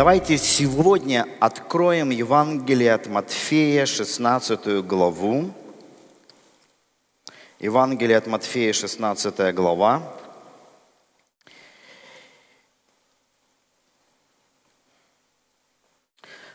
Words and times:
давайте 0.00 0.38
сегодня 0.38 1.28
откроем 1.40 2.08
Евангелие 2.08 2.94
от 2.94 3.06
Матфея, 3.06 3.84
16 3.84 4.82
главу. 4.86 5.52
Евангелие 7.58 8.16
от 8.16 8.26
Матфея, 8.26 8.72
16 8.72 9.54
глава. 9.54 10.02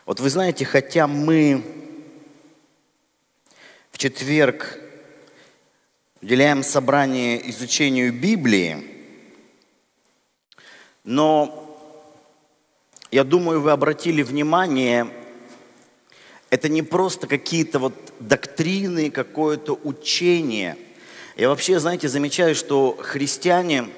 Вот 0.06 0.18
вы 0.18 0.28
знаете, 0.28 0.64
хотя 0.64 1.06
мы 1.06 1.62
в 3.92 3.98
четверг 3.98 4.76
уделяем 6.20 6.64
собрание 6.64 7.48
изучению 7.48 8.12
Библии, 8.12 8.84
но 11.04 11.62
я 13.16 13.24
думаю, 13.24 13.62
вы 13.62 13.70
обратили 13.70 14.22
внимание, 14.22 15.08
это 16.50 16.68
не 16.68 16.82
просто 16.82 17.26
какие-то 17.26 17.78
вот 17.78 17.94
доктрины, 18.20 19.10
какое-то 19.10 19.72
учение. 19.84 20.76
Я 21.34 21.48
вообще, 21.48 21.80
знаете, 21.80 22.10
замечаю, 22.10 22.54
что 22.54 22.94
христиане 23.00 23.88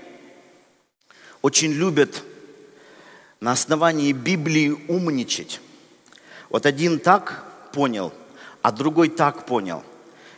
очень 1.43 1.73
любят 1.73 2.23
на 3.41 3.51
основании 3.51 4.13
Библии 4.13 4.79
умничать. 4.87 5.61
Вот 6.49 6.65
один 6.65 7.01
так 7.01 7.45
понял, 7.73 8.13
а 8.63 8.71
другой 8.71 9.09
так 9.09 9.47
понял. 9.47 9.83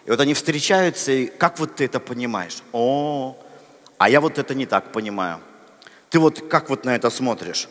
И 0.07 0.11
вот 0.11 0.21
они 0.21 0.33
встречаются, 0.33 1.13
и 1.13 1.27
как 1.27 1.59
вот 1.59 1.77
ты 1.77 1.85
это 1.85 2.01
понимаешь? 2.01 2.63
О, 2.73 3.37
а 3.99 4.09
я 4.09 4.23
вот 4.23 4.39
это 4.39 4.55
не 4.55 4.65
так 4.65 4.91
понимаю. 4.91 5.39
Ты 6.09 6.19
вот 6.19 6.49
как 6.49 6.71
вот 6.71 6.87
на 6.87 6.97
это 6.97 7.11
смотришь? 7.11 7.69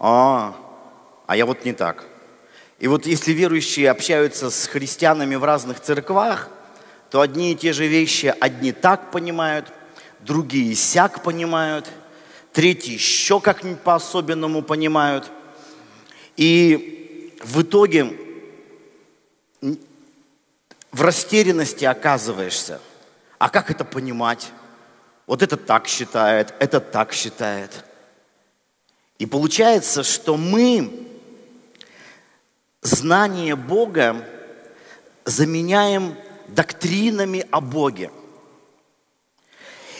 А, 0.00 0.56
а 1.26 1.36
я 1.36 1.44
вот 1.44 1.64
не 1.66 1.74
так. 1.74 2.06
И 2.78 2.88
вот 2.88 3.04
если 3.04 3.32
верующие 3.32 3.90
общаются 3.90 4.50
с 4.50 4.66
христианами 4.66 5.34
в 5.34 5.44
разных 5.44 5.78
церквах, 5.80 6.48
то 7.10 7.20
одни 7.20 7.52
и 7.52 7.54
те 7.54 7.74
же 7.74 7.86
вещи 7.86 8.34
одни 8.40 8.72
так 8.72 9.10
понимают, 9.10 9.70
другие 10.20 10.74
сяк 10.74 11.22
понимают, 11.22 11.86
третьи 12.52 12.94
еще 12.94 13.40
как-нибудь 13.40 13.82
по-особенному 13.82 14.62
понимают. 14.62 15.30
И 16.38 17.36
в 17.44 17.60
итоге 17.60 18.16
в 19.60 21.02
растерянности 21.02 21.84
оказываешься. 21.84 22.80
А 23.38 23.50
как 23.50 23.70
это 23.70 23.84
понимать? 23.84 24.50
Вот 25.26 25.42
это 25.42 25.58
так 25.58 25.86
считает, 25.86 26.54
это 26.58 26.80
так 26.80 27.12
считает– 27.12 27.84
и 29.20 29.26
получается, 29.26 30.02
что 30.02 30.38
мы 30.38 30.90
знание 32.80 33.54
Бога 33.54 34.26
заменяем 35.26 36.16
доктринами 36.48 37.44
о 37.50 37.60
Боге. 37.60 38.10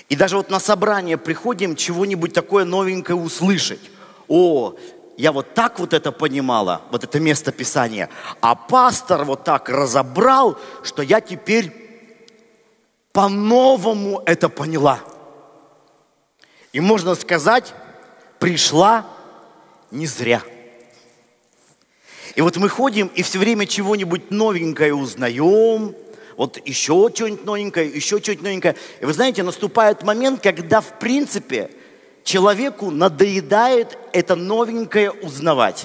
И 0.08 0.16
даже 0.16 0.38
вот 0.38 0.48
на 0.48 0.58
собрание 0.58 1.18
приходим 1.18 1.76
чего-нибудь 1.76 2.32
такое 2.32 2.64
новенькое 2.64 3.14
услышать. 3.14 3.90
О, 4.26 4.74
я 5.18 5.32
вот 5.32 5.52
так 5.52 5.78
вот 5.78 5.92
это 5.92 6.12
понимала, 6.12 6.80
вот 6.90 7.04
это 7.04 7.20
место 7.20 7.52
Писания, 7.52 8.08
а 8.40 8.54
пастор 8.54 9.26
вот 9.26 9.44
так 9.44 9.68
разобрал, 9.68 10.58
что 10.82 11.02
я 11.02 11.20
теперь 11.20 11.70
по-новому 13.12 14.22
это 14.24 14.48
поняла. 14.48 14.98
И 16.72 16.80
можно 16.80 17.14
сказать, 17.14 17.74
пришла 18.40 19.06
не 19.92 20.06
зря. 20.06 20.42
И 22.34 22.40
вот 22.40 22.56
мы 22.56 22.68
ходим 22.68 23.08
и 23.14 23.22
все 23.22 23.38
время 23.38 23.66
чего-нибудь 23.66 24.30
новенькое 24.30 24.94
узнаем, 24.94 25.94
вот 26.36 26.58
еще 26.66 27.10
что-нибудь 27.14 27.44
новенькое, 27.44 27.88
еще 27.88 28.18
что-нибудь 28.18 28.44
новенькое. 28.44 28.76
И 29.00 29.04
вы 29.04 29.12
знаете, 29.12 29.42
наступает 29.42 30.02
момент, 30.02 30.42
когда 30.42 30.80
в 30.80 30.98
принципе 30.98 31.70
человеку 32.24 32.90
надоедает 32.90 33.98
это 34.12 34.36
новенькое 34.36 35.10
узнавать. 35.10 35.84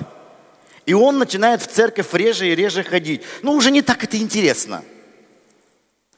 И 0.86 0.94
он 0.94 1.18
начинает 1.18 1.62
в 1.62 1.68
церковь 1.68 2.14
реже 2.14 2.48
и 2.48 2.56
реже 2.56 2.84
ходить. 2.84 3.24
Ну, 3.42 3.54
уже 3.54 3.72
не 3.72 3.82
так 3.82 4.04
это 4.04 4.18
интересно. 4.18 4.84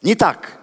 Не 0.02 0.14
так. 0.14 0.60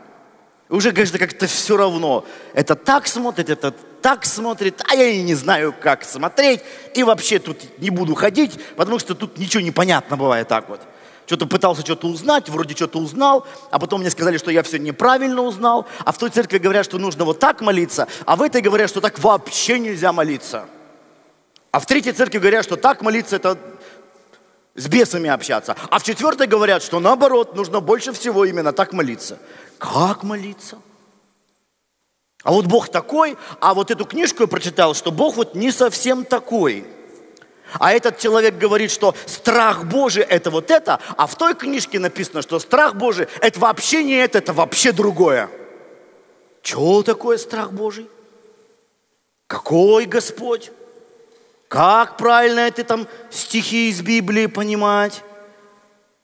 Уже, 0.68 0.92
конечно, 0.92 1.18
как-то 1.18 1.46
все 1.46 1.76
равно. 1.76 2.24
Это 2.52 2.76
так 2.76 3.06
смотрит, 3.06 3.48
это 3.48 3.74
так 4.04 4.26
смотрит, 4.26 4.82
а 4.86 4.94
я 4.96 5.06
и 5.06 5.22
не 5.22 5.34
знаю, 5.34 5.74
как 5.80 6.04
смотреть. 6.04 6.60
И 6.92 7.02
вообще 7.02 7.38
тут 7.38 7.56
не 7.78 7.88
буду 7.88 8.14
ходить, 8.14 8.52
потому 8.76 8.98
что 8.98 9.14
тут 9.14 9.38
ничего 9.38 9.62
не 9.62 9.70
понятно 9.70 10.18
бывает 10.18 10.46
так 10.46 10.68
вот. 10.68 10.82
Что-то 11.24 11.46
пытался 11.46 11.80
что-то 11.80 12.08
узнать, 12.08 12.50
вроде 12.50 12.74
что-то 12.76 12.98
узнал, 12.98 13.46
а 13.70 13.78
потом 13.78 14.02
мне 14.02 14.10
сказали, 14.10 14.36
что 14.36 14.50
я 14.50 14.62
все 14.62 14.78
неправильно 14.78 15.40
узнал, 15.40 15.86
а 16.04 16.12
в 16.12 16.18
той 16.18 16.28
церкви 16.28 16.58
говорят, 16.58 16.84
что 16.84 16.98
нужно 16.98 17.24
вот 17.24 17.38
так 17.38 17.62
молиться, 17.62 18.06
а 18.26 18.36
в 18.36 18.42
этой 18.42 18.60
говорят, 18.60 18.90
что 18.90 19.00
так 19.00 19.18
вообще 19.18 19.78
нельзя 19.78 20.12
молиться. 20.12 20.66
А 21.70 21.80
в 21.80 21.86
третьей 21.86 22.12
церкви 22.12 22.36
говорят, 22.36 22.62
что 22.62 22.76
так 22.76 23.00
молиться 23.00 23.36
это 23.36 23.56
с 24.74 24.86
бесами 24.86 25.30
общаться. 25.30 25.76
А 25.88 25.98
в 25.98 26.02
четвертой 26.02 26.46
говорят, 26.46 26.82
что 26.82 27.00
наоборот, 27.00 27.56
нужно 27.56 27.80
больше 27.80 28.12
всего 28.12 28.44
именно 28.44 28.74
так 28.74 28.92
молиться. 28.92 29.38
Как 29.78 30.24
молиться? 30.24 30.76
А 32.44 32.52
вот 32.52 32.66
Бог 32.66 32.90
такой, 32.90 33.36
а 33.58 33.72
вот 33.74 33.90
эту 33.90 34.04
книжку 34.04 34.42
я 34.42 34.46
прочитал, 34.46 34.94
что 34.94 35.10
Бог 35.10 35.36
вот 35.36 35.54
не 35.54 35.72
совсем 35.72 36.24
такой. 36.24 36.86
А 37.80 37.92
этот 37.92 38.18
человек 38.18 38.58
говорит, 38.58 38.90
что 38.90 39.14
страх 39.26 39.84
Божий 39.84 40.22
это 40.22 40.50
вот 40.50 40.70
это, 40.70 41.00
а 41.16 41.26
в 41.26 41.36
той 41.36 41.54
книжке 41.54 41.98
написано, 41.98 42.42
что 42.42 42.58
страх 42.58 42.96
Божий 42.96 43.26
это 43.40 43.58
вообще 43.58 44.04
не 44.04 44.14
это, 44.14 44.38
это 44.38 44.52
вообще 44.52 44.92
другое. 44.92 45.48
Чего 46.62 47.02
такое 47.02 47.38
страх 47.38 47.72
Божий? 47.72 48.08
Какой 49.46 50.04
Господь? 50.04 50.70
Как 51.68 52.18
правильно 52.18 52.60
это 52.60 52.84
там 52.84 53.08
стихи 53.30 53.88
из 53.88 54.02
Библии 54.02 54.46
понимать? 54.46 55.22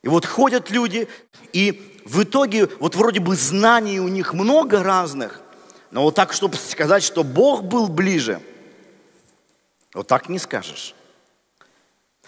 И 0.02 0.08
вот 0.08 0.26
ходят 0.26 0.70
люди, 0.70 1.08
и 1.54 2.02
в 2.04 2.22
итоге 2.22 2.68
вот 2.78 2.94
вроде 2.94 3.20
бы 3.20 3.34
знаний 3.36 4.00
у 4.00 4.08
них 4.08 4.34
много 4.34 4.82
разных, 4.82 5.40
но 5.90 6.02
вот 6.02 6.14
так, 6.14 6.32
чтобы 6.32 6.56
сказать, 6.70 7.02
что 7.02 7.24
Бог 7.24 7.64
был 7.64 7.88
ближе, 7.88 8.40
вот 9.94 10.06
так 10.06 10.28
не 10.28 10.38
скажешь. 10.38 10.94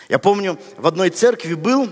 Я 0.09 0.19
помню, 0.19 0.59
в 0.77 0.87
одной 0.87 1.11
церкви 1.11 1.55
был, 1.55 1.89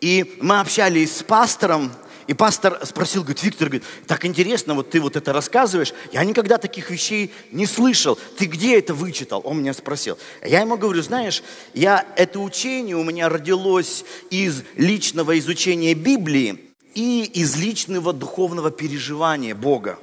и 0.00 0.38
мы 0.40 0.60
общались 0.60 1.18
с 1.18 1.22
пастором, 1.22 1.92
и 2.26 2.34
пастор 2.34 2.80
спросил, 2.86 3.22
говорит, 3.22 3.42
Виктор, 3.42 3.68
говорит, 3.68 3.86
так 4.06 4.24
интересно, 4.24 4.74
вот 4.74 4.90
ты 4.90 5.00
вот 5.00 5.16
это 5.16 5.32
рассказываешь, 5.32 5.92
я 6.12 6.24
никогда 6.24 6.56
таких 6.56 6.90
вещей 6.90 7.32
не 7.50 7.66
слышал, 7.66 8.18
ты 8.38 8.46
где 8.46 8.78
это 8.78 8.94
вычитал? 8.94 9.42
Он 9.44 9.58
меня 9.58 9.74
спросил. 9.74 10.16
Я 10.42 10.60
ему 10.60 10.78
говорю, 10.78 11.02
знаешь, 11.02 11.42
я, 11.74 12.06
это 12.16 12.38
учение 12.38 12.96
у 12.96 13.04
меня 13.04 13.28
родилось 13.28 14.04
из 14.30 14.62
личного 14.76 15.38
изучения 15.38 15.94
Библии, 15.94 16.72
и 16.94 17.24
из 17.24 17.56
личного 17.56 18.12
духовного 18.12 18.70
переживания 18.70 19.54
Бога. 19.54 19.98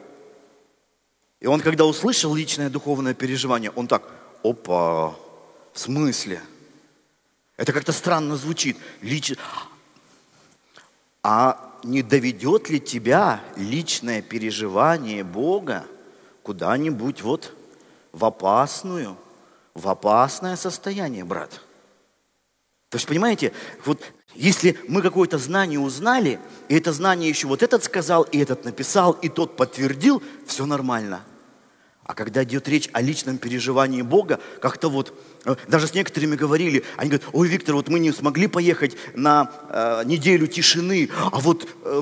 И 1.39 1.47
он, 1.47 1.61
когда 1.61 1.85
услышал 1.85 2.35
личное 2.35 2.69
духовное 2.69 3.13
переживание, 3.13 3.71
он 3.71 3.87
так, 3.87 4.03
опа, 4.43 5.15
в 5.73 5.79
смысле? 5.79 6.41
Это 7.57 7.73
как-то 7.73 7.91
странно 7.91 8.35
звучит. 8.35 8.77
Лич... 9.01 9.33
А 11.21 11.77
не 11.83 12.01
доведет 12.01 12.69
ли 12.69 12.79
тебя 12.79 13.41
личное 13.57 14.21
переживание 14.21 15.23
Бога 15.23 15.85
куда-нибудь 16.43 17.21
вот 17.21 17.53
в 18.13 18.23
опасную, 18.23 19.17
в 19.73 19.87
опасное 19.87 20.55
состояние, 20.55 21.25
брат? 21.25 21.61
То 22.89 22.95
есть, 22.95 23.05
понимаете, 23.05 23.53
вот 23.85 24.01
если 24.33 24.79
мы 24.87 25.01
какое-то 25.01 25.37
знание 25.37 25.79
узнали, 25.79 26.39
и 26.69 26.75
это 26.75 26.93
знание 26.93 27.29
еще 27.29 27.47
вот 27.47 27.61
этот 27.61 27.83
сказал, 27.83 28.23
и 28.23 28.39
этот 28.39 28.63
написал, 28.65 29.13
и 29.13 29.29
тот 29.29 29.57
подтвердил, 29.57 30.23
все 30.47 30.65
нормально. 30.65 31.23
А 32.09 32.15
когда 32.15 32.43
идет 32.43 32.67
речь 32.67 32.89
о 32.91 33.01
личном 33.01 33.37
переживании 33.37 34.01
Бога, 34.01 34.39
как-то 34.61 34.89
вот, 34.89 35.13
э, 35.45 35.55
даже 35.67 35.85
с 35.85 35.93
некоторыми 35.93 36.35
говорили, 36.35 36.83
они 36.97 37.11
говорят, 37.11 37.29
ой, 37.33 37.47
Виктор, 37.47 37.75
вот 37.75 37.87
мы 37.87 37.99
не 37.99 38.11
смогли 38.11 38.47
поехать 38.47 38.97
на 39.13 39.51
э, 39.69 40.01
неделю 40.05 40.47
тишины, 40.47 41.11
а 41.31 41.39
вот 41.39 41.69
э, 41.83 42.01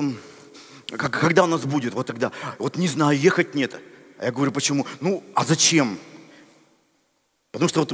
когда 0.96 1.44
у 1.44 1.46
нас 1.46 1.66
будет, 1.66 1.92
вот 1.92 2.06
тогда, 2.06 2.32
вот 2.58 2.78
не 2.78 2.88
знаю, 2.88 3.18
ехать 3.18 3.54
нет. 3.54 3.78
А 4.18 4.24
я 4.24 4.32
говорю, 4.32 4.50
почему? 4.50 4.86
Ну, 5.00 5.22
а 5.34 5.44
зачем? 5.44 5.98
Потому 7.52 7.68
что 7.68 7.86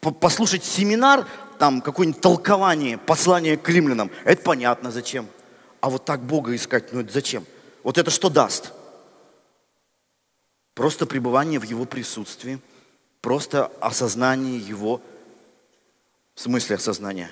вот 0.00 0.20
послушать 0.20 0.64
семинар, 0.64 1.26
там 1.58 1.80
какое-нибудь 1.80 2.20
толкование, 2.20 2.98
послание 2.98 3.56
к 3.56 3.68
римлянам, 3.68 4.12
это 4.24 4.40
понятно 4.42 4.92
зачем. 4.92 5.26
А 5.80 5.90
вот 5.90 6.04
так 6.04 6.22
Бога 6.22 6.54
искать, 6.54 6.92
ну 6.92 7.00
это 7.00 7.12
зачем? 7.12 7.44
Вот 7.82 7.98
это 7.98 8.12
что 8.12 8.28
даст? 8.30 8.74
Просто 10.74 11.06
пребывание 11.06 11.58
в 11.58 11.64
Его 11.64 11.84
присутствии. 11.84 12.60
Просто 13.20 13.66
осознание 13.80 14.58
его, 14.58 15.02
в 16.34 16.40
смысле 16.40 16.76
осознания. 16.76 17.30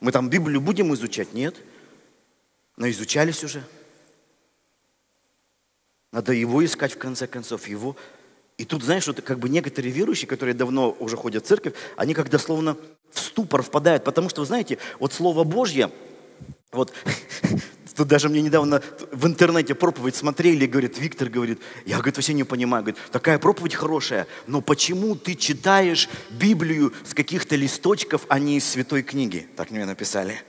Мы 0.00 0.12
там 0.12 0.28
Библию 0.28 0.60
будем 0.60 0.94
изучать? 0.94 1.32
Нет. 1.34 1.56
Но 2.76 2.88
изучались 2.88 3.42
уже. 3.42 3.64
Надо 6.12 6.32
его 6.32 6.64
искать 6.64 6.92
в 6.92 6.98
конце 6.98 7.26
концов, 7.26 7.66
его. 7.66 7.96
И 8.56 8.64
тут, 8.64 8.84
знаешь, 8.84 9.06
вот 9.08 9.20
как 9.22 9.40
бы 9.40 9.48
некоторые 9.48 9.92
верующие, 9.92 10.28
которые 10.28 10.54
давно 10.54 10.96
уже 11.00 11.16
ходят 11.16 11.44
в 11.44 11.48
церковь, 11.48 11.74
они 11.96 12.14
как 12.14 12.30
дословно 12.30 12.76
в 13.10 13.18
ступор 13.18 13.62
впадают, 13.62 14.04
потому 14.04 14.28
что, 14.28 14.42
вы 14.42 14.46
знаете, 14.46 14.78
вот 15.00 15.12
Слово 15.12 15.42
Божье, 15.42 15.90
вот 16.74 16.92
Тут 17.94 18.08
даже 18.08 18.28
мне 18.28 18.42
недавно 18.42 18.82
в 19.12 19.26
интернете 19.26 19.74
проповедь 19.74 20.16
смотрели, 20.16 20.66
говорит, 20.66 20.98
Виктор 20.98 21.28
говорит, 21.28 21.60
я, 21.86 21.96
говорит, 21.96 22.16
вообще 22.16 22.34
не 22.34 22.42
понимаю, 22.42 22.82
говорит, 22.82 23.00
такая 23.12 23.38
проповедь 23.38 23.74
хорошая, 23.76 24.26
но 24.48 24.60
почему 24.60 25.14
ты 25.14 25.36
читаешь 25.36 26.08
Библию 26.30 26.92
с 27.04 27.14
каких-то 27.14 27.54
листочков, 27.54 28.26
а 28.28 28.40
не 28.40 28.56
из 28.56 28.68
святой 28.68 29.02
книги? 29.02 29.48
Так 29.56 29.70
мне 29.70 29.84
написали. 29.84 30.42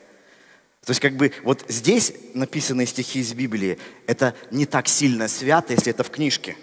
То 0.85 0.91
есть 0.91 1.01
как 1.01 1.15
бы 1.17 1.33
вот 1.43 1.65
здесь 1.67 2.13
написанные 2.33 2.87
стихи 2.87 3.19
из 3.19 3.33
Библии, 3.33 3.77
это 4.07 4.35
не 4.49 4.65
так 4.65 4.87
сильно 4.87 5.27
свято, 5.27 5.73
если 5.73 5.91
это 5.91 6.03
в 6.03 6.09
книжке. 6.09 6.57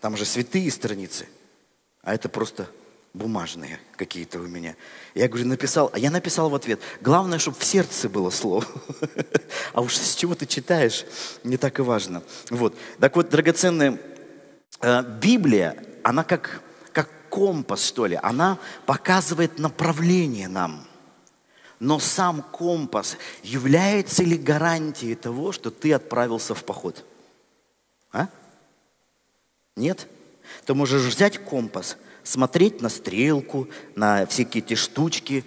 Там 0.00 0.16
же 0.16 0.24
святые 0.24 0.70
страницы, 0.70 1.26
а 2.02 2.14
это 2.14 2.28
просто 2.28 2.68
бумажные 3.14 3.78
какие-то 3.96 4.38
у 4.38 4.46
меня. 4.46 4.74
Я 5.14 5.28
говорю, 5.28 5.46
написал, 5.46 5.90
а 5.92 5.98
я 5.98 6.10
написал 6.10 6.48
в 6.48 6.54
ответ, 6.54 6.80
главное, 7.00 7.38
чтобы 7.38 7.58
в 7.58 7.64
сердце 7.64 8.08
было 8.08 8.30
слово. 8.30 8.64
А 9.74 9.80
уж 9.80 9.96
с 9.96 10.14
чего 10.14 10.34
ты 10.34 10.44
читаешь, 10.46 11.04
не 11.44 11.56
так 11.56 11.78
и 11.78 11.82
важно. 11.82 12.22
Вот. 12.50 12.76
Так 13.00 13.16
вот, 13.16 13.30
драгоценная 13.30 13.98
э, 14.80 15.02
Библия, 15.20 15.76
она 16.02 16.24
как, 16.24 16.62
как 16.92 17.08
компас, 17.30 17.84
что 17.84 18.06
ли, 18.06 18.18
она 18.22 18.58
показывает 18.84 19.58
направление 19.58 20.48
нам. 20.48 20.86
Но 21.80 21.98
сам 21.98 22.42
компас 22.42 23.16
является 23.42 24.22
ли 24.22 24.36
гарантией 24.36 25.14
того, 25.14 25.52
что 25.52 25.70
ты 25.70 25.92
отправился 25.94 26.54
в 26.54 26.64
поход? 26.64 27.04
А? 28.12 28.28
Нет? 29.74 30.06
Ты 30.66 30.74
можешь 30.74 31.02
взять 31.02 31.38
компас– 31.38 31.96
смотреть 32.24 32.80
на 32.80 32.88
стрелку, 32.88 33.68
на 33.94 34.26
всякие 34.26 34.62
эти 34.62 34.74
штучки 34.74 35.44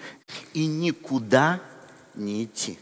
и 0.54 0.66
никуда 0.66 1.62
не 2.16 2.44
идти. 2.46 2.78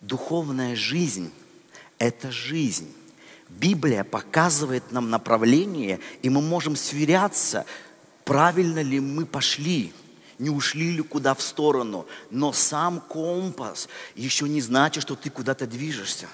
Духовная 0.00 0.74
жизнь– 0.74 1.30
это 1.98 2.30
жизнь. 2.30 2.92
Библия 3.48 4.02
показывает 4.02 4.90
нам 4.90 5.10
направление, 5.10 6.00
и 6.22 6.30
мы 6.30 6.40
можем 6.40 6.74
сверяться, 6.74 7.66
правильно 8.24 8.80
ли 8.80 8.98
мы 8.98 9.26
пошли, 9.26 9.92
не 10.38 10.50
ушли 10.50 10.90
ли 10.92 11.02
куда 11.02 11.34
в 11.34 11.42
сторону. 11.42 12.06
Но 12.30 12.52
сам 12.52 13.00
компас 13.00 13.88
еще 14.16 14.48
не 14.48 14.60
значит, 14.60 15.02
что 15.02 15.14
ты 15.14 15.30
куда-то 15.30 15.66
движешься. 15.66 16.28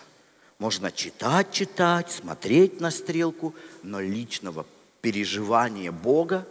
Можно 0.59 0.91
читать, 0.91 1.53
читать, 1.53 2.11
смотреть 2.11 2.81
на 2.81 2.91
стрелку, 2.91 3.55
но 3.83 4.01
личного 4.01 4.65
переживания 5.01 5.93
Бога 5.93 6.47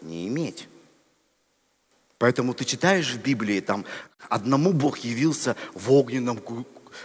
не 0.00 0.28
иметь. 0.28 0.68
Поэтому 2.18 2.54
ты 2.54 2.64
читаешь 2.64 3.12
в 3.12 3.20
Библии, 3.20 3.60
там 3.60 3.84
одному 4.28 4.72
Бог 4.72 4.98
явился 4.98 5.56
в 5.74 5.92
огненном, 5.92 6.40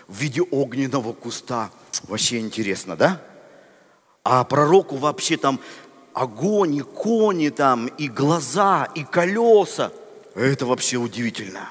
в 0.07 0.15
виде 0.15 0.41
огненного 0.41 1.13
куста. 1.13 1.71
Вообще 2.03 2.39
интересно, 2.39 2.95
да? 2.95 3.21
А 4.23 4.43
пророку 4.43 4.97
вообще 4.97 5.37
там 5.37 5.59
огонь, 6.13 6.75
и 6.75 6.81
кони 6.81 7.49
там, 7.49 7.87
и 7.87 8.07
глаза, 8.07 8.87
и 8.93 9.03
колеса. 9.03 9.91
Это 10.35 10.65
вообще 10.65 10.97
удивительно. 10.97 11.69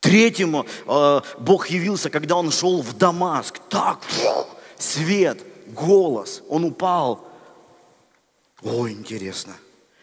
Третьему 0.00 0.66
э, 0.86 1.20
Бог 1.38 1.68
явился, 1.68 2.10
когда 2.10 2.36
он 2.36 2.50
шел 2.50 2.82
в 2.82 2.98
Дамаск. 2.98 3.60
Так, 3.70 4.00
свет– 4.76 5.42
голос, 5.72 6.42
он 6.48 6.64
упал. 6.64 7.26
О, 8.62 8.88
интересно. 8.88 9.54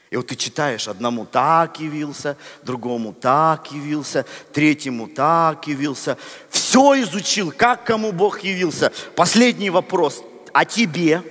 И 0.09 0.17
вот 0.17 0.27
ты 0.27 0.35
читаешь, 0.35 0.87
одному 0.87 1.25
так 1.25 1.79
явился, 1.79 2.35
другому 2.63 3.13
так 3.13 3.71
явился, 3.71 4.25
третьему 4.51 5.07
так 5.07 5.67
явился. 5.67 6.17
Все 6.49 6.99
изучил, 7.01 7.51
как 7.51 7.83
кому 7.83 8.11
Бог 8.11 8.41
явился. 8.41 8.91
Последний 9.15 9.69
вопрос. 9.69 10.23
А 10.51 10.65
тебе? 10.65 11.21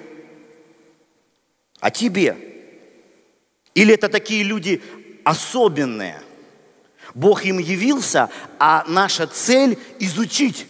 А 1.81 1.91
тебе? 1.91 2.37
Или 3.75 3.95
это 3.95 4.09
такие 4.09 4.45
люди 4.45 4.81
особенные? 5.25 6.23
Бог 7.15 7.45
им 7.45 7.59
явился, 7.59 8.31
а 8.61 8.85
наша 8.87 9.27
цель 9.27 9.77
изучить, 9.99 10.67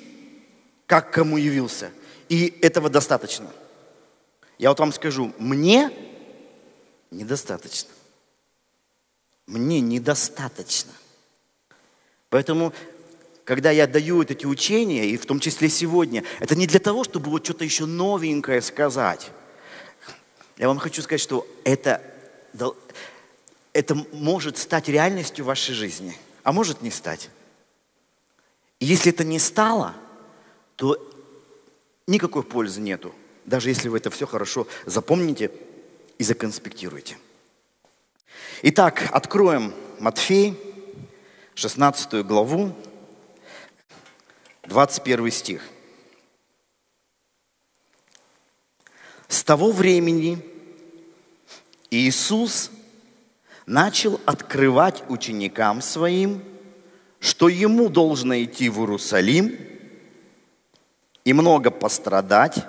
как 0.87 1.11
кому 1.13 1.37
явился. 1.37 1.91
И 2.29 2.59
этого 2.61 2.91
достаточно. 2.91 3.51
Я 4.59 4.71
вот 4.71 4.81
вам 4.81 4.93
скажу, 4.93 5.33
мне 5.39 5.91
недостаточно. 7.11 7.91
Мне 9.47 9.81
недостаточно. 9.81 10.93
Поэтому, 12.29 12.75
когда 13.45 13.71
я 13.71 13.87
даю 13.87 14.23
эти 14.23 14.45
учения, 14.45 15.07
и 15.07 15.17
в 15.17 15.25
том 15.25 15.41
числе 15.41 15.71
сегодня, 15.71 16.23
это 16.41 16.55
не 16.55 16.67
для 16.67 16.81
того, 16.81 17.05
чтобы 17.05 17.31
вот 17.31 17.45
что-то 17.45 17.65
еще 17.65 17.87
новенькое 17.87 18.61
сказать. 18.61 19.31
Я 20.59 20.69
вам 20.69 20.79
хочу 20.79 21.01
сказать, 21.01 21.21
что 21.21 21.47
это, 21.65 22.03
это 23.73 23.95
может 24.13 24.59
стать 24.59 24.89
реальностью 24.89 25.45
вашей 25.45 25.75
жизни, 25.75 26.15
а 26.43 26.53
может 26.53 26.83
не 26.83 26.91
стать. 26.91 27.31
И 28.81 28.87
если 28.87 29.13
это 29.13 29.25
не 29.25 29.39
стало, 29.39 29.95
то 30.77 31.08
никакой 32.09 32.43
пользы 32.43 32.81
нету, 32.81 33.15
даже 33.45 33.69
если 33.69 33.89
вы 33.89 33.99
это 33.99 34.11
все 34.11 34.27
хорошо 34.27 34.67
запомните 34.87 35.53
и 36.19 36.25
законспектируете. 36.25 37.17
Итак, 38.63 39.09
откроем 39.13 39.73
Матфей, 40.01 40.59
16 41.55 42.27
главу, 42.27 42.75
21 44.65 45.31
стих. 45.31 45.63
С 49.29 49.45
того 49.45 49.71
времени 49.71 50.43
Иисус 51.91 52.71
начал 53.67 54.19
открывать 54.25 55.05
ученикам 55.09 55.83
своим, 55.83 56.43
что 57.21 57.49
ему 57.49 57.91
должно 57.91 58.43
идти 58.43 58.71
в 58.71 58.81
Иерусалим– 58.81 59.59
и 61.29 61.35
много 61.35 61.71
пострадать 61.71 62.65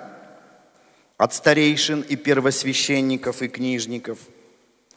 от 1.16 1.32
старейшин 1.32 2.02
и 2.02 2.14
первосвященников 2.14 3.40
и 3.40 3.48
книжников, 3.48 4.18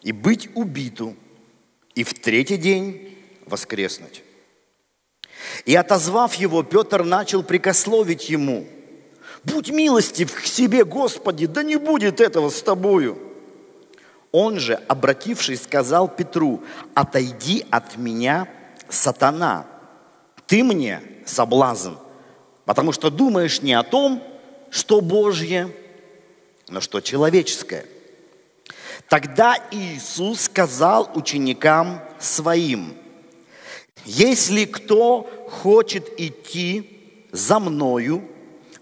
и 0.01 0.11
быть 0.11 0.49
убиту, 0.53 1.15
и 1.95 2.03
в 2.03 2.13
третий 2.13 2.57
день 2.57 3.17
воскреснуть. 3.45 4.21
И 5.63 5.73
отозвав 5.75 6.33
его, 6.33 6.61
Петр 6.63 7.05
начал 7.05 7.41
прикословить 7.41 8.29
ему, 8.29 8.67
«Будь 9.45 9.69
милостив 9.69 10.33
к 10.33 10.45
себе, 10.45 10.83
Господи, 10.83 11.45
да 11.45 11.63
не 11.63 11.77
будет 11.77 12.19
этого 12.19 12.49
с 12.49 12.61
тобою». 12.61 13.17
Он 14.33 14.59
же, 14.59 14.73
обратившись, 14.73 15.63
сказал 15.63 16.09
Петру, 16.09 16.61
«Отойди 16.95 17.65
от 17.69 17.95
меня, 17.95 18.45
сатана, 18.89 19.65
ты 20.47 20.65
мне 20.65 21.01
соблазн, 21.25 21.93
Потому 22.65 22.91
что 22.91 23.09
думаешь 23.09 23.61
не 23.61 23.73
о 23.73 23.83
том, 23.83 24.23
что 24.69 25.01
Божье, 25.01 25.69
но 26.69 26.79
что 26.81 27.01
человеческое. 27.01 27.85
Тогда 29.09 29.57
Иисус 29.71 30.41
сказал 30.41 31.11
ученикам 31.13 32.01
своим, 32.19 32.95
если 34.05 34.65
кто 34.65 35.29
хочет 35.49 36.19
идти 36.19 36.99
за 37.31 37.59
мною, 37.59 38.23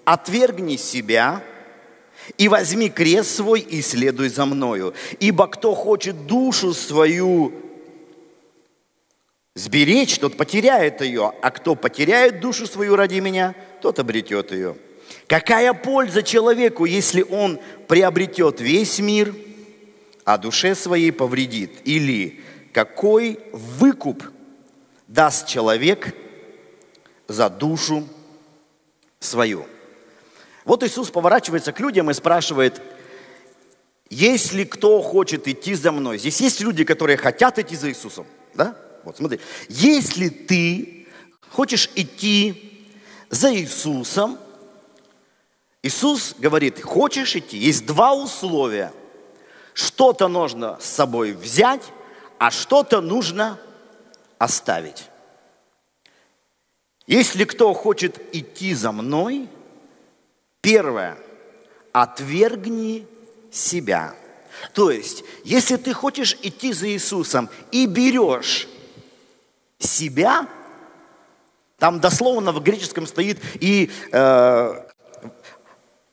отвергни 0.05 0.77
себя 0.77 1.43
и 2.37 2.47
возьми 2.47 2.89
крест 2.89 3.35
свой 3.35 3.61
и 3.61 3.81
следуй 3.81 4.29
за 4.29 4.45
мною. 4.45 4.93
Ибо 5.19 5.47
кто 5.47 5.73
хочет 5.73 6.27
душу 6.27 6.73
свою 6.73 7.51
сберечь, 9.55 10.17
тот 10.19 10.37
потеряет 10.37 11.01
ее, 11.01 11.33
а 11.41 11.51
кто 11.51 11.75
потеряет 11.75 12.39
душу 12.39 12.67
свою 12.67 12.95
ради 12.95 13.19
меня– 13.19 13.55
тот 13.81 13.99
обретет 13.99 14.51
ее. 14.51 14.77
Какая 15.27 15.73
польза 15.73 16.23
человеку, 16.23 16.85
если 16.85 17.21
он 17.21 17.59
приобретет 17.87 18.61
весь 18.61 18.99
мир, 18.99 19.35
а 20.23 20.37
душе 20.37 20.75
своей 20.75 21.11
повредит? 21.11 21.71
Или 21.83 22.41
какой 22.73 23.39
выкуп 23.51 24.23
даст 25.07 25.47
человек 25.47 26.15
за 27.27 27.49
душу 27.49 28.07
свою? 29.19 29.65
Вот 30.63 30.83
Иисус 30.83 31.09
поворачивается 31.09 31.73
к 31.73 31.79
людям 31.79 32.09
и 32.11 32.13
спрашивает, 32.13 32.81
если 34.09 34.63
кто 34.63 35.01
хочет 35.01 35.47
идти 35.47 35.73
за 35.73 35.91
мной, 35.91 36.17
здесь 36.17 36.39
есть 36.41 36.59
люди, 36.61 36.83
которые 36.83 37.17
хотят 37.17 37.57
идти 37.59 37.75
за 37.75 37.89
Иисусом, 37.89 38.25
да? 38.53 38.75
Вот 39.03 39.17
смотри, 39.17 39.39
если 39.69 40.29
ты 40.29 41.07
хочешь 41.49 41.89
идти 41.95 42.70
за 43.31 43.55
Иисусом, 43.55 44.37
Иисус 45.81 46.35
говорит, 46.37 46.83
хочешь 46.83 47.35
идти, 47.35 47.57
есть 47.57 47.85
два 47.85 48.13
условия. 48.13 48.93
Что-то 49.73 50.27
нужно 50.27 50.77
с 50.79 50.85
собой 50.85 51.31
взять, 51.31 51.81
а 52.37 52.51
что-то 52.51 53.01
нужно 53.01 53.57
оставить. 54.37 55.05
Если 57.07 57.45
кто 57.45 57.73
хочет 57.73 58.35
идти 58.35 58.75
за 58.75 58.91
мной, 58.91 59.49
первое, 60.59 61.17
отвергни 61.93 63.07
себя. 63.49 64.13
То 64.73 64.91
есть, 64.91 65.23
если 65.43 65.77
ты 65.77 65.93
хочешь 65.93 66.37
идти 66.43 66.73
за 66.73 66.89
Иисусом 66.89 67.49
и 67.71 67.85
берешь 67.85 68.67
себя, 69.79 70.47
там 71.81 71.99
дословно 71.99 72.51
в 72.51 72.61
греческом 72.61 73.07
стоит 73.07 73.41
и 73.55 73.89
э, 74.11 74.87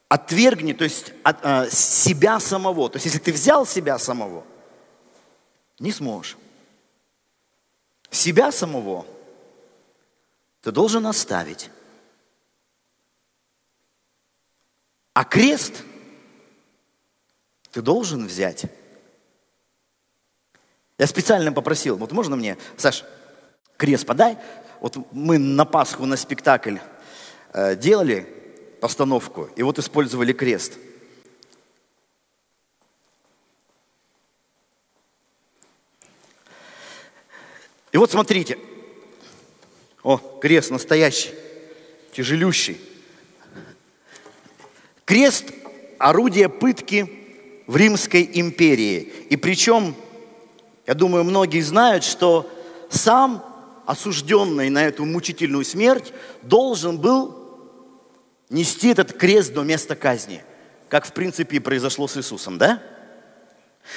отвергни, 0.08 0.72
то 0.72 0.84
есть 0.84 1.12
от, 1.22 1.44
э, 1.44 1.68
себя 1.70 2.40
самого. 2.40 2.88
То 2.88 2.96
есть, 2.96 3.04
если 3.04 3.18
ты 3.18 3.34
взял 3.34 3.66
себя 3.66 3.98
самого, 3.98 4.46
не 5.78 5.92
сможешь. 5.92 6.38
Себя 8.10 8.50
самого 8.50 9.04
ты 10.62 10.72
должен 10.72 11.06
оставить. 11.06 11.68
А 15.12 15.22
крест– 15.22 15.74
ты 17.72 17.82
должен 17.82 18.26
взять. 18.26 18.64
Я 20.96 21.06
специально 21.06 21.52
попросил, 21.52 21.98
вот 21.98 22.12
можно 22.12 22.36
мне, 22.36 22.56
Саш, 22.78 23.04
крест 23.78 24.04
подай. 24.04 24.36
Вот 24.80 24.98
мы 25.12 25.38
на 25.38 25.64
Пасху 25.64 26.04
на 26.04 26.16
спектакль 26.16 26.76
э, 27.54 27.74
делали 27.76 28.26
постановку, 28.80 29.48
и 29.56 29.62
вот 29.62 29.78
использовали 29.78 30.32
крест. 30.32 30.74
И 37.90 37.96
вот 37.96 38.10
смотрите, 38.10 38.58
о, 40.02 40.18
крест 40.18 40.70
настоящий, 40.70 41.30
тяжелющий. 42.12 42.78
Крест– 45.04 45.46
орудие 45.98 46.48
пытки 46.48 47.10
в 47.66 47.76
Римской 47.76 48.28
империи. 48.34 49.00
И 49.30 49.36
причем, 49.36 49.94
я 50.86 50.94
думаю, 50.94 51.24
многие 51.24 51.60
знают, 51.62 52.04
что 52.04 52.48
сам 52.90 53.47
осужденный 53.88 54.68
на 54.68 54.84
эту 54.84 55.06
мучительную 55.06 55.64
смерть 55.64 56.12
должен 56.42 56.98
был 56.98 57.34
нести 58.50 58.88
этот 58.88 59.14
крест 59.14 59.54
до 59.54 59.62
места 59.62 59.96
казни, 59.96 60.44
как 60.90 61.06
в 61.06 61.14
принципе 61.14 61.56
и 61.56 61.58
произошло 61.58 62.06
с 62.06 62.18
Иисусом, 62.18 62.58
да? 62.58 62.82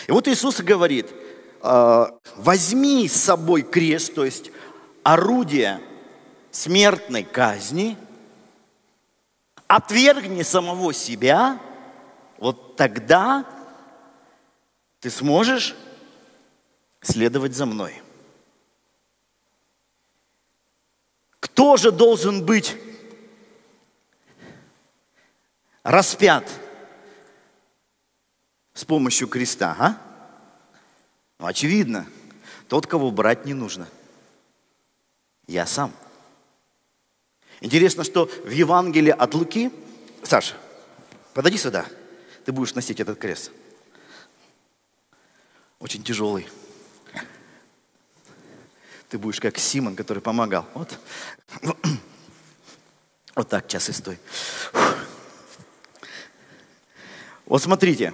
И 0.07 0.13
вот 0.13 0.29
Иисус 0.29 0.61
говорит, 0.61 1.07
«А, 1.59 2.17
возьми 2.37 3.05
с 3.09 3.21
собой 3.21 3.63
крест, 3.63 4.13
то 4.13 4.23
есть 4.23 4.51
орудие 5.03 5.81
смертной 6.51 7.23
казни, 7.23 7.97
отвергни 9.67 10.43
самого 10.43 10.93
себя, 10.93 11.59
вот 12.37 12.77
тогда 12.77 13.45
ты 15.01 15.09
сможешь 15.09 15.75
следовать 17.01 17.53
за 17.53 17.65
мной. 17.65 18.01
Кто 21.61 21.77
же 21.77 21.91
должен 21.91 22.43
быть 22.43 22.75
распят 25.83 26.43
с 28.73 28.83
помощью 28.83 29.27
креста, 29.27 29.75
а? 29.77 29.97
Ну, 31.37 31.45
очевидно, 31.45 32.07
тот, 32.67 32.87
кого 32.87 33.11
брать 33.11 33.45
не 33.45 33.53
нужно. 33.53 33.87
Я 35.45 35.67
сам. 35.67 35.93
Интересно, 37.59 38.03
что 38.05 38.25
в 38.25 38.49
Евангелии 38.49 39.11
от 39.11 39.35
Луки... 39.35 39.71
Саша, 40.23 40.55
подойди 41.35 41.59
сюда. 41.59 41.85
Ты 42.43 42.53
будешь 42.53 42.73
носить 42.73 42.99
этот 42.99 43.19
крест 43.19 43.51
очень 45.77 46.01
тяжелый. 46.01 46.47
Ты 49.11 49.19
будешь 49.19 49.39
как 49.39 49.59
Симон, 49.59 49.95
который 49.95 50.23
помогал. 50.23 50.65
Вот. 50.73 50.97
Вот 53.33 53.47
так, 53.47 53.65
час 53.67 53.87
и 53.87 53.93
стой. 53.93 54.17
Вот 57.45 57.61
смотрите, 57.61 58.13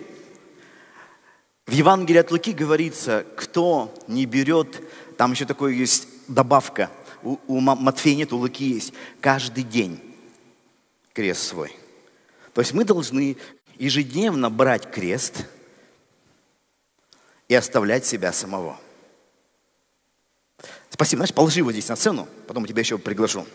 в 1.66 1.72
Евангелии 1.72 2.20
от 2.20 2.30
Луки 2.30 2.52
говорится, 2.52 3.26
кто 3.36 3.92
не 4.08 4.28
берет, 4.28 4.80
там 5.18 5.32
еще 5.32 5.46
такое 5.46 5.74
есть 5.74 6.08
добавка, 6.28 6.92
у, 7.24 7.38
у 7.48 7.60
Матфея 7.60 8.16
нет, 8.16 8.32
у 8.32 8.38
Луки 8.38 8.66
есть, 8.66 8.94
каждый 9.22 9.64
день 9.64 10.00
крест 11.14 11.48
свой. 11.48 11.76
То 12.54 12.62
есть 12.62 12.74
мы 12.74 12.84
должны 12.84 13.38
ежедневно 13.78 14.52
брать 14.52 14.92
крест– 14.92 15.46
и 17.48 17.56
оставлять 17.56 18.06
себя 18.06 18.34
самого. 18.34 18.78
Спасибо. 20.98 21.20
Знаешь, 21.20 21.34
положи 21.36 21.60
его 21.60 21.72
здесь 21.72 21.88
на 21.90 21.96
сцену, 21.96 22.28
потом 22.48 22.64
я 22.64 22.70
тебя 22.70 22.80
еще 22.80 22.98
приглашу. 22.98 23.46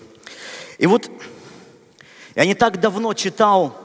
И 0.78 0.86
вот 0.86 1.10
я 2.36 2.46
не 2.46 2.54
так 2.54 2.78
давно 2.78 3.14
читал 3.14 3.76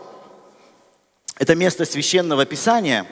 это 1.40 1.56
место 1.56 1.84
священного 1.84 2.46
писания, 2.46 3.08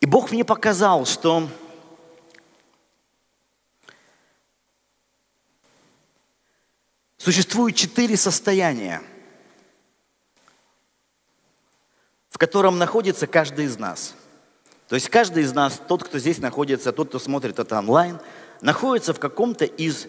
и 0.00 0.06
Бог 0.06 0.32
мне 0.32 0.42
показал, 0.42 1.04
что 1.04 1.50
существует 7.18 7.76
четыре 7.76 8.16
состояния– 8.16 9.02
в 12.32 12.38
котором 12.38 12.78
находится 12.78 13.26
каждый 13.26 13.66
из 13.66 13.78
нас. 13.78 14.14
То 14.92 14.96
есть 14.96 15.08
каждый 15.08 15.44
из 15.44 15.54
нас, 15.54 15.80
тот, 15.88 16.04
кто 16.04 16.18
здесь 16.18 16.36
находится, 16.36 16.92
тот, 16.92 17.08
кто 17.08 17.18
смотрит 17.18 17.58
это 17.58 17.78
онлайн, 17.78 18.20
находится 18.60 19.14
в 19.14 19.18
каком-то 19.18 19.64
из 19.64 20.06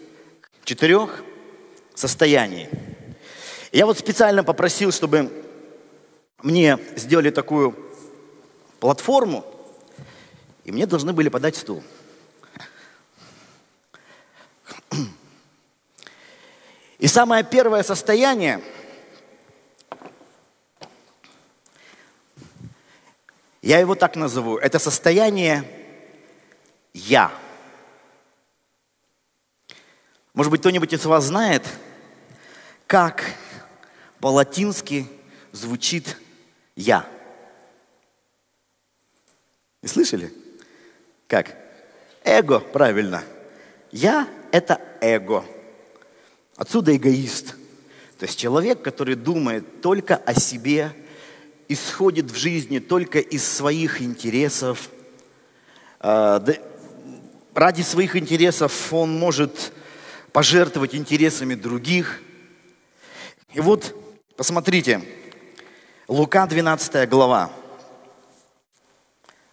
четырех 0.65 1.23
состояний. 1.95 2.67
Я 3.71 3.85
вот 3.85 3.97
специально 3.97 4.43
попросил, 4.43 4.91
чтобы 4.91 5.31
мне 6.41 6.77
сделали 6.97 7.29
такую 7.29 7.77
платформу, 8.81 9.45
и 10.65 10.73
мне 10.73 10.85
должны 10.85 11.13
были 11.13 11.29
подать 11.29 11.55
стул. 11.55 11.81
И 16.99 17.07
самое 17.07 17.45
первое 17.45 17.83
состояние– 17.83 18.61
Я 23.63 23.79
его 23.79 23.95
так 23.95 24.17
назову. 24.17 24.57
Это 24.57 24.77
состояние 24.77 25.63
«я». 26.93 27.31
Может 30.33 30.51
быть, 30.51 30.59
кто-нибудь 30.59 30.91
из 30.91 31.05
вас 31.05 31.23
знает, 31.23 31.63
как 32.87 33.23
по-латински 34.19 35.07
звучит 35.53 36.17
«я». 36.75 37.07
Не 39.81 39.87
слышали? 39.87 40.33
Как? 41.27 41.55
Эго, 42.25 42.59
правильно. 42.59 43.23
Я– 43.93 44.27
это 44.51 44.81
эго. 44.99 45.45
Отсюда 46.57 46.93
эгоист. 46.97 47.55
То 48.19 48.25
есть 48.25 48.37
человек, 48.37 48.81
который 48.81 49.15
думает 49.15 49.81
только 49.81 50.17
о 50.17 50.33
себе 50.33 50.93
исходит 51.67 52.31
в 52.31 52.35
жизни 52.35 52.79
только 52.79 53.19
из 53.19 53.47
своих 53.47 54.01
интересов. 54.01 54.89
А, 55.99 56.43
ради 57.53 57.81
своих 57.81 58.15
интересов 58.15 58.93
он 58.93 59.17
может 59.17 59.73
пожертвовать 60.31 60.95
интересами 60.95 61.55
других. 61.55 62.21
И 63.53 63.59
вот, 63.59 63.95
посмотрите, 64.35 65.01
Лука 66.07 66.45
12 66.45 67.07
глава. 67.07 67.51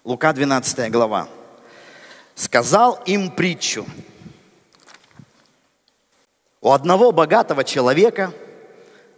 Лука 0.02 0.32
12 0.32 0.90
глава. 0.90 1.28
Сказал 2.34 3.02
им 3.06 3.30
притчу. 3.30 3.86
У 6.62 6.72
одного 6.72 7.12
богатого 7.12 7.64
человека, 7.64 8.32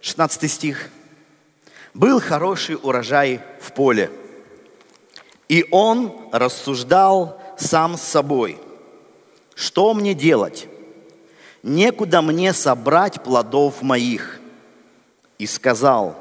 16 0.00 0.50
стих, 0.50 0.90
Был 1.94 2.20
хороший 2.20 2.78
урожай 2.82 3.40
в 3.60 3.72
поле. 3.72 4.10
И 5.48 5.66
он 5.70 6.12
рассуждал 6.32 7.40
сам 7.58 7.96
с 7.96 8.02
собой. 8.02 8.58
Что 9.54 9.92
мне 9.92 10.14
делать? 10.14 10.66
Некуда 11.62 12.22
мне 12.22 12.52
собрать 12.52 13.22
плодов 13.22 13.82
моих. 13.82 14.40
И 15.38 15.46
сказал, 15.46 16.16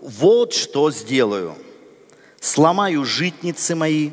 вот 0.00 0.52
что 0.52 0.90
сделаю. 0.90 1.56
Сломаю 2.40 3.04
житницы 3.04 3.74
мои 3.74 4.10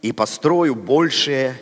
и 0.00 0.10
построю 0.10 0.74
большее, 0.74 1.56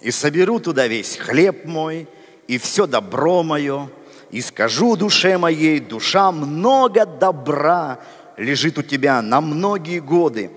и 0.00 0.10
соберу 0.10 0.58
туда 0.58 0.88
весь 0.88 1.16
хлеб 1.16 1.64
мой, 1.64 2.08
и 2.48 2.58
все 2.58 2.86
добро 2.86 3.42
мое, 3.42 3.88
и 4.32 4.40
скажу 4.40 4.96
душе 4.96 5.36
моей, 5.36 5.78
душа 5.78 6.32
много 6.32 7.04
добра 7.04 8.00
лежит 8.38 8.78
у 8.78 8.82
тебя 8.82 9.20
на 9.20 9.42
многие 9.42 10.00
годы. 10.00 10.50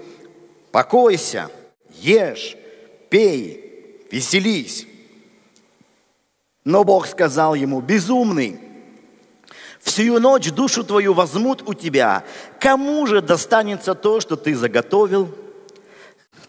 Покойся, 0.72 1.52
ешь, 2.00 2.56
пей, 3.10 4.06
веселись. 4.10 4.88
Но 6.64 6.86
Бог 6.86 7.06
сказал 7.06 7.54
ему, 7.54 7.82
безумный, 7.82 8.60
всю 9.82 10.20
ночь 10.20 10.52
душу 10.52 10.86
твою 10.86 11.14
возьмут 11.14 11.62
у 11.68 11.74
тебя. 11.74 12.24
Кому 12.62 13.06
же 13.06 13.22
достанется 13.22 13.94
то, 13.94 14.22
что 14.22 14.38
ты 14.38 14.56
заготовил? 14.56 15.36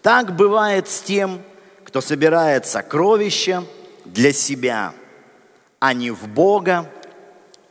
Так 0.01 0.33
бывает 0.33 0.87
с 0.87 1.01
тем, 1.01 1.41
кто 1.83 1.99
собирает 1.99 2.65
сокровища 2.65 3.65
для 4.05 4.31
себя, 4.31 4.93
а 5.79 5.93
не 5.93 6.11
в 6.11 6.25
Бога 6.29 6.89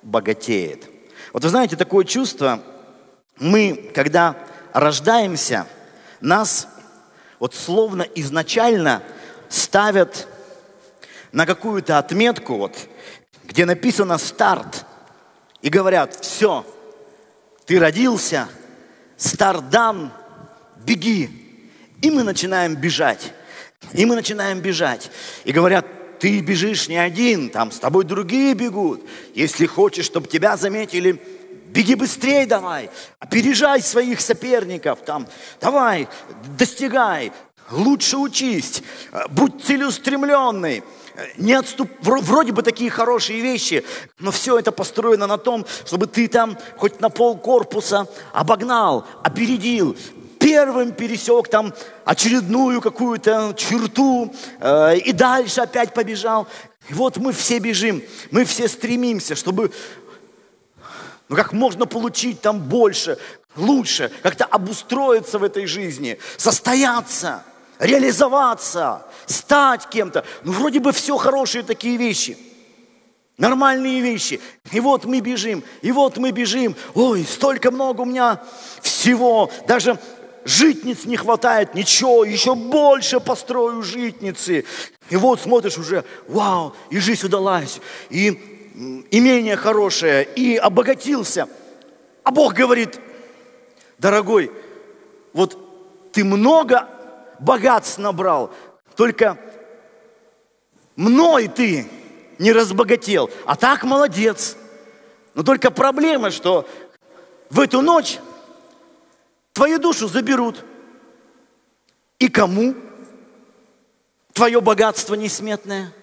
богатеет. 0.06 0.88
Вот 1.32 1.42
вы 1.42 1.50
знаете, 1.50 1.76
такое 1.76 2.04
чувство, 2.04 2.62
мы, 3.38 3.90
когда 3.94 4.36
рождаемся, 4.72 5.66
нас 6.20 6.68
вот 7.40 7.54
словно 7.54 8.02
изначально 8.14 9.02
ставят 9.48 10.28
на 11.32 11.44
какую-то 11.44 11.98
отметку, 11.98 12.56
вот, 12.56 12.76
где 13.44 13.66
написано 13.66 14.16
«старт», 14.18 14.86
и 15.60 15.68
говорят, 15.68 16.14
все, 16.14 16.64
ты 17.66 17.80
родился, 17.80 18.48
старт 19.16 19.68
дан, 19.68 20.12
беги. 20.76 21.72
И 22.00 22.10
мы 22.10 22.22
начинаем 22.22 22.76
бежать. 22.76 23.32
И 23.92 24.06
мы 24.06 24.14
начинаем 24.14 24.60
бежать. 24.60 25.10
И 25.44 25.52
говорят, 25.52 25.84
ты 26.18 26.40
бежишь 26.40 26.88
не 26.88 26.96
один, 26.96 27.50
там 27.50 27.70
с 27.70 27.78
тобой 27.78 28.04
другие 28.04 28.54
бегут. 28.54 29.02
Если 29.34 29.66
хочешь, 29.66 30.06
чтобы 30.06 30.28
тебя 30.28 30.56
заметили, 30.56 31.20
беги 31.68 31.94
быстрее 31.94 32.46
давай, 32.46 32.90
опережай 33.18 33.82
своих 33.82 34.20
соперников, 34.20 35.00
там, 35.04 35.26
давай, 35.60 36.08
достигай, 36.58 37.32
лучше 37.70 38.16
учись, 38.16 38.82
будь 39.30 39.62
целеустремленный, 39.64 40.82
не 41.38 41.54
отступ... 41.54 41.90
Вроде 42.00 42.52
бы 42.52 42.62
такие 42.62 42.90
хорошие 42.90 43.40
вещи, 43.40 43.84
но 44.18 44.30
все 44.30 44.58
это 44.58 44.72
построено 44.72 45.26
на 45.26 45.38
том, 45.38 45.66
чтобы 45.86 46.06
ты 46.06 46.28
там 46.28 46.58
хоть 46.76 47.00
на 47.00 47.08
пол 47.08 47.38
корпуса 47.38 48.06
обогнал, 48.32 49.06
опередил, 49.22 49.96
первым 50.46 50.92
пересек 50.92 51.48
там 51.48 51.74
очередную 52.04 52.80
какую-то 52.80 53.52
черту 53.56 54.32
э, 54.60 54.98
и 54.98 55.12
дальше 55.12 55.62
опять 55.62 55.92
побежал. 55.92 56.46
И 56.88 56.94
вот 56.94 57.16
мы 57.16 57.32
все 57.32 57.58
бежим, 57.58 58.00
мы 58.30 58.44
все 58.44 58.68
стремимся, 58.68 59.34
чтобы 59.34 59.72
ну, 61.28 61.34
как 61.34 61.52
можно 61.52 61.84
получить 61.86 62.42
там 62.42 62.60
больше, 62.60 63.18
лучше, 63.56 64.12
как-то 64.22 64.44
обустроиться 64.44 65.40
в 65.40 65.42
этой 65.42 65.66
жизни, 65.66 66.16
состояться, 66.36 67.42
реализоваться, 67.80 69.02
стать 69.26 69.88
кем-то. 69.88 70.24
Ну, 70.44 70.52
вроде 70.52 70.78
бы 70.78 70.92
все 70.92 71.16
хорошие 71.16 71.64
такие 71.64 71.96
вещи. 71.96 72.38
Нормальные 73.38 74.00
вещи. 74.00 74.40
И 74.72 74.80
вот 74.80 75.04
мы 75.04 75.20
бежим, 75.20 75.62
и 75.82 75.92
вот 75.92 76.16
мы 76.16 76.30
бежим. 76.30 76.74
Ой, 76.94 77.24
столько 77.24 77.70
много 77.70 78.02
у 78.02 78.04
меня 78.06 78.40
всего. 78.80 79.50
Даже 79.66 79.98
житниц 80.46 81.04
не 81.04 81.16
хватает, 81.16 81.74
ничего, 81.74 82.24
еще 82.24 82.54
больше 82.54 83.20
построю 83.20 83.82
житницы. 83.82 84.64
И 85.10 85.16
вот 85.16 85.40
смотришь 85.40 85.76
уже, 85.76 86.04
вау, 86.28 86.74
и 86.88 86.98
жизнь 86.98 87.26
удалась, 87.26 87.80
и 88.08 88.30
имение 89.10 89.56
хорошее, 89.56 90.24
и 90.24 90.56
обогатился. 90.56 91.48
А 92.22 92.30
Бог 92.30 92.54
говорит, 92.54 92.98
дорогой, 93.98 94.52
вот 95.32 95.58
ты 96.12 96.24
много 96.24 96.88
богатств 97.40 97.98
набрал, 97.98 98.52
только 98.94 99.38
мной 100.94 101.48
ты 101.48 101.86
не 102.38 102.52
разбогател, 102.52 103.30
а 103.46 103.56
так 103.56 103.82
молодец. 103.84 104.56
Но 105.34 105.42
только 105.42 105.70
проблема, 105.70 106.30
что 106.30 106.68
в 107.50 107.60
эту 107.60 107.82
ночь 107.82 108.18
твою 109.56 109.78
душу 109.78 110.06
заберут. 110.06 110.62
И 112.18 112.28
кому? 112.28 112.74
Твое 114.34 114.60
богатство 114.60 115.14
несметное. 115.14 115.94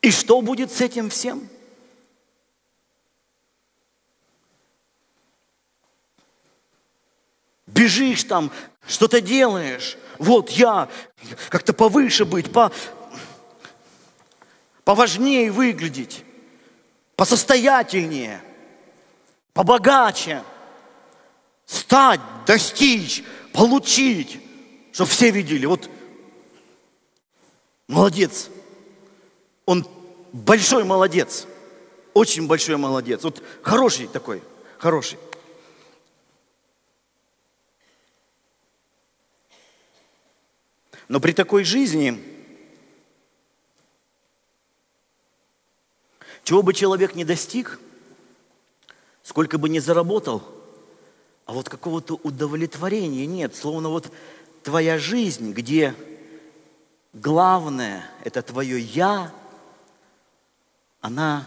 И 0.00 0.10
что 0.10 0.40
будет 0.40 0.72
с 0.72 0.80
этим 0.80 1.10
всем? 1.10 1.46
Бежишь 7.66 8.24
там, 8.24 8.50
что-то 8.86 9.20
делаешь. 9.20 9.98
Вот 10.18 10.48
я, 10.48 10.88
как-то 11.50 11.74
повыше 11.74 12.24
быть, 12.24 12.50
по, 12.50 12.72
поважнее 14.84 15.52
выглядеть, 15.52 16.24
посостоятельнее, 17.16 18.42
побогаче, 19.52 20.42
стать, 21.70 22.20
достичь, 22.46 23.22
получить, 23.52 24.40
чтобы 24.92 25.08
все 25.08 25.30
видели. 25.30 25.66
Вот 25.66 25.88
молодец. 27.86 28.50
Он 29.66 29.86
большой 30.32 30.82
молодец. 30.82 31.46
Очень 32.12 32.48
большой 32.48 32.76
молодец. 32.76 33.22
Вот 33.22 33.40
хороший 33.62 34.08
такой, 34.08 34.42
хороший. 34.78 35.16
Но 41.06 41.20
при 41.20 41.30
такой 41.30 41.62
жизни, 41.62 42.20
чего 46.42 46.64
бы 46.64 46.74
человек 46.74 47.14
не 47.14 47.24
достиг, 47.24 47.78
сколько 49.22 49.56
бы 49.56 49.68
ни 49.68 49.78
заработал, 49.78 50.59
а 51.50 51.52
вот 51.52 51.68
какого-то 51.68 52.14
удовлетворения 52.14 53.26
нет. 53.26 53.56
Словно 53.56 53.88
вот 53.88 54.12
твоя 54.62 54.98
жизнь, 54.98 55.50
где 55.50 55.96
главное– 57.12 58.08
это 58.24 58.40
твое 58.40 58.78
«я», 58.78 59.34
она 61.00 61.44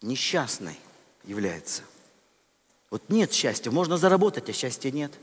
несчастной 0.00 0.76
является. 1.22 1.84
Вот 2.90 3.08
нет 3.10 3.32
счастья, 3.32 3.70
можно 3.70 3.96
заработать, 3.96 4.50
а 4.50 4.52
счастья 4.52 4.90
нет– 4.90 5.12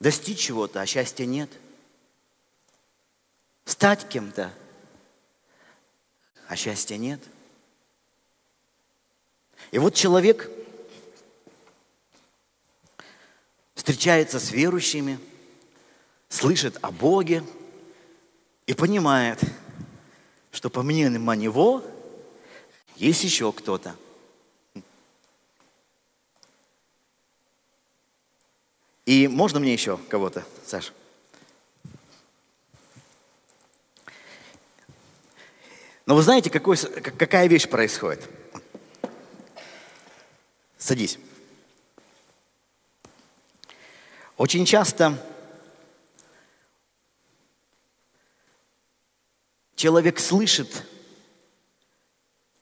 достичь 0.00 0.40
чего-то, 0.40 0.82
а 0.82 0.86
счастья 0.86 1.24
нет. 1.24 1.48
Стать 3.64 4.06
кем-то, 4.06 4.52
а 6.46 6.56
счастья 6.56 6.98
нет. 6.98 7.22
И 9.70 9.78
вот 9.78 9.94
человек 9.94 10.50
встречается 13.74 14.40
с 14.40 14.50
верующими, 14.50 15.18
слышит 16.28 16.78
о 16.82 16.90
Боге 16.90 17.44
и 18.66 18.74
понимает, 18.74 19.40
что 20.50 20.70
помимо 20.70 21.36
него 21.36 21.84
есть 22.96 23.24
еще 23.24 23.52
кто-то– 23.52 23.96
И 29.10 29.26
можно 29.26 29.58
мне 29.58 29.72
еще 29.72 29.96
кого-то, 30.08 30.44
Саша? 30.64 30.92
Но 36.06 36.14
вы 36.14 36.22
знаете, 36.22 36.48
какой, 36.48 36.76
какая 36.76 37.48
вещь 37.48 37.68
происходит? 37.68 38.30
Садись. 40.80 41.18
Очень 44.38 44.64
часто 44.64 45.14
человек 49.76 50.18
слышит 50.18 50.86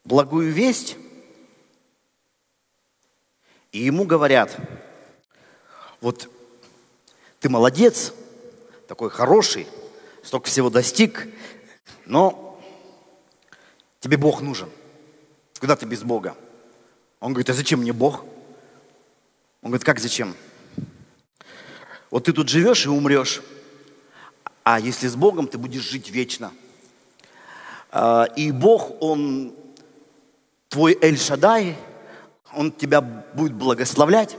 благую 0.03 0.53
весть, 0.53 0.97
и 3.71 3.79
ему 3.79 4.05
говорят, 4.05 4.57
вот 6.01 6.29
ты 7.39 7.49
молодец, 7.49 8.13
такой 8.89 9.11
хороший, 9.11 9.69
столько 10.25 10.49
всего 10.49 10.71
достиг, 10.71 11.29
но 12.05 12.61
тебе 14.01 14.17
Бог 14.17 14.41
нужен. 14.41 14.69
Куда 15.61 15.77
ты 15.77 15.87
без 15.87 16.03
Бога? 16.03 16.37
Он 17.21 17.33
говорит, 17.33 17.51
а 17.51 17.55
зачем 17.55 17.81
мне 17.81 17.93
Бог? 17.93 18.25
Он 19.63 19.71
говорит, 19.71 19.85
как 19.85 19.99
зачем? 19.99 20.37
Вот 22.11 22.25
ты 22.25 22.33
тут 22.33 22.49
живешь 22.49 22.87
и 22.87 22.89
умрешь, 22.89 23.43
а 24.63 24.79
если 24.79 25.09
с 25.09 25.17
Богом, 25.17 25.49
ты 25.49 25.59
будешь 25.59 25.83
жить 25.83 26.11
вечно. 26.11 26.53
А, 27.91 28.25
и 28.37 28.53
Бог, 28.53 29.03
Он 29.03 29.55
твой 30.69 30.97
Эль-Шадай, 31.01 31.77
Он 32.55 32.71
тебя 32.71 33.01
будет 33.01 33.55
благословлять, 33.55 34.37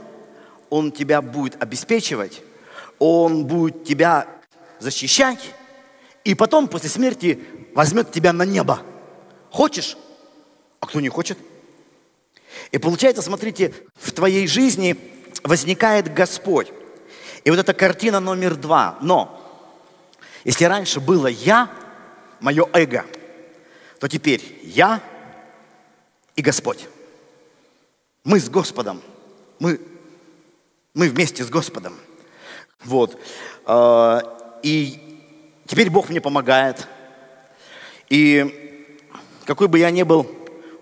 Он 0.70 0.90
тебя 0.90 1.20
будет 1.20 1.62
обеспечивать, 1.62 2.42
Он 2.98 3.44
будет 3.44 3.84
тебя 3.84 4.26
защищать, 4.78 5.54
и 6.24 6.34
потом 6.34 6.66
после 6.68 6.88
смерти 6.88 7.44
возьмет 7.74 8.10
тебя 8.10 8.32
на 8.32 8.44
небо. 8.44 8.80
Хочешь? 9.50 9.96
А 10.80 10.86
кто 10.86 11.00
не 11.00 11.08
хочет? 11.08 11.38
И 12.72 12.78
получается, 12.78 13.22
смотрите, 13.22 13.72
в 13.94 14.12
твоей 14.12 14.46
жизни 14.46 14.96
возникает 15.42 16.12
Господь. 16.12 16.68
И 17.44 17.50
вот 17.50 17.58
эта 17.58 17.74
картина 17.74 18.20
номер 18.20 18.54
два. 18.54 18.98
Но, 19.00 19.36
если 20.44 20.64
раньше 20.64 21.00
было 21.00 21.26
я, 21.26 21.70
мое 22.40 22.68
эго, 22.72 23.04
то 23.98 24.08
теперь 24.08 24.42
я 24.62 25.02
и 26.36 26.42
Господь. 26.42 26.86
Мы 28.24 28.38
с 28.40 28.48
Господом. 28.48 29.02
Мы, 29.58 29.80
мы 30.94 31.08
вместе 31.08 31.44
с 31.44 31.48
Господом. 31.48 31.94
Вот. 32.84 33.18
А, 33.66 34.20
и 34.62 35.20
теперь 35.66 35.90
Бог 35.90 36.08
мне 36.08 36.20
помогает. 36.20 36.86
И 38.08 38.88
какой 39.44 39.68
бы 39.68 39.78
я 39.78 39.90
ни 39.90 40.02
был 40.02 40.26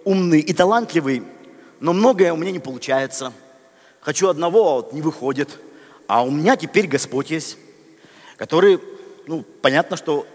умный 0.04 0.40
и 0.40 0.52
талантливый, 0.52 1.22
но 1.80 1.92
многое 1.92 2.32
у 2.32 2.36
меня 2.36 2.50
не 2.50 2.58
получается. 2.58 3.32
Хочу 4.00 4.28
одного, 4.28 4.68
а 4.68 4.74
вот 4.76 4.92
не 4.92 5.02
выходит. 5.02 5.58
А 6.06 6.22
у 6.22 6.30
меня 6.30 6.56
теперь 6.56 6.86
Господь 6.86 7.30
есть, 7.30 7.58
который, 8.36 8.80
ну, 9.26 9.44
понятно, 9.62 9.96
что 9.96 10.26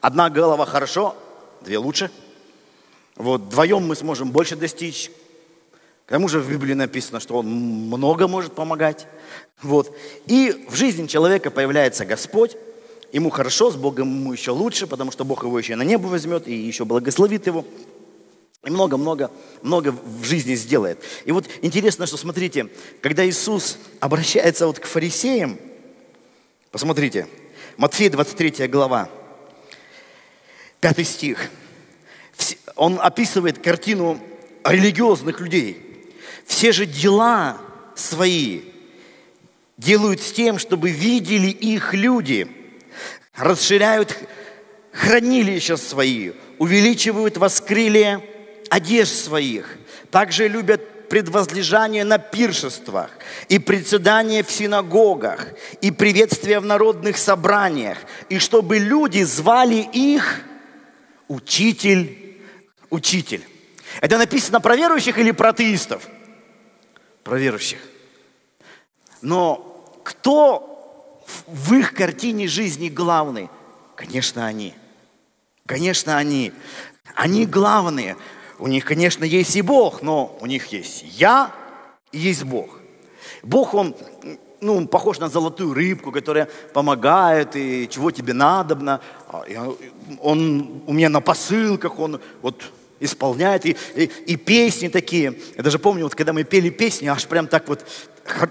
одна 0.00 0.28
голова 0.30 0.66
хорошо, 0.66 1.16
две 1.62 1.78
лучше. 1.78 2.10
Вот 3.16 3.42
вдвоем 3.42 3.86
мы 3.86 3.96
сможем 3.96 4.30
больше 4.30 4.56
достичь. 4.56 5.10
К 6.06 6.10
тому 6.10 6.28
же 6.28 6.40
в 6.40 6.50
Библии 6.50 6.74
написано, 6.74 7.20
что 7.20 7.36
Он 7.36 7.46
много 7.46 8.26
может 8.28 8.54
помогать. 8.54 9.06
Вот. 9.62 9.96
И 10.26 10.66
в 10.68 10.74
жизни 10.74 11.06
человека 11.06 11.50
появляется 11.50 12.04
Господь, 12.04 12.56
ему 13.12 13.30
хорошо, 13.30 13.70
с 13.70 13.76
Богом 13.76 14.08
ему 14.08 14.32
еще 14.32 14.50
лучше, 14.50 14.86
потому 14.86 15.12
что 15.12 15.24
Бог 15.24 15.44
его 15.44 15.58
еще 15.58 15.76
на 15.76 15.82
небо 15.82 16.06
возьмет 16.06 16.48
и 16.48 16.54
еще 16.54 16.84
благословит 16.84 17.46
его. 17.46 17.64
И 18.62 18.70
много-много, 18.70 19.30
много 19.62 19.90
в 19.90 20.22
жизни 20.24 20.54
сделает. 20.54 21.02
И 21.24 21.32
вот 21.32 21.48
интересно, 21.62 22.06
что 22.06 22.18
смотрите, 22.18 22.68
когда 23.00 23.26
Иисус 23.26 23.78
обращается 24.00 24.66
вот 24.66 24.78
к 24.78 24.84
фарисеям, 24.84 25.58
посмотрите, 26.70 27.26
Матфея 27.78 28.10
23 28.10 28.68
глава, 28.68 29.08
5 30.80 31.06
стих. 31.06 31.50
Он 32.76 33.00
описывает 33.00 33.58
картину 33.58 34.20
религиозных 34.64 35.40
людей. 35.40 36.06
Все 36.44 36.72
же 36.72 36.84
дела 36.84 37.58
свои 37.94 38.62
делают 39.78 40.20
с 40.20 40.32
тем, 40.32 40.58
чтобы 40.58 40.90
видели 40.90 41.48
их 41.48 41.94
люди, 41.94 42.46
расширяют 43.34 44.14
хранилища 44.92 45.78
свои, 45.78 46.32
увеличивают 46.58 47.38
воскрелие 47.38 48.22
одежд 48.70 49.12
своих. 49.12 49.76
Также 50.10 50.48
любят 50.48 51.08
предвозлежание 51.10 52.04
на 52.04 52.18
пиршествах 52.18 53.10
и 53.48 53.58
председание 53.58 54.42
в 54.42 54.50
синагогах 54.50 55.48
и 55.82 55.90
приветствие 55.90 56.60
в 56.60 56.64
народных 56.64 57.18
собраниях, 57.18 57.98
и 58.28 58.38
чтобы 58.38 58.78
люди 58.78 59.22
звали 59.24 59.86
их 59.92 60.40
учитель, 61.28 62.40
учитель. 62.88 63.44
Это 64.00 64.18
написано 64.18 64.60
про 64.60 64.76
верующих 64.76 65.18
или 65.18 65.32
про 65.32 65.50
атеистов? 65.50 66.08
Про 67.24 67.38
верующих. 67.38 67.80
Но 69.20 70.00
кто 70.04 71.24
в 71.46 71.74
их 71.74 71.92
картине 71.92 72.46
жизни 72.46 72.88
главный? 72.88 73.50
Конечно, 73.96 74.46
они. 74.46 74.74
Конечно, 75.66 76.16
они. 76.16 76.52
Они 77.14 77.46
главные. 77.46 78.16
У 78.60 78.68
них, 78.68 78.84
конечно, 78.84 79.24
есть 79.24 79.56
и 79.56 79.62
Бог, 79.62 80.02
но 80.02 80.36
у 80.40 80.46
них 80.46 80.66
есть 80.68 81.04
я 81.16 81.52
и 82.12 82.18
есть 82.18 82.44
Бог. 82.44 82.78
Бог, 83.42 83.74
Он 83.74 83.94
ну, 84.60 84.86
похож 84.86 85.18
на 85.18 85.28
золотую 85.28 85.74
рыбку, 85.74 86.12
которая 86.12 86.48
помогает, 86.72 87.56
и 87.56 87.88
чего 87.88 88.10
тебе 88.10 88.34
надобно. 88.34 89.00
А 89.28 89.74
он 90.20 90.82
у 90.86 90.92
меня 90.92 91.08
на 91.08 91.20
посылках, 91.20 91.98
он 91.98 92.20
вот 92.42 92.62
исполняет, 93.00 93.64
и, 93.64 93.76
и, 93.94 94.10
и 94.26 94.36
песни 94.36 94.88
такие. 94.88 95.34
Я 95.56 95.62
даже 95.62 95.78
помню, 95.78 96.04
вот 96.04 96.14
когда 96.14 96.34
мы 96.34 96.44
пели 96.44 96.68
песни, 96.68 97.06
аж 97.06 97.26
прям 97.26 97.46
так 97.46 97.66
вот, 97.68 97.86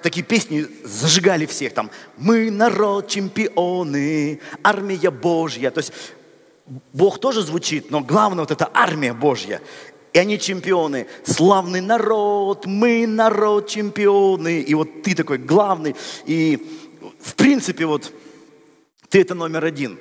такие 0.02 0.26
песни 0.26 0.66
зажигали 0.84 1.46
всех 1.46 1.74
там. 1.74 1.92
Мы 2.18 2.50
народ 2.50 3.08
чемпионы, 3.08 4.40
армия 4.64 5.12
Божья. 5.12 5.70
То 5.70 5.80
есть 5.80 5.94
Бог 6.94 7.20
тоже 7.20 7.42
звучит, 7.42 7.92
но 7.92 8.02
главное 8.02 8.42
вот 8.42 8.52
эта 8.52 8.70
армия 8.74 9.14
Божья. 9.14 9.62
И 10.14 10.20
они 10.20 10.40
чемпионы. 10.40 11.08
Славный 11.24 11.82
народ, 11.82 12.66
мы 12.66 13.06
народ 13.06 13.68
чемпионы. 13.68 14.62
И 14.62 14.74
вот 14.74 15.04
ты 15.04 15.16
такой 15.16 15.38
главный. 15.38 15.96
И 16.26 16.58
в 17.22 17.36
принципе 17.36 17.86
вот 17.86 18.12
ты 19.10 19.22
это 19.22 19.36
номер 19.36 19.66
один. 19.66 20.00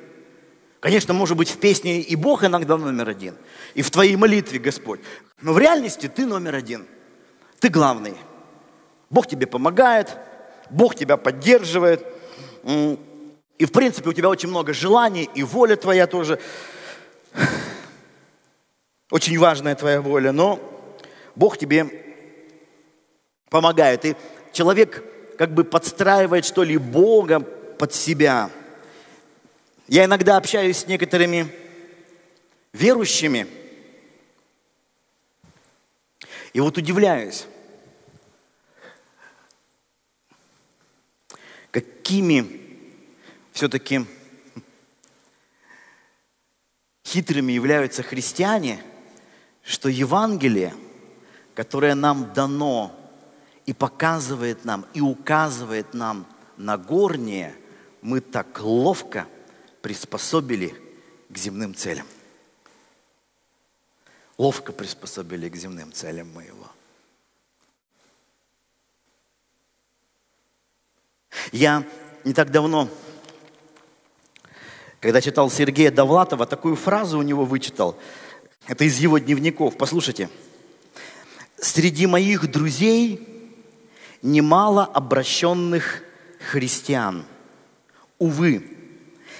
Конечно, 0.80 1.12
может 1.12 1.36
быть, 1.36 1.50
в 1.50 1.58
песне 1.58 2.00
и 2.00 2.16
Бог 2.16 2.44
иногда 2.44 2.76
номер 2.76 3.08
один. 3.08 3.34
И 3.74 3.82
в 3.82 3.90
твоей 3.90 4.16
молитве 4.16 4.58
Господь. 4.58 5.00
Но 5.42 5.52
в 5.52 5.58
реальности 5.58 6.08
ты 6.08 6.24
номер 6.24 6.54
один. 6.54 6.86
Ты 7.58 7.68
главный. 7.68 8.14
Бог 9.10 9.26
тебе 9.26 9.46
помогает, 9.46 10.16
Бог 10.70 10.94
тебя 10.94 11.16
поддерживает. 11.16 12.06
И 12.64 13.64
в 13.64 13.72
принципе 13.72 14.10
у 14.10 14.12
тебя 14.12 14.28
очень 14.28 14.48
много 14.48 14.72
желаний, 14.72 15.28
и 15.34 15.42
воля 15.42 15.76
твоя 15.76 16.06
тоже. 16.06 16.38
Очень 19.10 19.38
важная 19.38 19.74
твоя 19.74 20.02
воля, 20.02 20.32
но 20.32 20.60
Бог 21.34 21.56
тебе 21.56 21.86
помогает. 23.48 24.04
И 24.04 24.16
человек 24.52 25.02
как 25.38 25.54
бы 25.54 25.64
подстраивает 25.64 26.44
что 26.44 26.62
ли 26.62 26.76
Бога 26.76 27.40
под 27.40 27.94
себя. 27.94 28.50
Я 29.86 30.04
иногда 30.04 30.36
общаюсь 30.36 30.78
с 30.78 30.86
некоторыми 30.86 31.48
верующими, 32.74 33.46
и 36.52 36.60
вот 36.60 36.76
удивляюсь, 36.76 37.46
какими 41.70 42.60
все-таки 43.52 44.04
хитрыми 47.06 47.52
являются 47.52 48.02
христиане– 48.02 48.82
что 49.68 49.90
Евангелие, 49.90 50.74
которое 51.54 51.94
нам 51.94 52.32
дано 52.32 52.90
и 53.66 53.74
показывает 53.74 54.64
нам, 54.64 54.86
и 54.94 55.02
указывает 55.02 55.92
нам 55.92 56.26
на 56.56 56.78
горнее, 56.78 57.54
мы 58.00 58.22
так 58.22 58.60
ловко 58.62 59.26
приспособили 59.82 60.74
к 61.28 61.36
земным 61.36 61.74
целям. 61.74 62.06
Ловко 64.38 64.72
приспособили 64.72 65.50
к 65.50 65.56
земным 65.56 65.92
целям 65.92 66.32
мы 66.32 66.44
его. 66.44 66.66
Я 71.52 71.86
не 72.24 72.32
так 72.32 72.50
давно, 72.50 72.88
когда 75.00 75.20
читал 75.20 75.50
Сергея 75.50 75.90
Довлатова, 75.90 76.46
такую 76.46 76.74
фразу 76.74 77.18
у 77.18 77.22
него 77.22 77.44
вычитал– 77.44 77.94
это 78.68 78.84
из 78.84 78.98
его 78.98 79.18
дневников. 79.18 79.76
Послушайте. 79.76 80.28
Среди 81.56 82.06
моих 82.06 82.48
друзей 82.50 83.26
немало 84.22 84.84
обращенных 84.84 86.02
христиан. 86.50 87.24
Увы, 88.18 88.64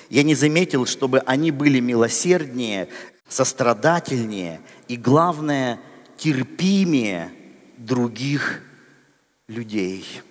я 0.09 0.23
не 0.23 0.35
заметил, 0.35 0.87
чтобы 0.87 1.21
они 1.21 1.51
были 1.51 1.79
милосерднее 1.79 2.89
сострадательнее 3.29 4.61
и, 4.89 4.97
главное, 4.97 5.79
терпимее 6.17 7.31
других 7.77 8.63
людей. 9.47 10.23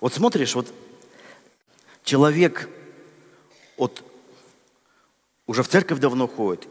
Вот 0.00 0.12
смотришь, 0.12 0.54
вот 0.54 0.74
человек 2.02 2.68
вот 3.76 4.04
уже 5.46 5.62
в 5.62 5.68
церковь 5.68 6.00
давно 6.00 6.26
ходит, 6.26 6.66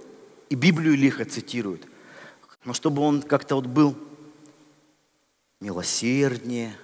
и 0.50 0.56
Библию 0.56 0.96
лихо 0.96 1.26
цитирует, 1.26 1.86
но 2.66 2.74
чтобы 2.74 3.02
он 3.02 3.22
как-то 3.22 3.56
вот 3.56 3.68
был 3.68 3.96
милосерднее, 5.60 6.76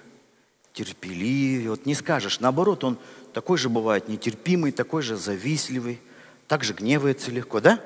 терпеливее, 0.72 1.70
вот 1.70 1.86
не 1.86 1.94
скажешь, 1.94 2.40
наоборот, 2.40 2.84
он 2.84 2.98
такой 3.32 3.58
же 3.58 3.68
бывает 3.68 4.08
нетерпимый, 4.08 4.72
такой 4.72 5.02
же 5.02 5.16
завистливый, 5.16 6.00
так 6.46 6.62
же 6.62 6.74
гневается 6.74 7.30
легко, 7.30 7.60
да? 7.60 7.80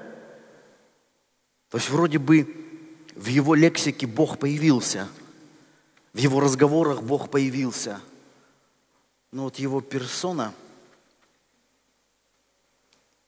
То 1.70 1.78
есть 1.78 1.88
вроде 1.88 2.18
бы 2.18 2.52
в 3.14 3.26
его 3.26 3.54
лексике 3.54 4.06
Бог 4.06 4.38
появился, 4.38 5.08
в 6.12 6.18
его 6.18 6.40
разговорах 6.40 7.02
Бог 7.02 7.30
появился, 7.30 8.00
но 9.30 9.44
вот 9.44 9.56
его 9.56 9.80
персона 9.80 10.52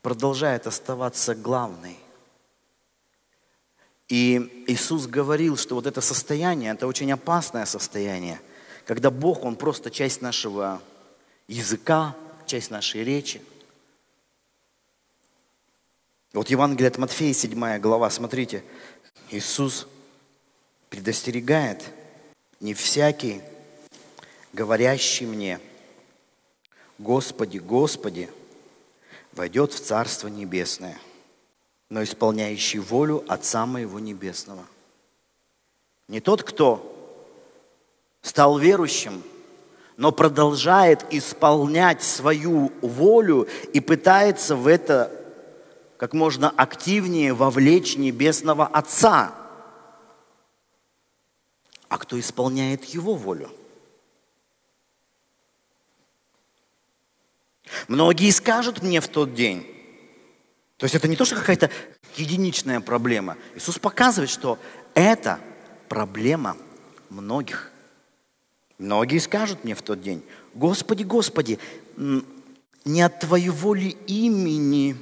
продолжает 0.02 0.66
оставаться 0.66 1.36
главной. 1.36 2.01
И 4.12 4.66
Иисус 4.66 5.06
говорил, 5.06 5.56
что 5.56 5.74
вот 5.74 5.86
это 5.86 6.02
состояние, 6.02 6.72
это 6.72 6.86
очень 6.86 7.10
опасное 7.10 7.64
состояние, 7.64 8.42
когда 8.84 9.10
Бог, 9.10 9.42
Он 9.42 9.56
просто 9.56 9.90
часть 9.90 10.20
нашего 10.20 10.82
языка, 11.48 12.14
часть 12.44 12.70
нашей 12.70 13.04
речи. 13.04 13.40
Вот 16.34 16.50
Евангелие 16.50 16.88
от 16.88 16.98
Матфея, 16.98 17.32
7 17.32 17.78
глава, 17.78 18.10
смотрите, 18.10 18.62
Иисус 19.30 19.88
предостерегает, 20.90 21.82
не 22.60 22.74
всякий, 22.74 23.40
говорящий 24.52 25.24
мне, 25.24 25.58
Господи, 26.98 27.56
Господи, 27.56 28.28
войдет 29.32 29.72
в 29.72 29.80
Царство 29.80 30.28
Небесное, 30.28 30.98
но 31.92 32.02
исполняющий 32.02 32.78
волю 32.78 33.22
Отца 33.28 33.66
Моего 33.66 34.00
Небесного. 34.00 34.64
Не 36.08 36.20
тот, 36.20 36.42
кто 36.42 36.90
стал 38.22 38.56
верующим, 38.56 39.22
но 39.98 40.10
продолжает 40.10 41.04
исполнять 41.10 42.02
свою 42.02 42.72
волю 42.80 43.46
и 43.74 43.80
пытается 43.80 44.56
в 44.56 44.68
это 44.68 45.12
как 45.98 46.14
можно 46.14 46.48
активнее 46.48 47.34
вовлечь 47.34 47.96
Небесного 47.96 48.66
Отца– 48.66 49.34
а 51.90 51.98
кто 51.98 52.18
исполняет 52.18 52.86
Его 52.86 53.14
волю. 53.14 53.50
Многие 57.86 58.30
скажут 58.30 58.82
мне 58.82 59.02
в 59.02 59.08
тот 59.08 59.34
день, 59.34 59.81
то 60.82 60.86
есть 60.86 60.96
это 60.96 61.06
не 61.06 61.14
то, 61.14 61.24
что 61.24 61.36
какая-то 61.36 61.70
единичная 62.16 62.80
проблема. 62.80 63.36
Иисус 63.54 63.78
показывает, 63.78 64.28
что 64.28 64.58
это 64.94 65.38
проблема 65.88 66.56
многих. 67.08 67.70
Многие 68.78 69.18
скажут 69.18 69.62
мне 69.62 69.76
в 69.76 69.82
тот 69.82 70.02
день, 70.02 70.24
Господи, 70.54 71.04
Господи, 71.04 71.60
не 72.84 73.00
от 73.00 73.20
Твоего 73.20 73.74
ли 73.74 73.90
имени 74.08 74.96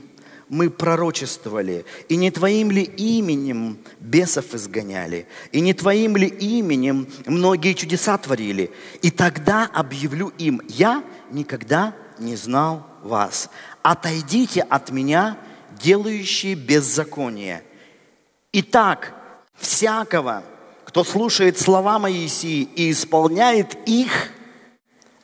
мы 0.51 0.69
пророчествовали, 0.69 1.87
и 2.11 2.17
не 2.17 2.31
Твоим 2.31 2.71
ли 2.71 2.83
именем 2.83 3.79
бесов 4.01 4.55
изгоняли, 4.55 5.27
и 5.51 5.63
не 5.63 5.73
Твоим 5.73 6.15
ли 6.15 6.27
именем 6.27 7.09
многие 7.25 7.73
чудеса 7.73 8.19
творили. 8.19 8.71
И 9.01 9.11
тогда 9.11 9.65
объявлю 9.73 10.31
им, 10.37 10.61
я 10.69 11.03
никогда 11.31 11.95
не 12.19 12.37
знал 12.37 12.87
вас. 13.03 13.49
Отойдите 13.81 14.61
от 14.61 14.91
меня, 14.91 15.39
делающие 15.83 16.55
беззаконие. 16.55 17.63
Итак, 18.53 19.15
всякого, 19.57 20.43
кто 20.85 21.05
слушает 21.05 21.59
слова 21.59 21.99
Моисии 21.99 22.63
и 22.63 22.91
исполняет 22.91 23.77
их– 23.87 24.31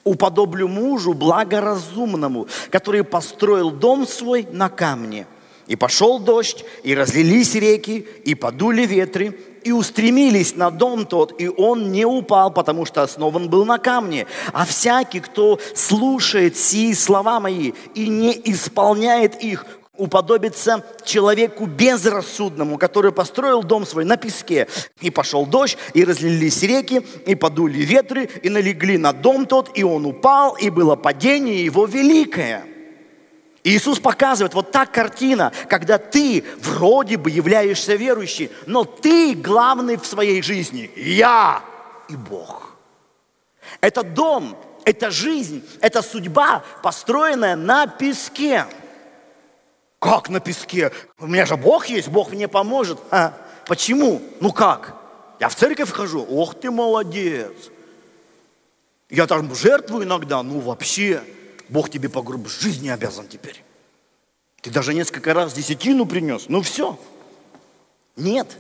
уподоблю 0.07 0.69
мужу 0.69 1.13
благоразумному, 1.13 2.47
который 2.71 3.03
построил 3.03 3.71
дом 3.73 4.07
свой 4.07 4.47
на 4.53 4.69
камне. 4.71 5.27
И 5.67 5.75
пошел 5.75 6.21
дождь, 6.21 6.65
и 6.85 6.95
разлились 6.95 7.57
реки, 7.57 8.07
и 8.25 8.37
подули 8.37 8.87
ветры, 8.87 9.37
и 9.65 9.73
устремились 9.73 10.55
на 10.55 10.71
дом 10.71 11.07
тот, 11.07 11.41
и 11.41 11.49
он 11.49 11.91
не 11.91 12.05
упал, 12.05 12.53
потому 12.53 12.85
что 12.85 13.03
основан 13.03 13.51
был 13.51 13.65
на 13.65 13.79
камне. 13.79 14.29
А 14.53 14.65
всякий, 14.65 15.19
кто 15.19 15.59
слушает 15.75 16.57
сии 16.57 16.93
слова 16.93 17.41
мои 17.41 17.73
и 17.97 18.09
не 18.09 18.31
исполняет 18.45 19.43
их, 19.43 19.67
уподобиться 19.99 20.85
человеку 21.05 21.67
безрассудному, 21.67 22.79
который 22.79 23.13
построил 23.13 23.63
дом 23.63 23.87
свой 23.87 24.05
на 24.05 24.17
песке. 24.17 24.69
И 25.01 25.11
пошел 25.11 25.47
дождь, 25.47 25.79
и 25.95 26.05
разлились 26.05 26.63
реки, 26.63 27.07
и 27.27 27.35
подули 27.35 27.79
ветры, 27.79 28.25
и 28.43 28.49
налегли 28.49 28.99
на 28.99 29.13
дом 29.13 29.47
тот, 29.47 29.71
и 29.75 29.83
он 29.83 30.07
упал, 30.07 30.55
и 30.57 30.71
было 30.71 30.97
падение 30.97 31.65
его 31.65 31.87
великое. 31.87 32.65
И 33.67 33.77
Иисус 33.77 33.99
показывает 33.99 34.55
вот 34.55 34.71
так 34.71 34.93
картина, 34.93 35.53
когда 35.69 35.99
ты 35.99 36.45
вроде 36.61 37.17
бы 37.17 37.31
являешься 37.31 37.97
верующим, 37.97 38.49
но 38.67 38.85
ты 38.85 39.35
главный 39.35 39.97
в 39.97 40.07
своей 40.07 40.41
жизни. 40.41 40.89
Я 40.95 41.63
и 42.09 42.15
Бог. 42.15 42.77
Это 43.81 44.05
дом, 44.05 44.57
это 44.85 45.11
жизнь, 45.11 45.65
это 45.81 46.01
судьба, 46.01 46.63
построенная 46.81 47.57
на 47.57 47.89
песке. 47.89 48.67
Как 49.99 50.29
на 50.29 50.41
песке? 50.41 50.93
У 51.19 51.27
меня 51.27 51.47
же 51.47 51.57
Бог 51.57 51.87
есть, 51.87 52.09
Бог 52.09 52.33
мне 52.33 52.49
поможет. 52.49 52.99
А, 53.11 53.35
почему? 53.67 54.21
Ну 54.41 54.53
как? 54.53 54.95
Я 55.41 55.49
в 55.49 55.55
церковь 55.55 55.91
хожу. 55.91 56.25
Ох 56.29 56.55
ты 56.55 56.71
молодец. 56.71 57.53
Я 59.09 59.27
там 59.27 59.55
жертвую 59.55 60.05
иногда. 60.05 60.43
Ну 60.43 60.61
вообще, 60.61 61.23
Бог 61.69 61.91
тебе 61.91 62.09
по 62.09 62.23
грубой 62.23 62.51
жизни 62.51 62.89
обязан 62.89 63.27
теперь. 63.27 63.63
Ты 64.61 64.71
даже 64.71 64.95
несколько 64.95 65.33
раз 65.33 65.53
десятину 65.55 66.07
принес. 66.07 66.47
Ну 66.49 66.61
все. 66.63 66.99
Нет. 68.17 68.59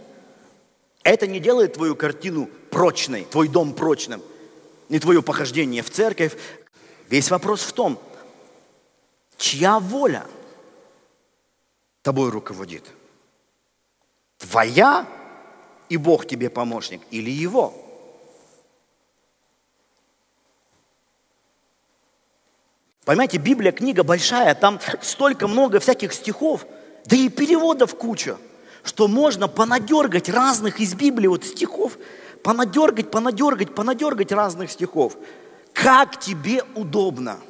Это 1.02 1.26
не 1.26 1.38
делает 1.38 1.74
твою 1.74 1.96
картину 1.96 2.48
прочной, 2.70 3.24
твой 3.24 3.48
дом 3.48 3.74
прочным. 3.74 4.22
Не 4.88 4.98
твое 4.98 5.22
похождение 5.22 5.82
в 5.82 5.90
церковь. 5.90 6.36
Весь 7.08 7.30
вопрос 7.30 7.60
в 7.60 7.72
том, 7.72 8.00
чья 9.36 9.78
воля– 9.78 10.26
тобой 12.06 12.30
руководит? 12.30 12.84
Твоя 14.38 15.08
и 15.88 15.96
Бог 15.96 16.24
тебе 16.28 16.48
помощник 16.48 17.02
или 17.10 17.32
его? 17.32 17.74
Понимаете, 23.04 23.38
Библия 23.38 23.72
книга 23.72 24.04
большая, 24.04 24.54
там 24.54 24.78
столько 25.02 25.48
много 25.48 25.80
всяких 25.80 26.12
стихов, 26.12 26.64
да 27.06 27.16
и 27.16 27.28
переводов 27.28 27.96
куча, 27.96 28.36
что 28.84 29.08
можно 29.08 29.48
понадергать 29.48 30.28
разных 30.28 30.78
из 30.78 30.94
Библии 30.94 31.26
вот 31.26 31.44
стихов, 31.44 31.98
понадергать, 32.44 33.10
понадергать, 33.10 33.74
понадергать 33.74 34.30
разных 34.30 34.70
стихов. 34.70 35.16
Как 35.72 36.20
тебе 36.20 36.62
удобно. 36.76 37.40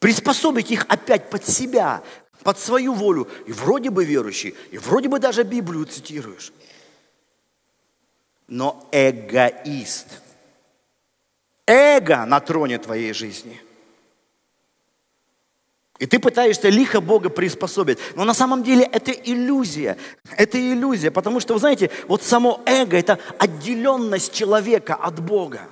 Приспособить 0.00 0.72
их 0.72 0.86
опять 0.88 1.30
под 1.30 1.46
себя, 1.46 2.02
под 2.42 2.58
свою 2.58 2.94
волю. 2.94 3.28
И 3.46 3.52
вроде 3.52 3.90
бы 3.90 4.04
верующий, 4.04 4.54
и 4.70 4.78
вроде 4.78 5.08
бы 5.08 5.18
даже 5.18 5.42
Библию 5.42 5.84
цитируешь. 5.84 6.52
Но 8.46 8.88
эгоист. 8.92 10.06
Эго 11.66 12.24
на 12.24 12.40
троне 12.40 12.78
твоей 12.78 13.12
жизни. 13.12 13.60
И 15.98 16.06
ты 16.06 16.20
пытаешься 16.20 16.68
лихо 16.68 17.00
Бога 17.00 17.28
приспособить. 17.28 17.98
Но 18.14 18.24
на 18.24 18.32
самом 18.32 18.62
деле 18.62 18.84
это 18.84 19.10
иллюзия. 19.10 19.98
Это 20.36 20.56
иллюзия, 20.58 21.10
потому 21.10 21.40
что, 21.40 21.54
вы 21.54 21.60
знаете, 21.60 21.90
вот 22.06 22.22
само 22.22 22.62
эго– 22.66 22.96
это 22.98 23.18
отделенность 23.38 24.32
человека 24.32 24.94
от 24.94 25.20
Бога. 25.20 25.68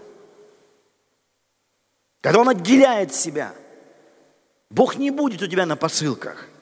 Когда 2.20 2.40
он 2.40 2.48
отделяет 2.48 3.14
себя, 3.14 3.54
Бог 4.68 4.96
не 4.96 5.12
будет 5.12 5.40
у 5.42 5.46
тебя 5.46 5.64
на 5.64 5.76
посылках– 5.76 6.48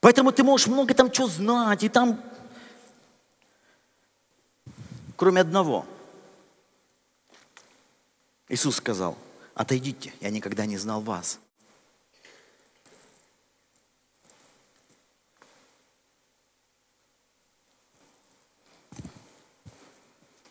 Поэтому 0.00 0.32
ты 0.32 0.42
можешь 0.42 0.66
много 0.66 0.94
там 0.94 1.10
чего 1.10 1.28
знать, 1.28 1.84
и 1.84 1.88
там, 1.88 2.20
кроме 5.16 5.42
одного. 5.42 5.86
Иисус 8.48 8.76
сказал, 8.76 9.16
отойдите, 9.54 10.12
я 10.20 10.30
никогда 10.30 10.64
не 10.66 10.78
знал 10.78 11.02
вас. 11.02 11.38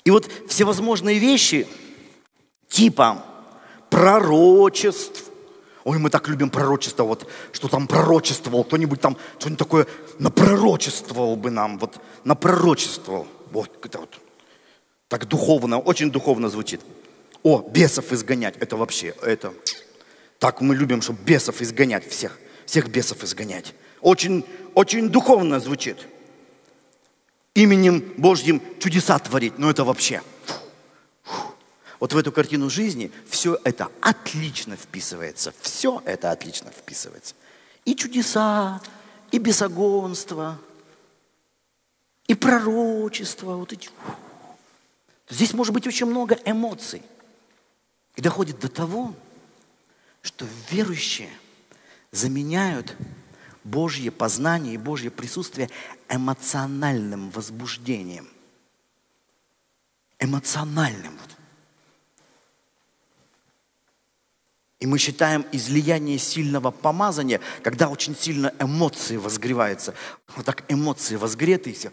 И 0.04 0.12
вот 0.12 0.32
всевозможные 0.48 1.20
вещи, 1.20 1.68
типа 2.68 3.26
пророчеств, 3.90 5.29
Ой, 5.90 5.98
мы 5.98 6.12
так 6.12 6.28
любим 6.28 6.52
пророчество, 6.52 7.04
вот, 7.04 7.28
что 7.52 7.68
там 7.68 7.88
пророчествовал, 7.88 8.64
кто-нибудь 8.64 9.02
там 9.02 9.18
что-нибудь 9.40 9.58
такое 9.58 9.88
напророчествовал 10.20 11.36
бы 11.36 11.50
нам, 11.50 11.80
вот, 11.80 12.00
напророчествовал. 12.24 13.28
Вот, 13.50 13.84
это 13.84 13.98
вот, 13.98 14.20
так 15.08 15.28
духовно, 15.28 15.80
очень 15.80 16.12
духовно 16.12 16.48
звучит. 16.50 16.82
О, 17.42 17.68
бесов 17.68 18.14
изгонять, 18.14 18.56
это 18.58 18.78
вообще, 18.78 19.16
это, 19.24 19.52
так 20.38 20.62
мы 20.62 20.76
любим, 20.76 21.02
чтобы 21.02 21.24
бесов 21.24 21.60
изгонять 21.60 22.08
всех, 22.08 22.38
всех 22.68 22.88
бесов 22.90 23.24
изгонять. 23.24 23.74
Очень, 24.00 24.46
очень 24.76 25.10
духовно 25.10 25.60
звучит. 25.60 25.98
Именем 27.56 28.14
Божьим 28.16 28.62
чудеса 28.78 29.18
творить, 29.18 29.58
но 29.58 29.72
это 29.72 29.84
вообще– 29.84 30.22
вот 32.00 32.14
в 32.14 32.18
эту 32.18 32.32
картину 32.32 32.70
жизни 32.70 33.12
все 33.28 33.60
это 33.64 33.92
отлично 34.02 34.78
вписывается. 34.78 35.54
Все 35.62 36.02
это 36.06 36.32
отлично 36.32 36.72
вписывается. 36.72 37.36
И 37.84 37.96
чудеса, 37.96 38.82
и 39.32 39.38
бесогонство, 39.38 40.60
и 42.28 42.36
пророчество. 42.36 43.56
Вот 43.56 43.74
эти. 43.74 43.90
Здесь 45.28 45.54
может 45.54 45.74
быть 45.74 45.88
очень 45.88 46.06
много 46.06 46.40
эмоций. 46.46 47.02
И 48.16 48.22
доходит 48.22 48.60
до 48.60 48.70
того, 48.70 49.14
что 50.22 50.46
верующие 50.70 51.30
заменяют 52.12 52.96
Божье 53.64 54.10
познание 54.10 54.74
и 54.74 54.78
Божье 54.78 55.12
присутствие 55.12 55.70
эмоциональным 56.08 57.30
возбуждением. 57.32 58.30
Эмоциональным. 60.18 61.18
И 64.80 64.88
мы 64.88 64.98
считаем 64.98 65.46
излияние 65.52 66.18
сильного 66.18 66.72
помазания, 66.72 67.42
когда 67.64 67.90
очень 67.90 68.16
сильно 68.16 68.54
эмоции 68.60 69.18
возгреваются. 69.18 69.94
Вот 70.36 70.46
так 70.46 70.64
эмоции 70.70 71.18
возгреты, 71.18 71.72
и 71.72 71.74
все, 71.74 71.92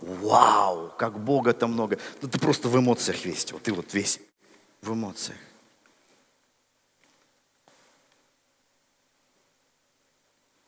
вау, 0.00 0.90
как 0.96 1.20
Бога-то 1.20 1.66
много. 1.66 1.98
Ну 2.22 2.28
ты 2.28 2.38
просто 2.38 2.68
в 2.68 2.78
эмоциях 2.78 3.26
весь, 3.26 3.52
вот 3.52 3.62
ты 3.62 3.74
вот 3.74 3.92
весь 3.92 4.20
в 4.80 4.94
эмоциях. 4.94 5.36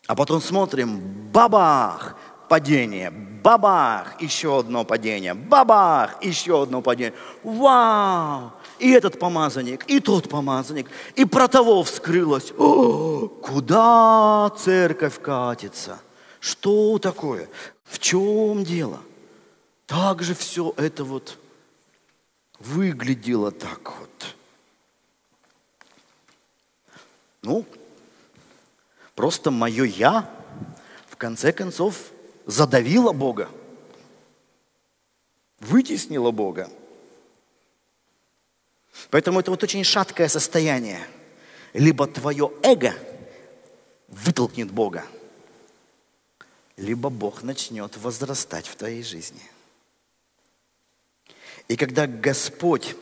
А 0.06 0.14
потом 0.14 0.42
смотрим, 0.42 1.00
бабах, 1.32 2.16
падение, 2.50 3.10
бабах, 3.10 4.20
еще 4.20 4.58
одно 4.58 4.84
падение, 4.84 5.32
бабах, 5.32 6.22
еще 6.22 6.62
одно 6.62 6.82
падение. 6.82 7.14
Вау! 7.42 8.52
И 8.78 8.90
этот 8.90 9.18
помазанник, 9.18 9.84
и 9.88 10.00
тот 10.00 10.28
помазанник, 10.28 10.88
и 11.14 11.24
про 11.24 11.48
того 11.48 11.82
вскрылось. 11.82 12.52
О, 12.58 13.28
куда 13.28 14.50
церковь 14.58 15.20
катится? 15.20 15.98
Что 16.40 16.98
такое? 16.98 17.48
В 17.84 17.98
чем 17.98 18.64
дело? 18.64 19.00
Так 19.86 20.22
же 20.22 20.34
все 20.34 20.74
это 20.76 21.04
вот 21.04 21.38
выглядело 22.58 23.50
так 23.50 23.92
вот. 23.98 24.34
Ну, 27.42 27.64
просто 29.14 29.50
мое 29.50 29.84
«я» 29.84 30.28
в 31.08 31.16
конце 31.16 31.52
концов 31.52 31.96
задавило 32.44 33.12
Бога, 33.12 33.48
вытеснило 35.60 36.30
Бога. 36.30 36.68
Поэтому 39.10 39.40
это 39.40 39.50
вот 39.50 39.62
очень 39.62 39.84
шаткое 39.84 40.28
состояние. 40.28 41.06
Либо 41.72 42.06
твое 42.06 42.50
эго 42.62 42.94
вытолкнет 44.08 44.70
Бога, 44.70 45.04
либо 46.76 47.10
Бог 47.10 47.42
начнет 47.42 47.96
возрастать 47.96 48.66
в 48.66 48.76
твоей 48.76 49.02
жизни. 49.02 49.42
И 51.68 51.76
когда 51.76 52.06
Господь 52.06 52.94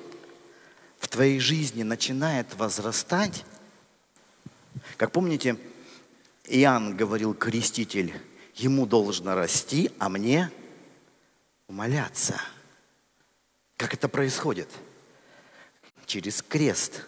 в 0.98 1.08
твоей 1.08 1.38
жизни 1.38 1.82
начинает 1.82 2.54
возрастать, 2.54 3.44
как 4.96 5.12
помните, 5.12 5.56
Иоанн 6.46 6.96
говорил, 6.96 7.34
креститель, 7.34 8.12
ему 8.54 8.86
должно 8.86 9.34
расти, 9.34 9.90
а 9.98 10.08
мне 10.08 10.50
умоляться. 11.68 12.40
Как 13.76 13.94
это 13.94 14.08
происходит?– 14.08 14.68
через 16.06 16.42
крест, 16.42 17.06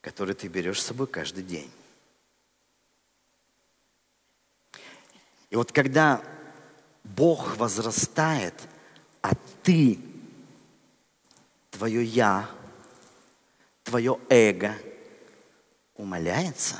который 0.00 0.34
ты 0.34 0.48
берешь 0.48 0.80
с 0.80 0.86
собой 0.86 1.06
каждый 1.06 1.44
день. 1.44 1.70
И 5.50 5.56
вот 5.56 5.72
когда 5.72 6.22
Бог 7.02 7.56
возрастает, 7.56 8.54
а 9.20 9.32
ты, 9.62 9.98
твое 11.70 12.04
я, 12.04 12.48
твое 13.82 14.18
эго 14.28 14.76
умоляется, 15.96 16.76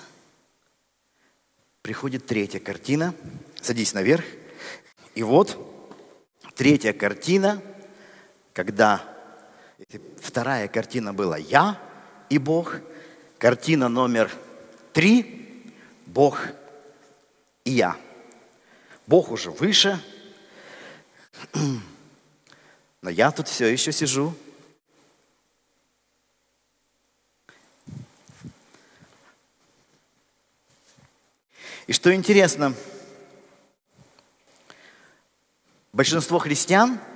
приходит 1.83 2.27
третья 2.27 2.61
картина. 2.61 3.15
Садись 3.61 3.93
наверх. 3.93 4.25
И 5.15 5.23
вот 5.23 5.59
третья 6.55 6.93
картина, 6.93 7.61
когда 8.53 9.20
Вторая 10.21 10.69
картина 10.69 11.13
была 11.13 11.37
«Я 11.37 11.81
и 12.29 12.39
Бог». 12.39 12.77
Картина 13.39 13.89
номер 13.89 14.31
три– 14.93 15.73
Бог 16.07 16.49
и 17.65 17.71
я. 17.71 17.97
Бог 19.07 19.31
уже 19.31 19.51
выше, 19.51 20.01
но 23.03 23.11
я 23.11 23.31
тут 23.31 23.49
все 23.49 23.67
еще 23.67 23.93
сижу. 23.93 24.35
И 31.87 31.93
что 31.93 32.15
интересно, 32.15 32.75
большинство 35.93 36.39
христиан– 36.39 37.01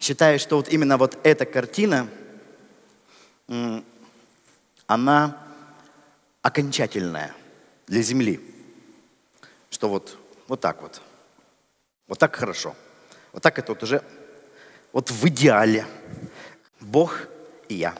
считаю, 0.00 0.38
что 0.38 0.56
вот 0.56 0.68
именно 0.70 0.96
вот 0.96 1.18
эта 1.22 1.44
картина, 1.44 2.08
она 4.86 5.36
окончательная 6.42 7.34
для 7.86 8.02
Земли. 8.02 8.40
Что 9.70 9.88
вот, 9.88 10.18
вот 10.48 10.60
так 10.60 10.82
вот. 10.82 11.00
Вот 12.08 12.18
так 12.18 12.34
хорошо. 12.34 12.74
Вот 13.32 13.42
так 13.42 13.58
это 13.58 13.72
вот 13.72 13.82
уже 13.82 14.02
вот 14.92 15.10
в 15.10 15.28
идеале. 15.28 15.86
Бог 16.80 17.28
и 17.68 17.74
я. 17.74 17.94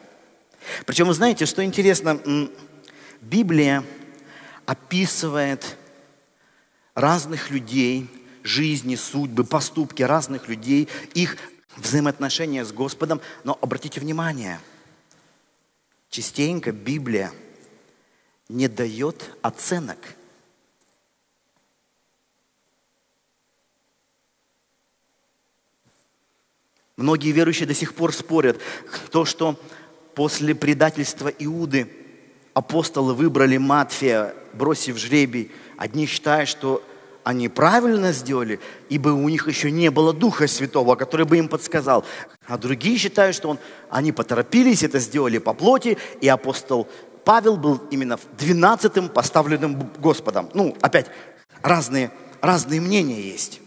Причем 0.87 1.07
вы 1.07 1.15
знаете, 1.15 1.47
что 1.47 1.65
интересно, 1.65 2.19
Библия 3.21 3.85
описывает 4.65 5.77
разных 6.95 7.51
людей, 7.51 8.09
жизни, 8.43 8.97
судьбы, 8.97 9.45
поступки 9.45 10.03
разных 10.03 10.49
людей, 10.49 10.89
их 11.15 11.37
взаимоотношения 11.81 12.65
с 12.65 12.73
Господом, 12.73 13.21
но 13.45 13.59
обратите 13.61 14.01
внимание, 14.01 14.61
частенько 16.09 16.73
Библия 16.73 17.33
не 18.49 18.69
дает 18.69 19.31
оценок. 19.43 19.99
Многие 26.97 27.33
верующие 27.33 27.67
до 27.67 27.75
сих 27.75 27.95
пор 27.95 28.13
спорят, 28.13 28.61
то, 29.11 29.25
что 29.25 29.59
после 30.15 30.55
предательства 30.55 31.29
Иуды 31.29 31.91
апостолы 32.53 33.15
выбрали 33.15 33.57
Матфея, 33.57 34.35
бросив 34.53 34.99
жребий, 34.99 35.51
одни 35.79 36.05
считают, 36.05 36.49
что 36.49 36.85
они 37.31 37.49
правильно 37.49 38.13
сделали, 38.13 38.61
ибо 38.89 39.11
у 39.11 39.29
них 39.29 39.47
еще 39.49 39.71
не 39.71 39.91
было 39.91 40.13
Духа 40.13 40.47
Святого, 40.47 40.97
который 40.97 41.25
бы 41.25 41.39
им 41.39 41.49
подсказал. 41.49 42.05
А 42.47 42.59
другие 42.59 42.99
считают, 42.99 43.37
что 43.37 43.49
он, 43.49 43.59
они 43.89 44.13
поторопились, 44.13 44.83
это 44.83 44.99
сделали 44.99 45.39
по 45.39 45.55
плоти, 45.55 45.97
и 46.21 46.29
апостол 46.29 46.89
Павел 47.25 47.57
был 47.57 47.81
именно 47.91 48.19
двенадцатым 48.39 49.09
поставленным 49.09 49.91
Господом. 49.99 50.51
Ну, 50.55 50.77
опять, 50.81 51.07
разные, 51.63 52.11
разные 52.41 52.81
мнения 52.81 53.21
есть. 53.21 53.61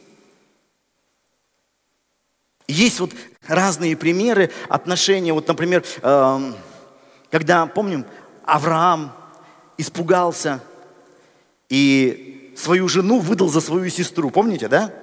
Есть 2.68 3.00
вот 3.00 3.12
разные 3.48 3.96
примеры 3.96 4.52
отношения. 4.68 5.34
Вот, 5.34 5.48
например, 5.48 5.84
эм, 6.02 6.56
когда, 7.32 7.66
помним, 7.68 8.06
Авраам 8.44 9.14
испугался 9.78 10.62
и 11.70 12.43
свою 12.56 12.88
жену 12.88 13.20
выдал 13.20 13.50
за 13.50 13.62
свою 13.62 13.90
сестру. 13.90 14.30
Помните, 14.30 14.68
да? 14.68 14.94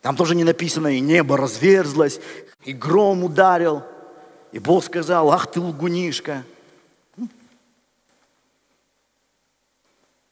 Там 0.00 0.16
тоже 0.16 0.34
не 0.34 0.44
написано, 0.44 0.88
и 0.88 1.00
небо 1.00 1.36
разверзлось, 1.36 2.20
и 2.64 2.72
гром 2.72 3.24
ударил. 3.24 3.82
И 4.52 4.58
Бог 4.58 4.84
сказал, 4.84 5.30
ах 5.30 5.50
ты 5.50 5.60
лгунишка. 5.60 6.44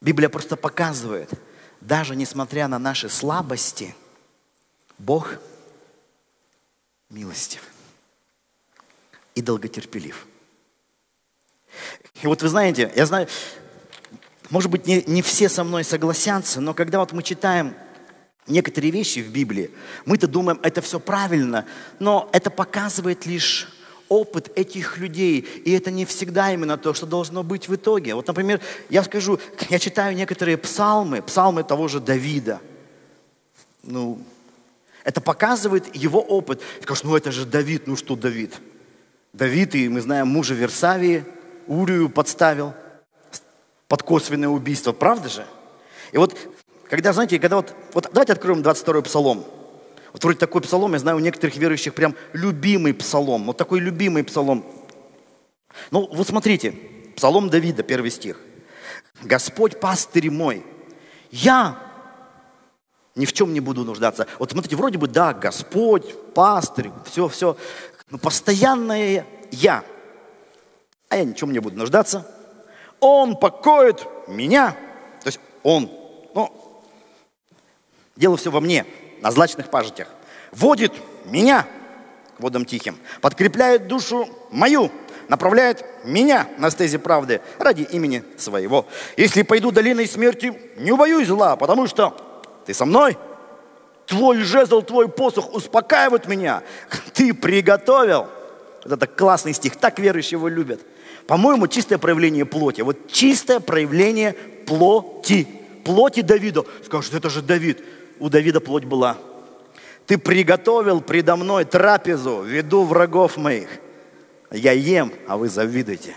Библия 0.01 0.29
просто 0.29 0.57
показывает, 0.57 1.31
даже 1.81 2.15
несмотря 2.15 2.69
на 2.69 2.79
наши 2.79 3.09
слабости, 3.09 3.95
Бог 4.99 5.35
милостив 7.11 7.63
и 9.35 9.43
долготерпелив. 9.43 10.27
И 12.23 12.27
вот 12.27 12.43
вы 12.43 12.49
знаете, 12.49 12.93
я 12.95 13.05
знаю, 13.07 13.29
может 14.51 14.71
быть, 14.71 14.87
не, 14.87 15.03
не 15.07 15.23
все 15.23 15.49
со 15.49 15.65
мной 15.65 15.85
согласятся, 15.85 16.61
но 16.61 16.75
когда 16.75 17.01
вот 17.01 17.13
мы 17.13 17.23
читаем 17.23 17.75
некоторые 18.47 18.91
вещи 18.91 19.21
в 19.21 19.31
Библии, 19.31 19.71
мы-то 20.05 20.29
думаем, 20.29 20.61
это 20.63 20.81
все 20.81 21.01
правильно, 21.01 21.67
но 21.99 22.29
это 22.33 22.51
показывает 22.51 23.27
лишь 23.27 23.69
опыт 24.09 24.53
этих 24.57 24.99
людей, 24.99 25.41
и 25.41 25.73
это 25.73 25.91
не 25.91 26.05
всегда 26.05 26.53
именно 26.53 26.79
то, 26.79 26.95
что 26.95 27.07
должно 27.07 27.43
быть 27.43 27.69
в 27.69 27.75
итоге. 27.75 28.15
Вот, 28.15 28.27
например, 28.29 28.61
я 28.89 29.03
скажу, 29.03 29.41
я 29.69 29.79
читаю 29.79 30.15
некоторые 30.15 30.57
псалмы, 30.57 31.23
псалмы 31.23 31.65
того 31.65 31.89
же 31.89 32.01
Давида. 32.01 32.61
Ну, 33.83 34.21
это 35.05 35.21
показывает 35.21 35.95
его 35.95 36.21
опыт. 36.21 36.61
Скажешь, 36.83 37.05
ну 37.05 37.17
это 37.17 37.33
же 37.33 37.45
Давид, 37.47 37.87
ну 37.87 37.97
что 37.97 38.17
Давид? 38.17 38.55
Давид, 39.33 39.75
и 39.75 39.89
мы 39.89 40.01
знаем, 40.01 40.29
мужа 40.29 40.55
Версавии, 40.55 41.25
Урию 41.67 42.09
подставил 42.09 42.75
под 43.89 44.03
косвенное 44.03 44.49
убийство, 44.49 44.93
правда 44.93 45.29
же? 45.29 45.47
И 46.13 46.19
вот, 46.19 46.37
когда, 46.89 47.13
знаете, 47.13 47.39
когда 47.39 47.57
вот, 47.57 47.75
вот 47.93 48.09
давайте 48.13 48.33
откроем 48.33 48.61
22-й 48.61 49.03
псалом. 49.03 49.45
Вот 50.13 50.25
вроде 50.25 50.39
такой 50.39 50.63
псалом, 50.63 50.93
я 50.95 50.99
знаю, 50.99 51.17
у 51.17 51.21
некоторых 51.21 51.57
верующих 51.57 51.95
прям 51.95 52.15
любимый 52.33 52.95
псалом, 52.95 53.45
вот 53.47 53.57
такой 53.57 53.81
любимый 53.81 54.25
псалом. 54.25 54.65
Ну, 55.91 56.09
вот 56.13 56.27
смотрите, 56.27 56.73
псалом 57.17 57.51
Давида, 57.51 57.83
первый 57.83 58.11
стих. 58.11 58.41
«Господь 59.23 59.81
пастырь 59.81 60.31
мой, 60.31 60.65
я 61.31 61.79
ни 63.15 63.25
в 63.25 63.33
чем 63.33 63.53
не 63.53 63.61
буду 63.61 63.85
нуждаться». 63.85 64.27
Вот 64.39 64.51
смотрите, 64.51 64.77
вроде 64.77 64.99
бы, 64.99 65.07
да, 65.09 65.33
Господь, 65.33 66.15
пастырь, 66.35 66.91
все, 67.05 67.29
все, 67.29 67.57
но 68.11 68.19
постоянное 68.19 69.27
я– 69.51 69.85
а 71.09 71.17
я 71.17 71.25
ничем 71.25 71.53
не 71.53 71.59
буду 71.59 71.77
нуждаться. 71.77 72.27
Он 73.01 73.37
покоит 73.37 74.07
меня, 74.27 74.77
то 75.23 75.27
есть 75.27 75.41
он, 75.63 75.91
ну, 76.35 76.53
дело 78.17 78.37
все 78.37 78.51
во 78.51 78.61
мне, 78.61 78.87
на 79.21 79.31
злачных 79.31 79.71
пажитях, 79.71 80.09
водит 80.53 80.93
меня 81.25 81.67
к 82.37 82.41
водам 82.41 82.65
тихим, 82.65 82.99
подкрепляет 83.21 83.87
душу 83.87 84.29
мою, 84.51 84.91
направляет 85.29 85.85
меня 86.05 86.49
на 86.59 86.71
стезе 86.71 86.99
правды 86.99 87.41
ради 87.59 87.83
имени 87.83 88.23
своего. 88.37 88.87
Если 89.17 89.43
пойду 89.43 89.71
долиной 89.71 90.07
смерти, 90.07 90.59
не 90.77 90.93
убоюсь 90.93 91.29
зла, 91.29 91.57
потому 91.57 91.87
что 91.87 92.17
ты 92.65 92.75
со 92.75 92.85
мной, 92.85 93.17
твой 94.07 94.39
жезл, 94.39 94.83
твой 94.83 95.09
посох 95.09 95.53
успокаивает 95.53 96.27
меня, 96.27 96.63
ты 97.13 97.35
приготовил. 97.35 98.29
Вот 98.87 98.93
это 98.93 99.07
классный 99.07 99.53
стих, 99.53 99.77
так 99.77 99.99
верующие 99.99 100.39
его 100.39 100.49
любят– 100.49 100.81
по-моему, 101.27 101.67
чистое 101.67 101.99
проявление 101.99 102.45
плоти. 102.45 102.83
Вот 102.83 103.11
чистое 103.11 103.61
проявление 103.61 104.33
плоти. 104.67 105.49
Плоти 105.85 106.21
Давида. 106.21 106.65
Скажут, 106.85 107.15
это 107.15 107.31
же 107.31 107.43
Давид. 107.43 107.83
У 108.19 108.29
Давида 108.29 108.61
плоть 108.61 108.85
была. 108.85 109.19
Ты 110.07 110.19
приготовил 110.19 111.01
предо 111.01 111.35
мной 111.35 111.65
трапезу, 111.65 112.43
веду 112.43 112.85
врагов 112.85 113.37
моих. 113.37 113.69
Я 114.53 114.73
ем, 114.73 115.13
а 115.27 115.37
вы 115.37 115.49
завидуете. 115.49 116.15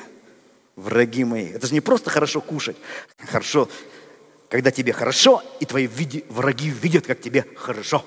Враги 0.76 1.24
мои. 1.24 1.47
Это 1.47 1.65
же 1.65 1.74
не 1.74 1.82
просто 1.82 2.11
хорошо 2.11 2.39
кушать. 2.39 2.78
Хорошо, 3.17 3.67
когда 4.47 4.70
тебе 4.70 4.93
хорошо, 4.93 5.43
и 5.59 5.65
твои 5.65 5.89
враги 6.30 6.70
видят, 6.70 7.07
как 7.07 7.20
тебе 7.20 7.45
хорошо. 7.55 8.05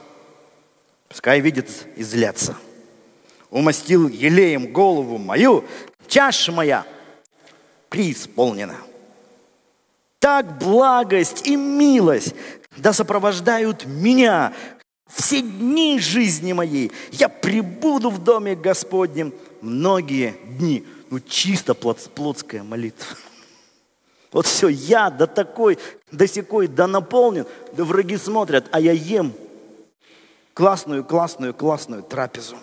Пускай 1.08 1.40
видят 1.40 1.68
и 1.96 2.04
злятся. 2.04 2.56
Умастил 3.52 4.08
елеем 4.08 4.72
голову 4.72 5.18
мою, 5.18 5.64
чаша 6.08 6.50
моя 6.50 6.86
преисполнена. 7.90 8.76
Так 10.18 10.58
благость 10.58 11.46
и 11.46 11.54
милость 11.54 12.34
да 12.78 12.94
сопровождают 12.94 13.84
меня 13.84 14.54
все 15.06 15.42
дни 15.42 15.98
жизни 16.00 16.54
моей. 16.54 16.92
Я 17.10 17.28
прибуду 17.28 18.08
в 18.08 18.24
доме 18.24 18.56
Господнем 18.56 19.34
многие 19.60 20.34
дни. 20.46 20.86
Ну, 21.10 21.20
чисто 21.20 21.74
плотская 21.74 22.62
молитва. 22.62 23.18
Вот 24.32 24.46
все, 24.46 24.68
я 24.68 25.10
до 25.10 25.26
такой, 25.26 25.78
до 26.10 26.26
секой, 26.26 26.68
до 26.68 26.86
наполнен, 26.86 27.44
да 27.74 27.84
враги 27.84 28.16
смотрят, 28.16 28.64
а 28.72 28.80
я 28.80 28.92
ем 28.92 29.34
классную, 30.54 31.04
классную, 31.04 31.52
классную 31.52 32.02
трапезу. 32.02 32.56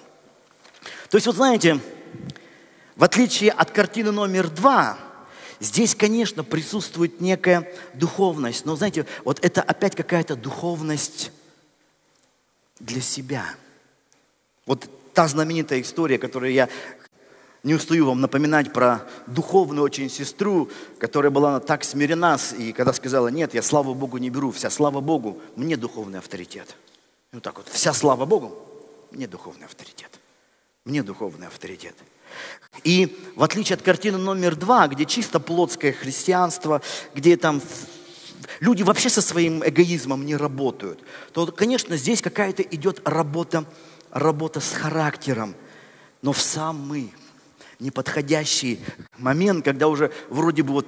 То 1.10 1.18
есть, 1.18 1.28
вот 1.28 1.36
знаете, 1.36 1.80
в 2.95 3.03
отличие 3.03 3.51
от 3.51 3.72
картины 3.72 4.12
номер 4.12 4.49
два, 4.49 4.97
здесь, 5.60 5.95
конечно, 5.95 6.43
присутствует 6.43 7.22
некая 7.22 7.72
духовность. 7.93 8.66
Но, 8.66 8.76
знаете, 8.76 9.05
вот 9.24 9.43
это 9.43 9.62
опять 9.62 9.95
какая-то 9.95 10.36
духовность 10.36 11.32
для 12.80 13.01
себя. 13.01 13.45
Вот 14.66 14.88
та 15.14 15.28
знаменитая 15.28 15.82
история, 15.82 16.18
которую 16.18 16.53
я 16.53 16.70
не 17.64 17.74
устаю 17.74 18.05
вам 18.05 18.22
напоминать 18.22 18.72
про 18.72 19.01
духовную 19.28 19.84
очень 19.84 20.10
сестру, 20.10 20.70
которая 20.97 21.32
была 21.32 21.60
так 21.60 21.84
смирена, 21.84 22.38
и 22.57 22.72
когда 22.72 22.93
сказала, 22.93 23.28
нет, 23.28 23.53
я 23.53 23.62
славу 23.62 23.93
Богу 23.93 24.18
не 24.18 24.30
беру, 24.30 24.51
вся 24.51 24.70
слава 24.70 25.01
Богу, 25.01 25.41
мне 25.55 25.76
духовный 25.76 26.20
авторитет. 26.20 26.76
Ну 27.32 27.41
так 27.41 27.57
вот, 27.57 27.68
вся 27.68 27.93
слава 27.93 28.26
Богу, 28.26 28.55
мне 29.12 29.28
духовный 29.28 29.66
авторитет. 29.66 30.09
Мне 30.86 31.04
духовный 31.04 31.48
авторитет. 31.48 31.96
И 32.84 33.18
в 33.36 33.44
отличие 33.44 33.76
от 33.76 33.82
картины 33.82 34.18
номер 34.18 34.56
два, 34.56 34.88
где 34.88 35.06
чисто 35.06 35.40
плотское 35.40 35.92
христианство, 35.92 36.82
где 37.14 37.36
там 37.38 37.62
люди 38.60 38.84
вообще 38.84 39.10
со 39.10 39.22
своим 39.22 39.64
эгоизмом 39.68 40.26
не 40.26 40.36
работают, 40.36 41.00
то, 41.34 41.48
конечно, 41.48 41.98
здесь 41.98 42.22
какая-то 42.22 42.64
идет 42.64 43.02
работа, 43.08 43.66
работа 44.12 44.60
с 44.60 44.72
характером. 44.72 45.56
Но 46.22 46.34
в 46.34 46.42
самый 46.42 47.14
неподходящий 47.80 48.80
момент, 49.18 49.66
когда 49.66 49.88
уже 49.88 50.12
вроде 50.30 50.64
бы 50.64 50.74
вот 50.74 50.88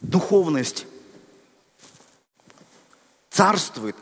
духовность 0.00 0.86
царствует, 3.30 3.96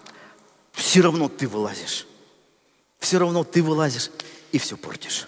все 0.73 1.03
равно 1.03 1.29
ты 1.29 1.47
вылазишь. 1.47 2.07
Все 2.99 3.19
равно 3.19 3.45
ты 3.45 3.62
вылазишь 3.62 4.11
и 4.55 4.59
все 4.59 4.76
портишь. 4.76 5.26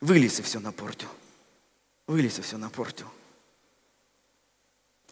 Вылез 0.00 0.40
и 0.40 0.42
все 0.42 0.58
напортил. 0.58 1.08
Вылез 2.08 2.36
и 2.40 2.42
все 2.42 2.56
напортил. 2.56 3.08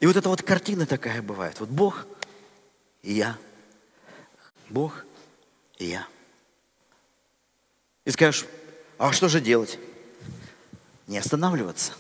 И 0.01 0.07
вот 0.09 0.17
эта 0.17 0.29
вот 0.29 0.43
картина 0.43 0.87
такая 0.87 1.23
бывает. 1.23 1.61
Вот 1.61 1.69
Бог 1.69 2.05
и 3.03 3.13
я. 3.13 3.39
Бог 4.71 5.05
и 5.79 5.85
я. 5.85 6.09
И 8.05 8.11
скажешь, 8.11 8.45
а 8.99 9.13
что 9.13 9.29
же 9.29 9.41
делать? 9.41 9.79
Не 11.07 11.19
останавливаться. 11.19 11.93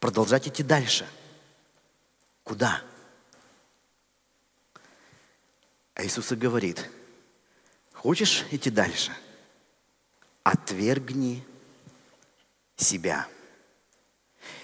Продолжать 0.00 0.48
идти 0.48 0.62
дальше. 0.62 1.06
Куда? 2.44 2.82
А 5.92 6.02
Иисус 6.02 6.32
и 6.32 6.34
говорит, 6.34 6.88
хочешь 8.04 8.44
идти 8.50 8.68
дальше– 8.68 9.12
отвергни 10.44 11.42
себя. 12.76 13.26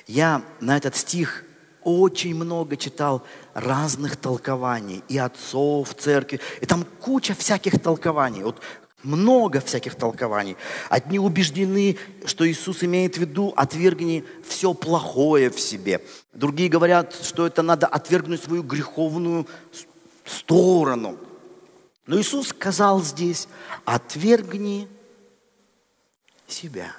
Я 0.07 0.43
на 0.61 0.77
этот 0.77 0.95
стих 0.95 1.45
очень 1.83 2.35
много 2.35 2.77
читал 2.77 3.23
разных 3.55 4.17
толкований 4.17 5.03
и 5.09 5.17
отцов 5.17 5.95
церкви, 5.95 6.39
и 6.61 6.67
там 6.67 6.85
куча 7.01 7.35
всяких 7.35 7.81
толкований. 7.81 8.43
Вот 8.43 8.61
много 9.03 9.61
всяких 9.61 9.95
толкований. 9.95 10.59
Одни 10.91 11.19
убеждены, 11.19 11.97
что 12.27 12.47
Иисус 12.47 12.85
имеет 12.85 13.15
в 13.15 13.21
виду 13.21 13.55
отвергни 13.57 14.23
все 14.47 14.75
плохое 14.75 15.49
в 15.49 15.59
себе. 15.59 16.03
Другие 16.35 16.69
говорят, 16.69 17.15
что 17.15 17.47
это 17.47 17.63
надо 17.63 17.87
отвергнуть 17.87 18.43
свою 18.43 18.63
греховную 18.63 19.47
сторону. 20.27 21.17
Но 22.11 22.19
Иисус 22.19 22.49
сказал 22.49 23.01
здесь, 23.05 23.47
отвергни 23.85 24.89
себя. 26.49 26.93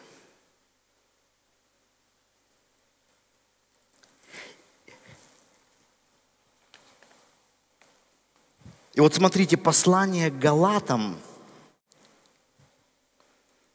И 8.93 9.01
вот 9.01 9.13
смотрите, 9.13 9.57
послание 9.57 10.31
к 10.31 10.39
Галатам, 10.39 11.19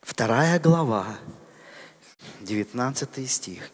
вторая 0.00 0.58
глава, 0.58 1.18
19 2.40 3.30
стих. 3.30 3.70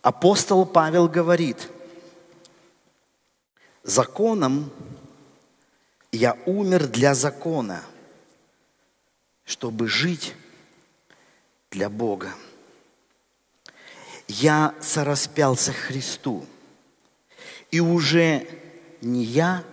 Апостол 0.00 0.64
Павел 0.64 1.08
говорит– 1.08 1.68
законом 3.84 4.72
я 6.10 6.36
умер 6.46 6.88
для 6.88 7.14
закона, 7.14 7.84
чтобы 9.44 9.88
жить 9.88 10.34
для 11.70 11.88
Бога. 11.88 12.34
Я 14.26 14.74
сораспялся 14.80 15.72
Христу, 15.72 16.46
и 17.70 17.80
уже 17.80 18.48
не 19.02 19.22
я 19.22 19.64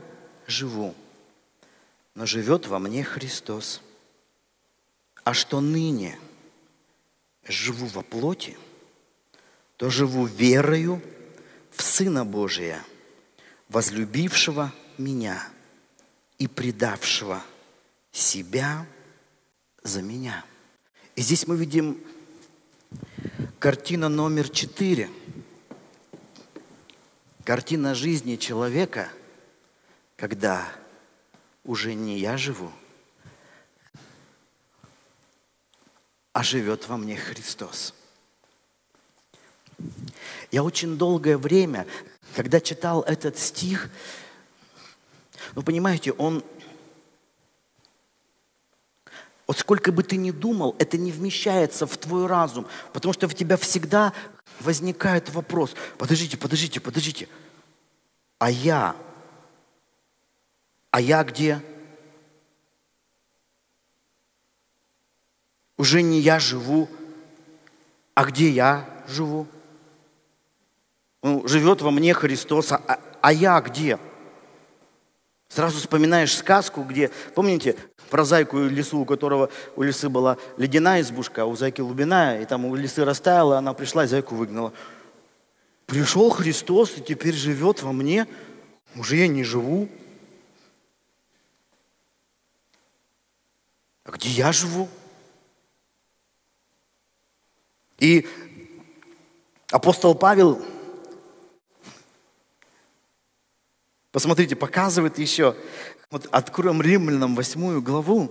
живу, 0.45 0.93
но 2.13 2.25
живет 2.25 2.67
во 2.67 2.79
мне 2.79 3.03
Христос. 3.03 3.81
А 5.23 5.33
что 5.33 5.61
ныне 5.61 6.19
живу 7.47 7.85
во 7.85 8.01
плоти, 8.01 8.57
то 9.77 9.89
живу 9.89 10.25
верою 10.25 11.01
в 11.69 11.81
Сына 11.81 12.25
Божия, 12.25 12.83
возлюбившего 13.71 14.71
меня– 14.97 15.47
и 16.41 16.47
предавшего 16.47 17.43
себя 18.11 18.87
за 19.83 20.01
меня. 20.01 20.43
И 21.15 21.21
здесь 21.21 21.45
мы 21.45 21.55
видим 21.55 22.03
картина 23.59 24.09
номер 24.09 24.49
четыре. 24.49 25.11
Картина 27.43 27.93
жизни 27.93 28.37
человека, 28.37 29.07
когда 30.15 30.67
уже 31.63 31.93
не 31.93 32.17
я 32.17 32.37
живу, 32.37 32.71
а 36.33 36.41
живет 36.41 36.87
во 36.87 36.97
мне 36.97 37.17
Христос. 37.17 37.93
Я 40.49 40.63
очень 40.63 40.97
долгое 40.97 41.37
время, 41.37 41.85
когда 42.35 42.59
читал 42.59 43.01
этот 43.01 43.37
стих, 43.37 43.89
но 45.55 45.61
понимаете, 45.61 46.11
он... 46.13 46.43
Вот 49.47 49.57
сколько 49.57 49.91
бы 49.91 50.03
ты 50.03 50.15
ни 50.15 50.31
думал, 50.31 50.75
это 50.79 50.97
не 50.97 51.11
вмещается 51.11 51.85
в 51.85 51.97
твой 51.97 52.25
разум, 52.25 52.67
потому 52.93 53.13
что 53.13 53.27
в 53.27 53.35
тебя 53.35 53.57
всегда 53.57 54.13
возникает 54.61 55.29
вопрос, 55.29 55.73
подождите, 55.97 56.37
подождите, 56.37 56.79
подождите, 56.79 57.27
а 58.39 58.49
я? 58.49 58.95
А 60.89 61.01
я 61.01 61.23
где? 61.23 61.61
Уже 65.77 66.01
не 66.01 66.19
я 66.21 66.39
живу, 66.39 66.87
а 68.13 68.25
где 68.25 68.49
я 68.49 68.87
живу? 69.07 69.47
Ну, 71.23 71.47
живет 71.47 71.81
во 71.81 71.91
мне 71.91 72.13
Христос, 72.13 72.71
а, 72.71 72.99
а 73.21 73.33
я 73.33 73.59
где? 73.61 73.99
Сразу 75.49 75.77
вспоминаешь 75.77 76.35
сказку, 76.35 76.83
где, 76.83 77.11
помните, 77.35 77.75
про 78.09 78.25
зайку 78.25 78.59
и 78.59 78.69
лису, 78.69 78.99
у 78.99 79.05
которого 79.05 79.49
у 79.75 79.83
лисы 79.83 80.09
была 80.09 80.37
ледяная 80.57 81.01
избушка, 81.01 81.43
а 81.43 81.45
у 81.45 81.55
зайки 81.55 81.81
лубиная, 81.81 82.41
и 82.41 82.45
там 82.45 82.65
у 82.65 82.75
лисы 82.75 83.05
растаяла, 83.05 83.57
она 83.57 83.73
пришла 83.73 84.05
и 84.05 84.07
зайку 84.07 84.35
выгнала. 84.35 84.73
Пришел 85.85 86.29
Христос 86.29 86.97
и 86.97 87.01
теперь 87.01 87.35
живет 87.35 87.83
во 87.83 87.91
мне, 87.91 88.27
уже 88.95 89.17
я 89.17 89.27
не 89.27 89.43
живу. 89.43 89.89
А 94.05 94.11
где 94.11 94.29
я 94.29 94.51
живу? 94.51 94.89
И 97.99 98.27
апостол 99.69 100.15
Павел 100.15 100.61
Посмотрите, 104.11 104.55
показывает 104.55 105.17
еще. 105.17 105.55
Вот 106.09 106.27
откроем 106.31 106.81
Римлянам 106.81 107.35
восьмую 107.35 107.81
главу. 107.81 108.29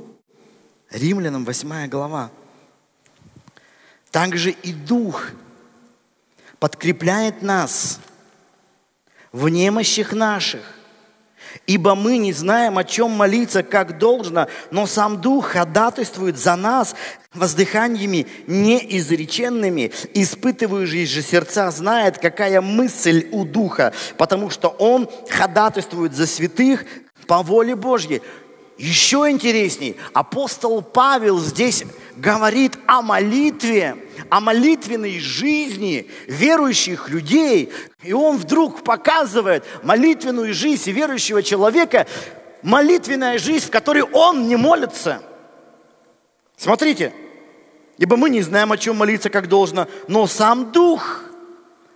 Римлянам 0.90 1.44
восьмая 1.44 1.88
глава. 1.88 2.30
Также 4.10 4.50
и 4.50 4.72
Дух 4.72 5.30
подкрепляет 6.58 7.42
нас 7.42 8.00
в 9.32 9.48
немощах 9.48 10.12
наших. 10.12 10.79
Ибо 11.66 11.94
мы 11.94 12.18
не 12.18 12.32
знаем, 12.32 12.78
о 12.78 12.84
чем 12.84 13.10
молиться, 13.10 13.62
как 13.62 13.98
должно, 13.98 14.48
но 14.70 14.86
сам 14.86 15.20
Дух 15.20 15.48
ходатайствует 15.48 16.38
за 16.38 16.56
нас 16.56 16.94
воздыханиями 17.34 18.26
неизреченными, 18.46 19.92
испытывающий 20.14 21.06
же 21.06 21.22
сердца 21.22 21.70
знает, 21.70 22.18
какая 22.18 22.60
мысль 22.60 23.28
у 23.30 23.44
Духа, 23.44 23.92
потому 24.16 24.50
что 24.50 24.68
Он 24.68 25.08
ходатайствует 25.28 26.14
за 26.14 26.26
святых 26.26 26.84
по 27.26 27.42
воле 27.42 27.76
Божьей. 27.76 28.22
Еще 28.78 29.28
интересней, 29.30 29.96
апостол 30.14 30.80
Павел 30.80 31.38
здесь 31.38 31.84
говорит 32.20 32.78
о 32.86 33.02
молитве, 33.02 33.96
о 34.28 34.40
молитвенной 34.40 35.18
жизни 35.18 36.08
верующих 36.26 37.08
людей. 37.08 37.72
И 38.02 38.12
он 38.12 38.36
вдруг 38.36 38.84
показывает 38.84 39.64
молитвенную 39.82 40.54
жизнь 40.54 40.90
верующего 40.90 41.42
человека, 41.42 42.06
молитвенная 42.62 43.38
жизнь, 43.38 43.66
в 43.66 43.70
которой 43.70 44.02
он 44.02 44.46
не 44.48 44.56
молится. 44.56 45.22
Смотрите, 46.56 47.12
ибо 47.96 48.16
мы 48.16 48.28
не 48.30 48.42
знаем, 48.42 48.70
о 48.70 48.76
чем 48.76 48.96
молиться, 48.96 49.30
как 49.30 49.48
должно, 49.48 49.88
но 50.08 50.26
сам 50.26 50.72
Дух– 50.72 51.24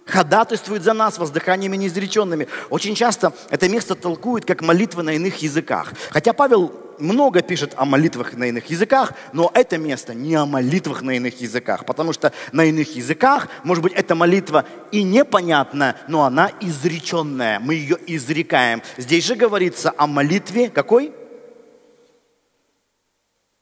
ходатайствует 0.07 0.83
за 0.83 0.93
нас 0.93 1.19
воздыханиями 1.19 1.77
неизреченными. 1.77 2.49
Очень 2.71 2.95
часто 2.95 3.33
это 3.51 3.69
место 3.69 3.95
толкует 3.95 4.45
как 4.45 4.63
молитва 4.63 5.03
на 5.03 5.11
иных 5.11 5.37
языках. 5.39 5.93
Хотя 6.11 6.33
Павел 6.33 6.73
много 6.99 7.43
пишет 7.43 7.73
о 7.77 7.85
молитвах 7.85 8.35
на 8.35 8.45
иных 8.45 8.67
языках, 8.67 9.15
но 9.33 9.51
это 9.55 9.79
место 9.79 10.15
не 10.15 10.35
о 10.35 10.47
молитвах 10.47 11.03
на 11.03 11.13
иных 11.13 11.41
языках, 11.41 11.87
потому 11.87 12.13
что 12.13 12.33
на 12.53 12.65
иных 12.65 12.95
языках, 12.95 13.49
может 13.65 13.83
быть, 13.83 13.93
эта 13.95 14.15
молитва 14.15 14.65
и 14.93 15.03
непонятная, 15.03 15.97
но 16.09 16.25
она 16.25 16.53
изреченная, 16.61 17.59
мы 17.59 17.75
ее 17.75 17.99
изрекаем. 18.07 18.83
Здесь 18.97 19.25
же 19.25 19.35
говорится 19.35 19.93
о 19.97 20.07
молитве 20.07 20.71
какой? 20.71 21.13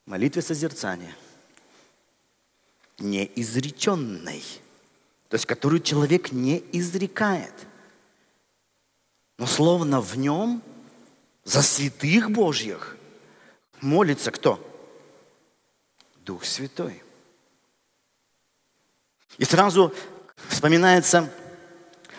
Молитве 0.04 0.42
созерцания. 0.42 1.14
Неизреченной 2.98 4.42
то 5.32 5.36
есть 5.36 5.46
которую 5.46 5.80
человек 5.80 6.30
не 6.30 6.62
изрекает. 6.72 7.54
Но 9.38 9.46
словно 9.46 10.02
в 10.02 10.18
нем 10.18 10.62
за 11.42 11.62
святых 11.62 12.30
Божьих 12.30 12.98
молится 13.80 14.30
кто? 14.30 14.60
Дух 16.16 16.44
Святой. 16.44 17.02
И 19.38 19.46
сразу 19.46 19.94
вспоминается 20.48 21.32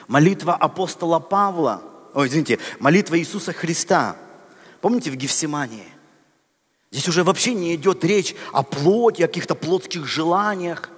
молитва 0.08 0.56
апостола 0.56 1.20
Павла, 1.20 1.84
ой, 2.16 2.28
извините, 2.28 2.58
молитва 2.80 3.20
Иисуса 3.20 3.54
Христа. 3.54 4.18
Помните 4.82 5.12
в 5.12 5.16
Гефсимании? 5.16 5.88
Здесь 6.90 7.08
уже 7.08 7.24
вообще 7.24 7.54
не 7.54 7.76
идет 7.76 8.04
речь 8.04 8.34
о 8.54 8.64
плоти, 8.64 9.22
о 9.22 9.28
каких-то 9.28 9.54
плотских 9.54 10.08
желаниях. 10.08 10.90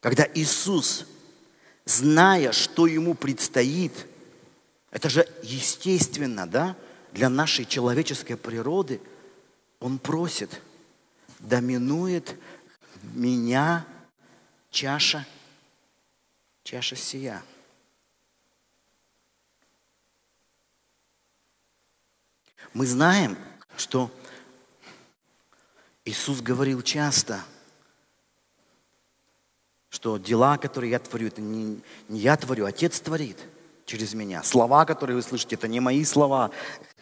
Когда 0.00 0.28
Иисус, 0.34 1.06
зная, 1.84 2.52
что 2.52 2.86
ему 2.86 3.14
предстоит, 3.14 4.06
это 4.90 5.08
же 5.10 5.28
естественно, 5.42 6.46
да, 6.46 6.76
для 7.12 7.28
нашей 7.28 7.64
человеческой 7.64 8.36
природы, 8.36 9.00
он 9.80 9.98
просит, 9.98 10.60
доминует 11.40 12.36
меня 13.02 13.86
чаша, 14.70 15.26
чаша 16.62 16.96
сия. 16.96 17.42
Мы 22.72 22.86
знаем, 22.86 23.36
что 23.76 24.12
Иисус 26.04 26.40
говорил 26.40 26.82
часто– 26.82 27.44
что 29.98 30.16
дела, 30.16 30.58
которые 30.58 30.92
я 30.92 31.00
творю, 31.00 31.26
это 31.26 31.40
не, 31.40 31.80
не 32.08 32.20
я 32.20 32.36
творю, 32.36 32.66
Отец 32.66 33.00
творит 33.00 33.36
через 33.84 34.14
меня. 34.14 34.44
Слова, 34.44 34.84
которые 34.84 35.16
вы 35.16 35.22
слышите, 35.22 35.56
это 35.56 35.66
не 35.66 35.80
мои 35.80 36.04
слова, 36.04 36.52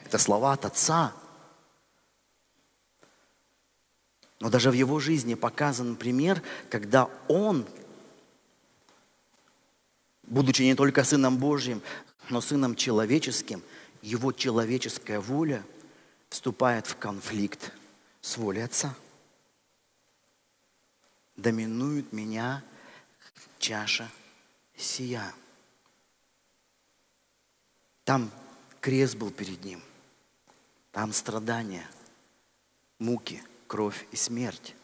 это 0.06 0.16
слова 0.16 0.54
от 0.54 0.64
Отца. 0.64 1.12
Но 4.40 4.48
даже 4.48 4.70
в 4.70 4.72
его 4.72 4.98
жизни 4.98 5.34
показан 5.34 5.96
пример, 5.96 6.42
когда 6.70 7.10
он 7.28 7.66
будучи 10.22 10.62
не 10.62 10.74
только 10.74 11.04
Сыном 11.04 11.36
Божьим, 11.36 11.82
но 12.30 12.40
Сыном 12.40 12.74
человеческим, 12.74 13.62
Его 14.00 14.32
человеческая 14.32 15.20
воля 15.20 15.62
вступает 16.30 16.86
в 16.86 16.96
конфликт 16.96 17.72
с 18.22 18.38
волей 18.38 18.62
Отца. 18.62 18.96
Доминует 21.36 22.14
меня 22.14 22.64
чаша 23.58 24.10
сия. 24.76 25.34
Там 28.04 28.30
крест 28.80 29.16
был 29.16 29.30
перед 29.30 29.64
ним. 29.64 29.82
Там 30.92 31.12
страдания, 31.12 31.88
муки, 32.98 33.42
кровь 33.66 34.06
и 34.12 34.16
смерть. 34.16 34.74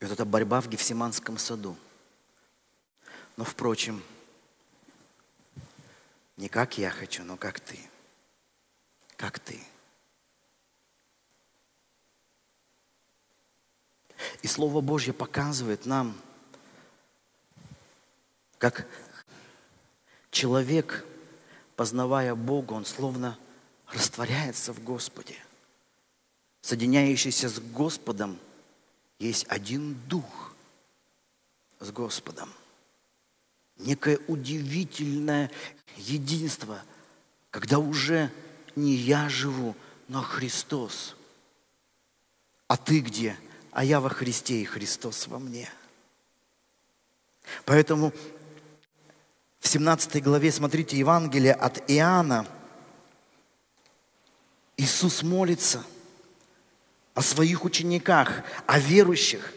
И 0.00 0.04
вот 0.04 0.12
эта 0.12 0.24
борьба 0.24 0.60
в 0.60 0.68
Гефсиманском 0.68 1.38
саду. 1.38 1.76
Но, 3.36 3.44
впрочем, 3.44 4.02
не 6.36 6.48
как 6.48 6.76
я 6.78 6.90
хочу, 6.90 7.24
но 7.24 7.36
как 7.36 7.60
ты. 7.60 7.78
Как 9.16 9.38
ты. 9.38 9.60
И 14.42 14.46
Слово 14.46 14.80
Божье 14.80 15.12
показывает 15.12 15.86
нам, 15.86 16.16
как 18.58 18.86
человек, 20.30 21.04
познавая 21.76 22.34
Бога, 22.34 22.72
он 22.72 22.84
словно 22.84 23.38
растворяется 23.88 24.72
в 24.72 24.82
Господе. 24.82 25.36
Соединяющийся 26.60 27.48
с 27.48 27.58
Господом 27.58 28.38
есть 29.18 29.46
один 29.48 29.94
дух 30.08 30.54
с 31.80 31.90
Господом. 31.90 32.52
Некое 33.76 34.18
удивительное 34.28 35.50
единство, 35.96 36.82
когда 37.50 37.78
уже 37.78 38.30
не 38.76 38.94
я 38.94 39.28
живу, 39.28 39.76
но 40.08 40.22
Христос. 40.22 41.16
А 42.66 42.76
ты 42.76 43.00
где? 43.00 43.36
А 43.74 43.82
я 43.84 43.98
во 43.98 44.08
Христе, 44.08 44.60
и 44.60 44.64
Христос 44.64 45.26
во 45.26 45.40
мне. 45.40 45.68
Поэтому 47.64 48.12
в 49.58 49.66
17 49.66 50.22
главе, 50.22 50.52
смотрите, 50.52 50.96
Евангелие 50.96 51.54
от 51.54 51.82
Иоанна. 51.90 52.46
Иисус 54.76 55.24
молится 55.24 55.82
о 57.14 57.22
своих 57.22 57.64
учениках, 57.64 58.44
о 58.66 58.78
верующих. 58.78 59.52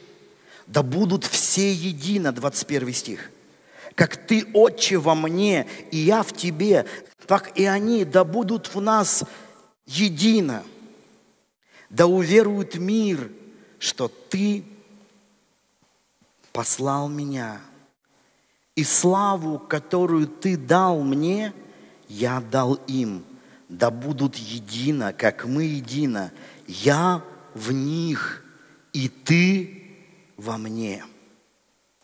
Да 0.65 0.81
будут 0.81 1.23
все 1.23 1.71
едино, 1.71 2.31
21 2.31 2.93
стих. 2.93 3.29
Как 3.93 4.17
ты, 4.17 4.47
Отче, 4.51 4.97
во 4.97 5.13
мне, 5.13 5.69
и 5.91 5.97
я 5.97 6.23
в 6.23 6.33
тебе, 6.33 6.87
так 7.27 7.55
и 7.55 7.65
они, 7.65 8.03
да 8.03 8.23
будут 8.23 8.73
в 8.73 8.81
нас 8.81 9.25
едино. 9.85 10.63
Да 11.91 12.07
уверует 12.07 12.77
мир, 12.77 13.29
что 13.79 14.07
ты 14.07 14.63
послал 16.51 17.09
меня– 17.09 17.61
и 18.77 18.83
славу, 18.83 19.57
которую 19.57 20.27
Ты 20.27 20.55
дал 20.55 21.01
мне, 21.01 21.51
я 22.07 22.39
дал 22.39 22.75
им, 22.85 23.25
да 23.69 23.89
будут 23.89 24.35
едино, 24.35 25.13
как 25.13 25.45
мы 25.45 25.63
едино. 25.63 26.31
Я 26.67 27.23
в 27.55 27.71
них, 27.71 28.45
и 28.93 29.09
Ты 29.09 29.97
во 30.37 30.59
мне. 30.59 31.03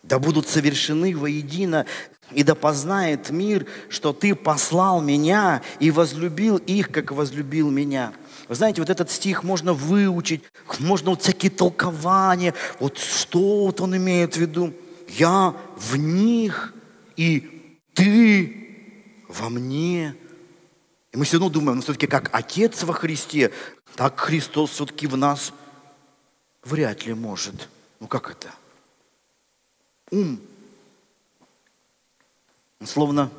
Да 0.02 0.18
будут 0.18 0.48
совершены 0.48 1.16
воедино, 1.16 1.86
и 2.32 2.42
да 2.42 2.56
познает 2.56 3.30
мир, 3.30 3.68
что 3.88 4.12
Ты 4.12 4.34
послал 4.34 5.00
меня 5.00 5.62
и 5.80 5.92
возлюбил 5.92 6.58
их, 6.58 6.90
как 6.90 7.12
возлюбил 7.12 7.70
меня. 7.70 8.14
Вы 8.48 8.56
знаете, 8.56 8.82
вот 8.82 8.90
этот 8.90 9.10
стих 9.10 9.44
можно 9.44 9.74
выучить, 9.74 10.44
можно 10.80 11.12
вот 11.12 11.22
всякие 11.22 11.50
толкования, 11.50 12.54
вот 12.80 12.98
что 12.98 13.66
вот 13.66 13.80
он 13.80 13.96
имеет 13.96 14.36
в 14.36 14.40
виду 14.40 14.74
я 15.08 15.56
в 15.76 15.96
них, 15.96 16.74
и 17.16 17.78
ты 17.94 19.26
во 19.28 19.50
мне. 19.50 20.16
И 21.12 21.18
мы 21.18 21.26
все 21.26 21.38
равно 21.38 21.50
думаем, 21.50 21.78
ну 21.78 21.84
все-таки 21.84 22.08
как 22.08 22.30
Отец 22.34 22.84
во 22.84 22.94
Христе, 22.94 23.52
так 23.96 24.20
Христос 24.20 24.72
все-таки 24.72 25.08
в 25.08 25.16
нас 25.16 25.54
вряд 26.64 27.06
ли 27.06 27.14
может. 27.14 27.70
Ну 28.00 28.08
как 28.08 28.32
это? 28.32 28.52
Ум. 30.10 30.40
Он 32.80 32.88
словно 32.88 33.32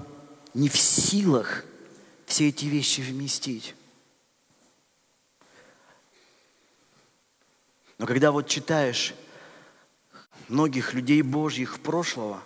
не 0.54 0.68
в 0.68 0.78
силах 0.78 1.64
все 2.26 2.48
эти 2.48 2.66
вещи 2.66 3.00
вместить. 3.00 3.74
Но 7.98 8.06
когда 8.06 8.32
вот 8.32 8.48
читаешь 8.48 9.14
многих 10.48 10.94
людей 10.94 11.22
Божьих 11.22 11.80
прошлого, 11.80 12.42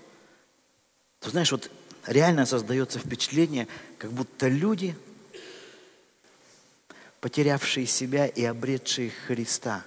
то 1.20 1.30
знаешь, 1.30 1.52
вот 1.52 1.70
реально 2.06 2.46
создается 2.46 2.98
впечатление, 2.98 3.66
как 3.98 4.12
будто 4.12 4.48
люди, 4.48 4.96
потерявшие 7.20 7.86
себя 7.86 8.26
и 8.26 8.44
обретшие 8.44 9.10
Христа. 9.10 9.84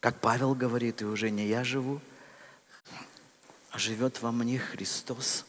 Как 0.00 0.20
Павел 0.20 0.54
говорит, 0.54 1.02
и 1.02 1.06
уже 1.06 1.30
не 1.30 1.46
я 1.46 1.64
живу, 1.64 2.00
а 3.70 3.78
живет 3.78 4.22
во 4.22 4.30
мне 4.30 4.58
Христос. 4.58 5.44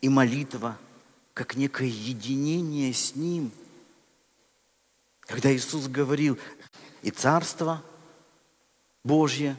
И 0.00 0.08
молитва, 0.08 0.76
как 1.34 1.54
некое 1.54 1.86
единение 1.86 2.92
с 2.92 3.14
Ним. 3.14 3.52
Когда 5.32 5.50
Иисус 5.50 5.88
говорил, 5.88 6.38
и 7.00 7.10
Царство– 7.10 7.82
Божье 9.04 9.56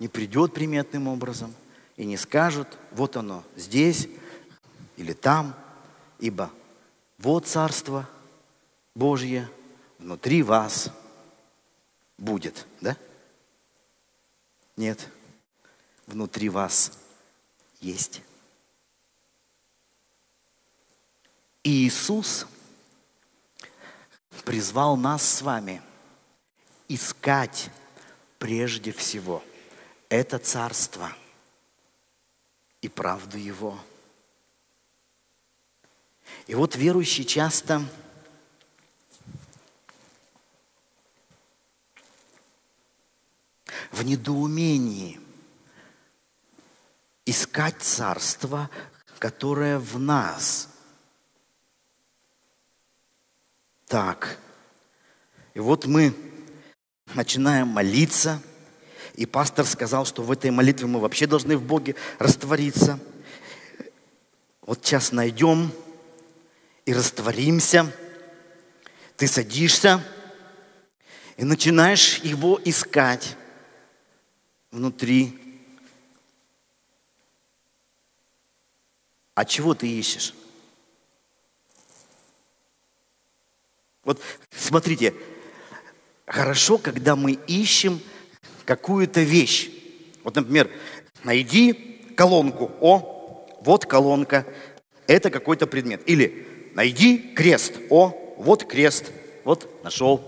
не 0.00 0.08
придет 0.08 0.52
приметным 0.52 1.06
образом 1.08 1.54
и 1.96 2.04
не 2.04 2.16
скажет, 2.16 2.66
вот 2.90 3.16
оно 3.16 3.44
здесь 3.56 4.08
или 4.96 5.12
там, 5.12 5.54
ибо 6.18 6.50
вот 7.18 7.46
Царство 7.46 8.08
Божье 8.94 9.48
внутри 10.00 10.42
вас 10.42 10.90
будет, 12.18 12.66
да? 12.80 12.96
Нет, 14.76 15.08
внутри 16.06 16.48
вас 16.48 16.98
есть. 17.80 18.22
И 21.62 21.86
Иисус 21.86 22.46
призвал 24.42 24.96
нас 24.96 25.22
с 25.22 25.42
вами 25.42 25.82
искать 26.88 27.70
прежде 28.38 28.92
всего 28.92 29.42
это 30.08 30.38
царство 30.38 31.12
и 32.80 32.88
правду 32.88 33.36
его. 33.36 33.78
И 36.46 36.54
вот 36.54 36.76
верующий 36.76 37.24
часто 37.24 37.84
в 43.90 44.02
недоумении 44.02 45.20
искать 47.26 47.82
царство, 47.82 48.70
которое 49.18 49.78
в 49.78 49.98
нас. 49.98 50.70
Так, 53.88 54.38
и 55.54 55.60
вот 55.60 55.86
мы 55.86 56.14
начинаем 57.14 57.68
молиться, 57.68 58.42
и 59.14 59.24
пастор 59.24 59.64
сказал, 59.64 60.04
что 60.04 60.22
в 60.22 60.30
этой 60.30 60.50
молитве 60.50 60.86
мы 60.86 61.00
вообще 61.00 61.26
должны 61.26 61.56
в 61.56 61.62
Боге 61.62 61.94
раствориться. 62.18 63.00
Вот 64.60 64.84
сейчас 64.84 65.10
найдем 65.10 65.72
и 66.84 66.92
растворимся. 66.92 67.90
Ты 69.16 69.26
садишься 69.26 70.04
и 71.38 71.44
начинаешь 71.44 72.18
его 72.18 72.60
искать 72.66 73.38
внутри. 74.70 75.64
А 79.34 79.46
чего 79.46 79.72
ты 79.72 79.88
ищешь? 79.88 80.34
Вот 84.08 84.22
смотрите, 84.56 85.12
хорошо, 86.24 86.78
когда 86.78 87.14
мы 87.14 87.32
ищем 87.46 88.00
какую-то 88.64 89.20
вещь. 89.20 89.68
Вот, 90.24 90.34
например, 90.34 90.70
найди 91.24 91.74
колонку. 92.16 92.72
О, 92.80 93.46
вот 93.60 93.84
колонка. 93.84 94.46
Это 95.06 95.28
какой-то 95.28 95.66
предмет. 95.66 96.00
Или 96.06 96.46
найди 96.72 97.18
крест. 97.18 97.74
О, 97.90 98.34
вот 98.38 98.64
крест. 98.64 99.12
Вот 99.44 99.84
нашел. 99.84 100.26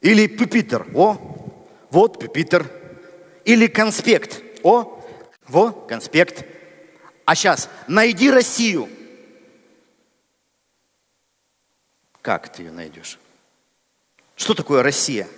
Или 0.00 0.26
пюпитер. 0.26 0.84
О, 0.96 1.16
вот 1.92 2.18
пюпитер. 2.18 2.68
или 3.44 3.68
конспект. 3.68 4.42
О, 4.64 5.00
во, 5.46 5.70
конспект. 5.70 6.44
А 7.24 7.36
сейчас, 7.36 7.70
найди 7.86 8.32
Россию. 8.32 8.88
Как 12.24 12.50
ты 12.50 12.62
ее 12.62 12.70
найдешь? 12.70 13.18
Что 14.34 14.54
такое 14.54 14.82
Россия? 14.82 15.28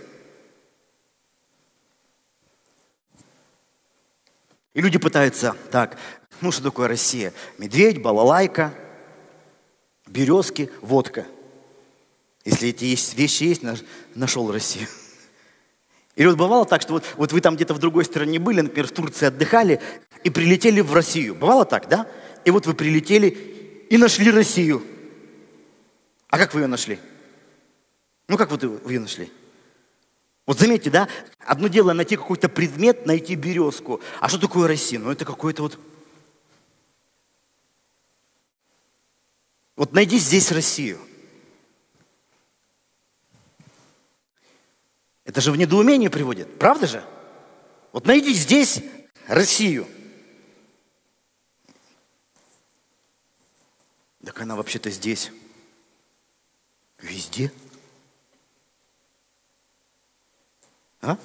И 4.73 4.81
люди 4.81 4.97
пытаются, 4.97 5.57
так, 5.73 5.99
ну 6.41 6.53
что 6.53 6.63
такое 6.63 6.87
Россия? 6.87 7.33
Медведь, 7.59 8.01
балалайка, 8.01 8.73
березки, 10.07 10.71
водка. 10.81 11.27
Если 12.45 12.69
эти 12.69 12.85
вещи 13.17 13.43
есть, 13.43 13.63
нашел 14.15 14.53
Россию. 14.53 14.87
Или 16.15 16.29
вот 16.29 16.37
бывало 16.37 16.67
так, 16.67 16.83
что 16.83 16.93
вот, 16.93 17.05
вот 17.17 17.33
вы 17.33 17.41
там 17.41 17.57
где-то 17.57 17.75
в 17.75 17.81
другой 17.81 18.05
стране 18.05 18.39
были, 18.39 18.61
например, 18.61 18.87
в 18.87 18.93
Турции 18.93 19.27
отдыхали 19.27 19.81
и 20.23 20.31
прилетели 20.31 20.81
в 20.81 20.95
Россию. 20.95 21.35
Бывало 21.35 21.65
так, 21.65 21.89
да? 21.89 22.07
И 22.45 22.53
вот 22.53 22.65
вы 22.67 22.75
прилетели 22.75 23.87
и 23.91 23.99
нашли 23.99 24.31
Россию. 24.31 24.87
А 26.29 26.39
как 26.39 26.55
вы 26.55 26.63
ее 26.63 26.67
нашли? 26.67 26.99
Ну 28.29 28.37
как 28.37 28.51
вот 28.51 28.63
вы 28.63 28.93
ее 28.93 29.01
нашли? 29.01 29.33
Вот 30.47 30.59
заметьте, 30.61 30.91
да, 30.91 31.09
одно 31.41 31.69
дело 31.69 31.93
найти 31.93 32.17
какой-то 32.17 32.49
предмет, 32.49 33.05
найти 33.05 33.35
березку. 33.35 34.01
А 34.21 34.29
что 34.29 34.39
такое 34.39 34.69
Россия? 34.69 34.99
Ну 34.99 35.11
это 35.11 35.25
какой-то 35.25 35.63
вот... 35.63 35.79
Вот 39.75 39.93
найди 39.93 40.19
здесь 40.19 40.51
Россию. 40.53 41.01
Это 45.25 45.41
же 45.41 45.51
в 45.51 45.57
недоумение 45.57 46.09
приводит, 46.09 46.59
правда 46.59 46.87
же? 46.87 47.05
Вот 47.93 48.07
найди 48.07 48.33
здесь 48.33 48.83
Россию. 49.27 49.87
Так 54.25 54.41
она 54.41 54.55
вообще-то 54.55 54.91
здесь. 54.91 55.33
Везде. 56.99 57.53
А? 61.01 61.19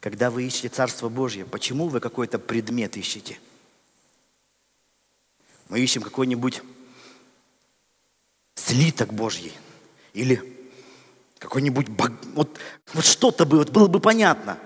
Когда 0.00 0.30
вы 0.30 0.44
ищете 0.44 0.68
Царство 0.68 1.08
Божье, 1.08 1.44
почему 1.44 1.88
вы 1.88 2.00
какой-то 2.00 2.38
предмет 2.38 2.96
ищете? 2.96 3.38
Мы 5.68 5.80
ищем 5.80 6.02
какой-нибудь 6.02 6.60
слиток 8.54 9.12
Божий 9.12 9.52
или 10.12 10.70
какой-нибудь 11.38 11.88
вот, 12.34 12.58
вот 12.92 13.04
что-то 13.04 13.46
бы, 13.46 13.58
вот 13.58 13.70
было 13.70 13.88
бы 13.88 14.00
понятно. 14.00 14.58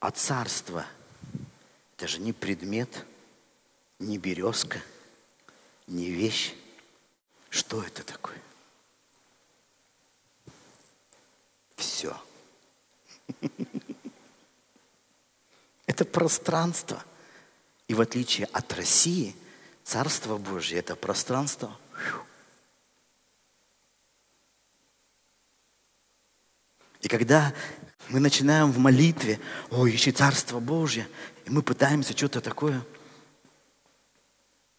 А 0.00 0.10
царство– 0.10 0.86
это 1.96 2.06
же 2.06 2.20
не 2.20 2.32
предмет, 2.32 3.04
не 3.98 4.18
березка, 4.18 4.80
не 5.86 6.10
вещь. 6.10 6.54
Что 7.50 7.82
это 7.82 8.02
такое? 8.02 8.40
Все. 11.76 12.14
Это 15.86 16.04
пространство. 16.04 17.02
И 17.88 17.94
в 17.94 18.00
отличие 18.02 18.46
от 18.48 18.72
России, 18.74 19.34
Царство 19.84 20.36
Божье– 20.36 20.78
это 20.80 20.94
пространство. 20.94 21.74
И 27.00 27.08
когда 27.08 27.54
мы 28.10 28.20
начинаем 28.20 28.70
в 28.70 28.76
молитве, 28.78 29.40
ой, 29.70 29.94
ищи 29.94 30.12
Царство 30.12 30.60
Божье, 30.60 31.08
и 31.46 31.50
мы 31.50 31.62
пытаемся 31.62 32.14
что-то 32.14 32.42
такое– 32.42 32.84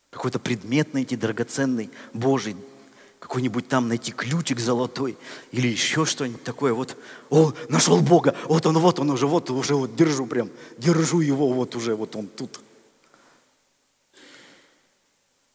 какой-то 0.10 0.40
предмет 0.40 0.94
найти 0.94 1.16
драгоценный, 1.16 1.90
Божий, 2.14 2.56
какой-нибудь 3.20 3.68
там 3.68 3.88
найти 3.88 4.12
ключик 4.12 4.60
золотой 4.60 5.18
или 5.52 5.68
еще 5.68 6.06
что-нибудь 6.06 6.44
такое. 6.44 6.74
Вот, 6.74 6.98
о, 7.30 7.54
нашел 7.68 8.00
Бога, 8.02 8.36
вот 8.48 8.66
он, 8.66 8.78
вот 8.78 9.00
он 9.00 9.10
уже, 9.12 9.28
вот 9.28 9.50
уже 9.50 9.76
вот 9.76 9.96
держу 9.96 10.26
прям, 10.26 10.50
держу 10.78 11.20
его, 11.20 11.50
вот 11.54 11.76
уже, 11.76 11.96
вот 11.96 12.16
он 12.16 12.28
тут. 12.28 12.62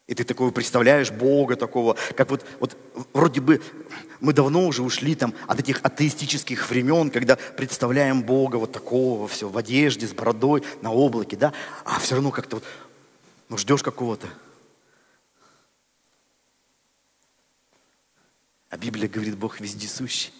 И 0.07 0.15
ты 0.15 0.25
такого 0.25 0.51
представляешь 0.51 1.11
Бога 1.11 1.57
такого, 1.57 1.97
как 2.15 2.31
вот, 2.31 2.45
вот 2.61 2.77
вроде 3.15 3.41
бы 3.41 3.63
мы 4.21 4.35
давно 4.35 4.67
уже 4.67 4.83
ушли 4.83 5.15
там 5.15 5.33
от 5.47 5.61
этих 5.61 5.81
атеистических 5.83 6.69
времен, 6.69 7.11
когда 7.11 7.37
представляем 7.37 8.23
Бога 8.23 8.57
вот 8.57 8.71
такого, 8.71 9.27
все 9.29 9.49
в 9.49 9.57
одежде, 9.57 10.07
с 10.07 10.13
бородой, 10.13 10.63
на 10.83 10.93
облаке, 10.93 11.37
да, 11.37 11.55
а 11.85 11.99
все 12.01 12.17
равно 12.17 12.31
как-то 12.31 12.57
вот, 12.57 12.65
ну 13.49 13.59
ждешь 13.59 13.83
какого-то 13.83 14.29
А 18.75 18.77
Библия 18.77 19.09
говорит, 19.09 19.39
Бог 19.39 19.61
вездесущий. 19.61 20.35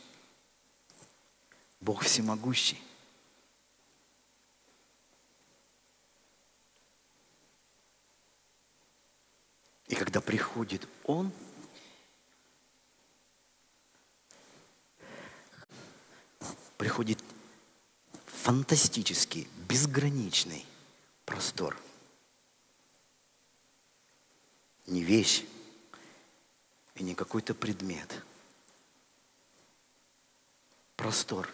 Бог 1.81 2.03
всемогущий. 2.03 2.83
И 9.87 9.95
когда 9.95 10.21
приходит 10.21 10.89
Он, 11.05 11.31
приходит 16.77 17.23
фантастический, 18.27 19.47
безграничный 19.69 20.67
простор. 21.25 21.77
Не 24.87 25.03
вещь, 25.03 25.45
и 26.95 27.03
не 27.03 27.15
какой-то 27.15 27.55
предмет. 27.55 28.23
Простор. 30.97 31.51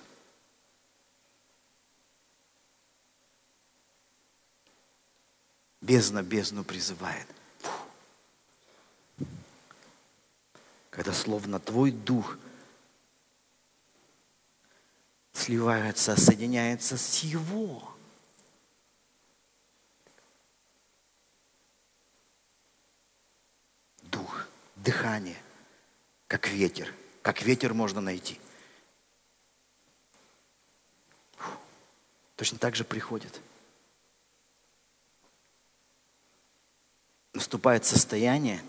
Бездна 5.81 6.23
бездну 6.23 6.63
призывает. 6.63 7.27
Когда 10.91 11.15
словно 11.15 11.59
твой 11.59 11.91
дух 11.91 12.37
сливается, 15.33 16.21
соединяется 16.21 16.99
с 16.99 17.21
его. 17.21 17.95
Дыхание, 25.21 25.37
как 26.27 26.49
ветер. 26.49 26.93
Как 27.23 27.43
ветер 27.43 27.75
можно 27.75 28.01
найти. 28.01 28.41
Фу. 31.37 31.53
Точно 32.37 32.59
так 32.59 32.75
же 32.75 32.85
приходит. 32.85 33.41
Наступает 37.35 37.85
состояние, 37.85 38.63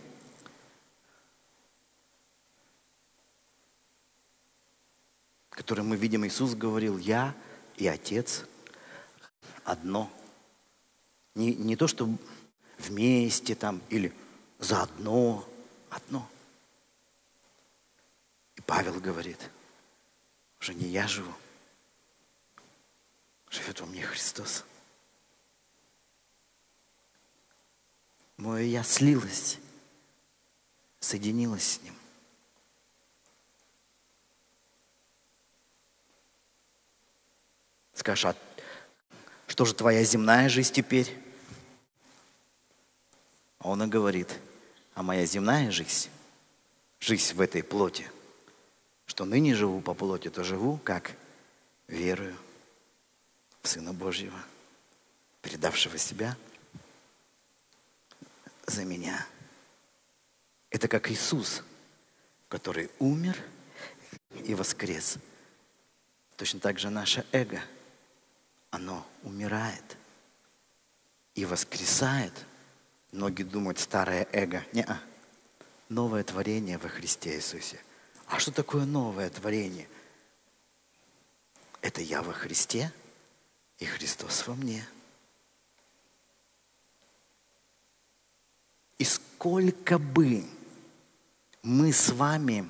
которое 5.49 5.83
мы 5.83 5.95
видим, 5.95 6.25
Иисус 6.25 6.53
говорил, 6.53 6.97
я 6.97 7.33
и 7.77 7.87
Отец 7.87 8.45
одно. 9.63 10.11
Не, 11.35 11.55
не 11.55 11.75
то, 11.75 11.87
что 11.87 12.09
вместе 12.77 13.55
там 13.55 13.81
или 13.89 14.13
заодно, 14.59 15.47
одно. 15.89 16.27
Павел 18.65 18.99
говорит, 18.99 19.49
уже 20.59 20.73
не 20.73 20.87
я 20.87 21.07
живу, 21.07 21.33
живет 23.49 23.79
во 23.79 23.85
мне 23.85 24.03
Христос. 24.03 24.63
Мое 28.37 28.63
я 28.63 28.83
слилось, 28.83 29.57
соединилось 30.99 31.73
с 31.73 31.81
Ним. 31.81 31.95
Скажешь, 37.93 38.25
а 38.25 38.35
что 39.47 39.65
же 39.65 39.75
твоя 39.75 40.03
земная 40.03 40.49
жизнь 40.49 40.73
теперь? 40.73 41.15
А 43.59 43.69
он 43.69 43.83
и 43.83 43.87
говорит– 43.87 44.39
а 44.93 45.03
моя 45.03 45.25
земная 45.25 45.71
жизнь, 45.71 46.09
жизнь 46.99 47.33
в 47.33 47.41
этой 47.41 47.63
плоти, 47.63 48.09
что 49.11 49.25
ныне 49.25 49.53
живу 49.53 49.81
по 49.81 49.93
плоти, 49.93 50.29
то 50.29 50.41
живу 50.41 50.77
как 50.77 51.11
верую 51.89 52.33
в 53.61 53.67
Сына 53.67 53.91
Божьего, 53.91 54.41
передавшего 55.41 55.97
себя 55.97 56.37
за 58.65 58.85
меня. 58.85 59.27
Это 60.69 60.87
как 60.87 61.11
Иисус, 61.11 61.61
который 62.47 62.89
умер 62.99 63.37
и 64.45 64.55
воскрес. 64.55 65.17
Точно 66.37 66.61
так 66.61 66.79
же 66.79 66.89
наше 66.89 67.25
эго, 67.33 67.61
оно 68.69 69.05
умирает 69.23 69.97
и 71.35 71.43
воскресает. 71.43 72.45
Многие 73.11 73.43
думают, 73.43 73.77
старое 73.77 74.25
эго. 74.31 74.63
Не 74.71 74.83
-а. 74.83 74.95
Новое 75.89 76.23
творение 76.23 76.77
во 76.77 76.87
Христе 76.87 77.35
Иисусе. 77.35 77.77
А 78.31 78.39
что 78.39 78.49
такое 78.53 78.85
новое 78.85 79.29
творение? 79.29 79.89
Это 81.81 81.99
я 81.99 82.21
во 82.21 82.31
Христе 82.31 82.93
и 83.77 83.83
Христос 83.83 84.47
во 84.47 84.55
мне. 84.55 84.87
И 88.97 89.03
сколько 89.03 89.99
бы 89.99 90.45
мы 91.61 91.91
с 91.91 92.09
вами 92.09 92.69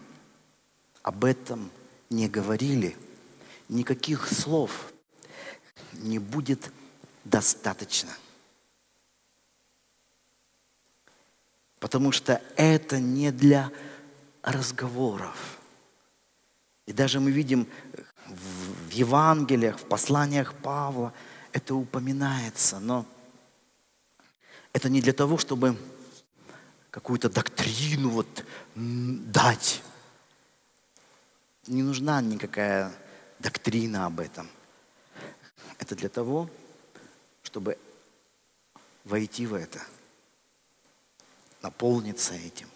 об 1.03 1.25
этом 1.25 1.69
не 2.09 2.27
говорили, 2.27 2.97
никаких 3.69 4.33
слов 4.33 4.91
не 5.93 6.17
будет 6.17 6.71
достаточно. 7.23 8.17
Потому 11.79 12.11
что 12.11 12.41
это 12.55 12.99
не 12.99 13.31
для 13.31 13.71
разговоров. 14.43 15.59
И 16.85 16.93
даже 16.93 17.19
мы 17.19 17.31
видим 17.31 17.67
в 18.27 18.89
Евангелиях, 18.91 19.79
в 19.79 19.85
посланиях 19.85 20.53
Павла, 20.53 21.13
это 21.51 21.75
упоминается, 21.75 22.79
но 22.79 23.05
это 24.73 24.89
не 24.89 25.01
для 25.01 25.13
того, 25.13 25.37
чтобы 25.37 25.77
какую-то 26.89 27.29
доктрину 27.29 28.09
вот 28.09 28.45
дать. 28.75 29.83
Не 31.67 31.83
нужна 31.83 32.21
никакая 32.21 32.91
доктрина 33.39 34.05
об 34.05 34.19
этом. 34.19 34.49
Это 35.77 35.95
для 35.95 36.09
того, 36.09 36.49
чтобы 37.43 37.77
войти 39.03 39.45
в 39.45 39.53
это, 39.53 39.81
наполниться 41.61 42.33
этим, 42.33 42.69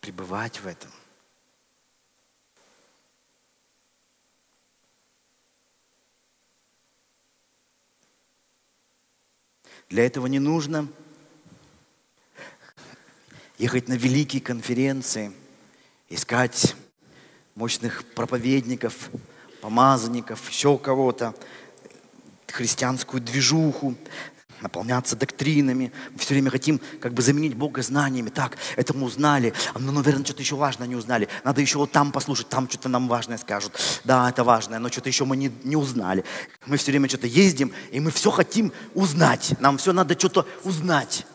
пребывать 0.00 0.60
в 0.60 0.66
этом. 0.66 0.90
Для 9.88 10.06
этого 10.06 10.26
не 10.26 10.38
нужно 10.38 10.88
ехать 13.58 13.88
на 13.88 13.94
великие 13.94 14.40
конференции, 14.40 15.32
искать 16.08 16.74
мощных 17.56 18.04
проповедников, 18.14 19.10
помазанников, 19.60 20.48
еще 20.48 20.78
кого-то, 20.78 21.34
христианскую 22.46 23.20
движуху, 23.20 23.96
наполняться 24.60 25.16
доктринами. 25.16 25.92
Мы 26.12 26.18
все 26.18 26.34
время 26.34 26.50
хотим 26.50 26.80
как 27.00 27.14
бы 27.14 27.22
заменить 27.22 27.54
Бога 27.54 27.82
знаниями. 27.82 28.30
Так, 28.30 28.58
это 28.76 28.96
мы 28.96 29.06
узнали, 29.06 29.52
а 29.74 29.78
ну, 29.78 29.92
наверное, 29.92 30.24
что-то 30.24 30.42
еще 30.42 30.56
важное 30.56 30.86
не 30.86 30.96
узнали. 30.96 31.28
Надо 31.44 31.60
еще 31.60 31.78
вот 31.78 31.92
там 31.92 32.12
послушать, 32.12 32.48
там 32.48 32.68
что-то 32.68 32.88
нам 32.88 33.08
важное 33.08 33.38
скажут. 33.38 33.78
Да, 34.04 34.28
это 34.28 34.44
важное, 34.44 34.78
но 34.78 34.88
что-то 34.88 35.08
еще 35.08 35.24
мы 35.24 35.36
не, 35.36 35.50
не 35.64 35.76
узнали. 35.76 36.24
Мы 36.66 36.76
все 36.76 36.90
время 36.90 37.08
что-то 37.08 37.26
ездим, 37.26 37.72
и 37.90 38.00
мы 38.00 38.10
все 38.10 38.30
хотим 38.30 38.72
узнать. 38.94 39.54
Нам 39.60 39.78
все 39.78 39.92
надо 39.92 40.18
что-то 40.18 40.46
узнать. 40.64 41.26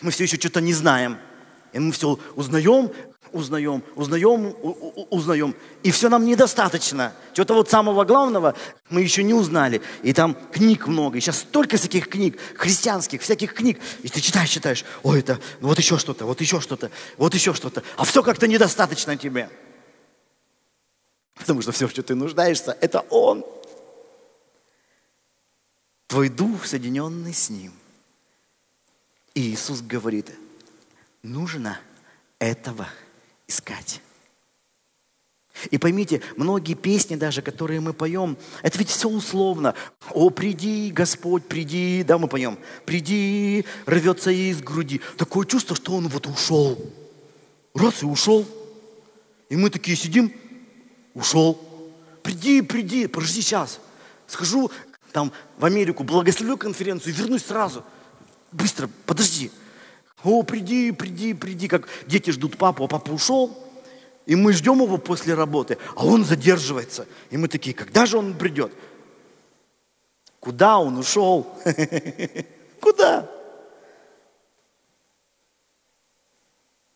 Мы 0.00 0.10
все 0.10 0.24
еще 0.24 0.36
что-то 0.36 0.60
не 0.60 0.74
знаем. 0.74 1.18
И 1.72 1.78
мы 1.78 1.92
все 1.92 2.18
узнаем, 2.36 2.90
узнаем, 3.32 3.82
узнаем, 3.94 4.54
узнаем. 5.10 5.54
И 5.82 5.90
все 5.90 6.08
нам 6.08 6.24
недостаточно. 6.24 7.12
Чего-то 7.32 7.54
вот 7.54 7.70
самого 7.70 8.04
главного 8.04 8.54
мы 8.90 9.02
еще 9.02 9.22
не 9.22 9.34
узнали. 9.34 9.82
И 10.02 10.12
там 10.12 10.36
книг 10.52 10.86
много. 10.86 11.18
И 11.18 11.20
сейчас 11.20 11.40
столько 11.40 11.76
всяких 11.76 12.08
книг, 12.08 12.38
христианских, 12.56 13.22
всяких 13.22 13.54
книг. 13.54 13.80
И 14.02 14.08
ты 14.08 14.20
читаешь, 14.20 14.50
читаешь. 14.50 14.84
Ой, 15.02 15.20
это 15.20 15.40
ну 15.60 15.68
вот 15.68 15.78
еще 15.78 15.98
что-то, 15.98 16.26
вот 16.26 16.40
еще 16.40 16.60
что-то, 16.60 16.90
вот 17.16 17.34
еще 17.34 17.54
что-то. 17.54 17.82
А 17.96 18.04
все 18.04 18.22
как-то 18.22 18.46
недостаточно 18.46 19.16
тебе. 19.16 19.50
Потому 21.34 21.62
что 21.62 21.72
все, 21.72 21.88
что 21.88 22.02
ты 22.02 22.14
нуждаешься, 22.14 22.76
это 22.80 23.00
Он. 23.10 23.44
Твой 26.06 26.28
дух, 26.28 26.66
соединенный 26.66 27.34
с 27.34 27.50
Ним. 27.50 27.72
И 29.34 29.52
Иисус 29.52 29.82
говорит, 29.82 30.32
нужно 31.22 31.78
этого 32.38 32.88
искать. 33.46 34.00
И 35.70 35.78
поймите, 35.78 36.20
многие 36.36 36.74
песни 36.74 37.16
даже, 37.16 37.40
которые 37.40 37.80
мы 37.80 37.94
поем, 37.94 38.36
это 38.62 38.78
ведь 38.78 38.90
все 38.90 39.08
условно. 39.08 39.74
О, 40.10 40.28
приди, 40.30 40.90
Господь, 40.90 41.46
приди, 41.46 42.04
да, 42.06 42.18
мы 42.18 42.28
поем. 42.28 42.58
Приди, 42.84 43.64
рвется 43.86 44.30
из 44.30 44.60
груди. 44.60 45.00
Такое 45.16 45.46
чувство, 45.46 45.74
что 45.74 45.94
он 45.94 46.08
вот 46.08 46.26
ушел. 46.26 46.78
Раз 47.74 48.02
и 48.02 48.06
ушел. 48.06 48.46
И 49.48 49.56
мы 49.56 49.70
такие 49.70 49.96
сидим, 49.96 50.32
ушел. 51.14 51.58
Приди, 52.22 52.60
приди, 52.60 53.06
подожди 53.06 53.40
сейчас. 53.40 53.80
Схожу 54.26 54.70
там 55.12 55.32
в 55.56 55.64
Америку, 55.64 56.04
благословлю 56.04 56.58
конференцию 56.58 57.14
вернусь 57.14 57.44
сразу. 57.46 57.82
Быстро, 58.52 58.90
подожди. 59.06 59.50
О, 60.24 60.42
приди, 60.42 60.92
приди, 60.92 61.34
приди, 61.34 61.68
как 61.68 61.88
дети 62.06 62.30
ждут 62.30 62.56
папу, 62.56 62.84
а 62.84 62.88
папа 62.88 63.10
ушел. 63.10 63.56
И 64.24 64.34
мы 64.34 64.52
ждем 64.52 64.82
его 64.82 64.98
после 64.98 65.34
работы, 65.34 65.78
а 65.94 66.04
он 66.04 66.24
задерживается. 66.24 67.06
И 67.30 67.36
мы 67.36 67.48
такие, 67.48 67.74
когда 67.74 68.06
же 68.06 68.18
он 68.18 68.34
придет? 68.34 68.72
Куда 70.40 70.78
он 70.78 70.98
ушел? 70.98 71.46
Куда? 72.80 73.30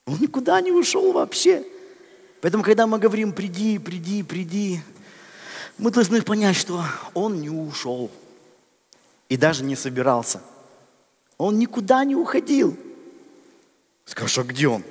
Он 0.07 0.19
никуда 0.21 0.61
не 0.61 0.73
ушел 0.73 1.13
вообще. 1.13 1.65
Поэтому, 2.41 2.65
когда 2.65 2.87
мы 2.87 2.99
говорим, 2.99 3.33
приди, 3.33 3.79
приди, 3.79 4.23
приди, 4.23 4.81
мы 5.79 5.91
должны 5.91 6.23
понять, 6.23 6.57
что 6.57 6.83
он 7.15 7.41
не 7.41 7.51
ушел 7.51 8.11
и 9.29 9.37
даже 9.37 9.63
не 9.63 9.77
собирался. 9.77 10.41
Он 11.39 11.59
никуда 11.59 12.05
не 12.05 12.17
уходил. 12.17 12.77
Скажешь, 14.11 14.39
а 14.39 14.43
где 14.43 14.67
он? 14.67 14.83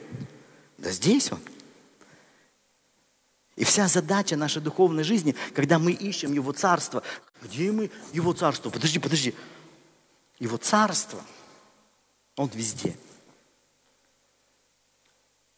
Да 0.77 0.89
здесь 0.91 1.29
он. 1.29 1.41
И 3.57 3.65
вся 3.65 3.89
задача 3.89 4.37
нашей 4.37 4.61
духовной 4.61 5.03
жизни, 5.03 5.35
когда 5.53 5.77
мы 5.77 5.91
ищем 5.91 6.31
Его 6.31 6.53
Царство, 6.53 7.03
где 7.41 7.69
мы 7.73 7.91
Его 8.13 8.31
Царство? 8.31 8.69
Подожди, 8.69 8.97
подожди. 8.97 9.35
Его 10.39 10.55
Царство, 10.55 11.21
Он 12.37 12.47
везде. 12.47 12.97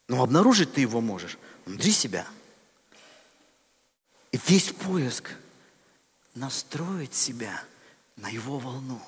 Но 0.07 0.23
обнаружить 0.23 0.73
ты 0.73 0.81
его 0.81 0.99
можешь 0.99 1.37
внутри 1.67 1.91
себя. 1.91 2.25
И 4.31 4.39
весь 4.47 4.71
поиск 4.71 5.29
настроить 6.33 7.13
себя 7.13 7.63
на 8.15 8.27
его 8.27 8.57
волну, 8.57 8.99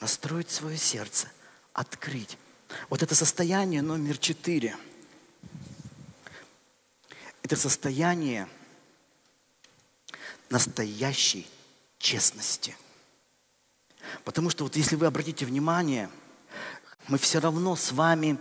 настроить 0.00 0.50
свое 0.50 0.76
сердце, 0.76 1.32
открыть 1.72 2.36
вот 2.88 3.02
это 3.02 3.14
состояние 3.14 3.82
номер 3.82 4.18
четыре. 4.18 4.76
Это 7.42 7.56
состояние 7.56 8.48
настоящей 10.50 11.46
честности. 11.98 12.76
Потому 14.24 14.50
что 14.50 14.64
вот 14.64 14.76
если 14.76 14.96
вы 14.96 15.06
обратите 15.06 15.44
внимание, 15.44 16.10
мы 17.08 17.18
все 17.18 17.38
равно 17.38 17.76
с 17.76 17.92
вами, 17.92 18.38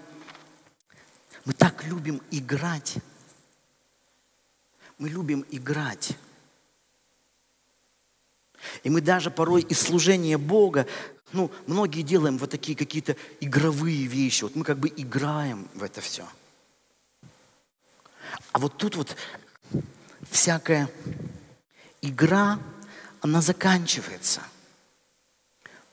мы 1.46 1.54
так 1.54 1.84
любим 1.84 2.22
играть. 2.32 2.96
Мы 4.98 5.10
любим 5.10 5.46
играть. 5.52 6.18
И 8.84 8.90
мы 8.90 9.02
даже 9.02 9.30
порой 9.30 9.62
из 9.62 9.80
служения 9.80 10.38
Бога 10.38 10.88
ну, 11.36 11.52
многие 11.68 12.02
делаем 12.02 12.38
вот 12.38 12.50
такие 12.50 12.78
какие-то 12.78 13.16
игровые 13.42 14.08
вещи. 14.08 14.44
Вот 14.44 14.56
мы 14.56 14.64
как 14.64 14.80
бы 14.80 14.88
играем 14.88 15.68
в 15.74 15.84
это 15.84 16.02
все. 16.02 16.28
А 18.54 18.60
вот 18.60 18.78
тут 18.78 18.96
вот 18.96 19.16
всякая 20.32 20.90
игра, 22.02 22.60
она 23.22 23.42
заканчивается. 23.42 24.42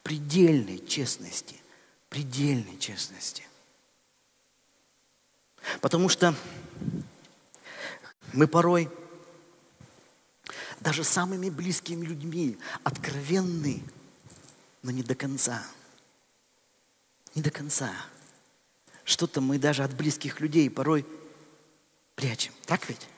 Предельной 0.03 0.79
честности. 0.79 1.57
Предельной 2.09 2.79
честности. 2.79 3.45
Потому 5.81 6.09
что 6.09 6.35
мы 8.33 8.47
порой 8.47 8.89
даже 10.81 11.05
самыми 11.05 11.51
близкими 11.51 12.05
людьми 12.05 12.59
откровенны 12.83 13.83
но 14.83 14.91
не 14.91 15.03
до 15.03 15.15
конца. 15.15 15.65
Не 17.35 17.43
до 17.43 17.51
конца. 17.51 17.93
Что-то 19.05 19.41
мы 19.41 19.59
даже 19.59 19.85
от 19.85 19.95
близких 19.95 20.41
людей 20.41 20.69
порой 20.71 21.07
прячем. 22.15 22.53
Так 22.67 22.89
ведь? 22.89 23.09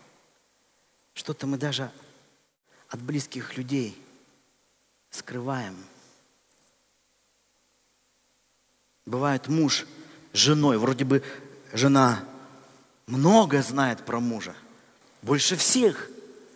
Что-то 1.15 1.47
мы 1.47 1.59
даже 1.59 1.91
от 2.89 3.01
близких 3.03 3.57
людей 3.57 4.01
скрываем. 5.11 5.77
Бывает 9.07 9.49
муж 9.49 9.87
с 10.33 10.39
женой, 10.39 10.79
вроде 10.79 11.05
бы 11.05 11.23
жена 11.73 12.25
много 13.07 13.63
знает 13.63 14.05
про 14.05 14.19
мужа, 14.19 14.55
больше 15.21 15.57
всех 15.57 16.09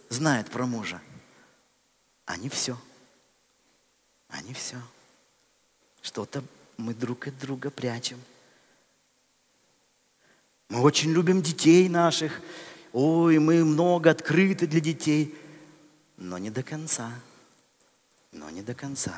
знает 0.09 0.51
про 0.51 0.65
мужа, 0.65 1.01
не 2.39 2.49
все. 2.49 2.79
Не 4.49 4.55
все. 4.55 4.77
Что-то 6.03 6.43
мы 6.77 6.95
друг 6.95 7.27
от 7.27 7.39
друга 7.39 7.71
прячем. 7.71 8.21
Мы 10.69 10.81
очень 10.81 11.13
любим 11.13 11.43
детей 11.43 11.89
наших. 11.89 12.41
Ой, 12.93 13.39
мы 13.39 13.65
много 13.65 14.11
открыты 14.11 14.67
для 14.67 14.81
детей. 14.81 15.35
Но 16.17 16.39
не 16.39 16.51
до 16.51 16.63
конца. 16.63 17.13
Но 18.33 18.51
не 18.51 18.63
до 18.63 18.75
конца. 18.75 19.15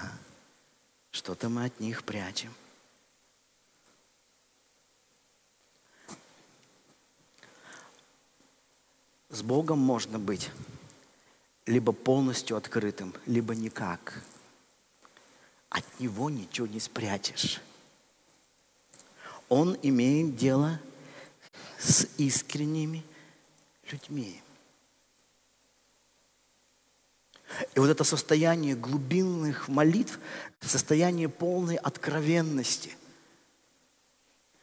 Что-то 1.11 1.49
мы 1.49 1.65
от 1.65 1.81
них 1.81 2.05
прячем. 2.05 2.53
С 9.29 9.43
Богом 9.43 9.79
можно 9.79 10.19
быть 10.19 10.51
либо 11.67 11.93
полностью 11.93 12.57
открытым, 12.57 13.15
либо 13.27 13.55
никак. 13.55 14.23
От 15.71 15.85
Него 16.01 16.29
ничего 16.29 16.67
не 16.67 16.81
спрячешь. 16.81 17.61
Он 19.49 19.79
имеет 19.83 20.37
дело 20.37 20.81
с 21.79 22.07
искренними 22.19 23.03
людьми. 23.91 24.43
И 27.75 27.81
вот 27.81 27.89
это 27.89 28.05
состояние 28.05 28.77
глубинных 28.77 29.69
молитв, 29.69 30.19
состояние 30.61 31.29
полной 31.29 31.77
откровенности, 31.77 32.97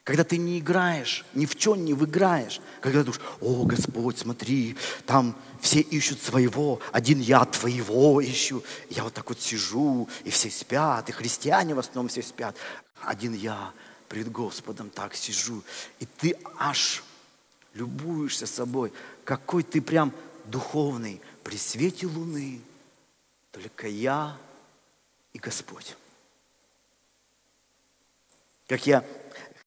когда 0.08 0.24
ты 0.24 0.38
не 0.38 0.58
играешь, 0.58 1.22
ни 1.34 1.44
в 1.44 1.54
чем 1.54 1.84
не 1.84 1.92
выиграешь. 1.92 2.62
Когда 2.80 3.00
ты 3.00 3.04
думаешь, 3.04 3.22
о, 3.42 3.64
Господь, 3.66 4.16
смотри, 4.16 4.74
там 5.04 5.36
все 5.60 5.80
ищут 5.80 6.22
своего, 6.22 6.80
один 6.92 7.20
я 7.20 7.44
твоего 7.44 8.24
ищу. 8.24 8.64
Я 8.88 9.04
вот 9.04 9.12
так 9.12 9.28
вот 9.28 9.38
сижу, 9.38 10.08
и 10.24 10.30
все 10.30 10.50
спят, 10.50 11.10
и 11.10 11.12
христиане 11.12 11.74
в 11.74 11.78
основном 11.78 12.08
все 12.08 12.22
спят. 12.22 12.56
Один 13.02 13.34
я 13.34 13.74
пред 14.08 14.32
Господом 14.32 14.88
так 14.88 15.14
сижу. 15.14 15.62
И 16.00 16.06
ты 16.06 16.38
аж 16.58 17.04
любуешься 17.74 18.46
собой, 18.46 18.94
какой 19.24 19.62
ты 19.62 19.82
прям 19.82 20.14
духовный 20.46 21.20
при 21.44 21.58
свете 21.58 22.06
луны. 22.06 22.62
Только 23.52 23.88
я 23.88 24.38
и 25.34 25.38
Господь. 25.38 25.96
Как 28.68 28.86
я 28.86 29.04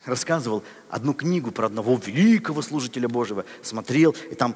рассказывал 0.06 0.64
одну 0.90 1.14
книгу 1.14 1.52
про 1.52 1.68
одного 1.68 2.00
великого 2.04 2.62
служителя 2.62 3.08
Божьего, 3.08 3.46
смотрел, 3.62 4.16
и 4.32 4.36
там 4.36 4.56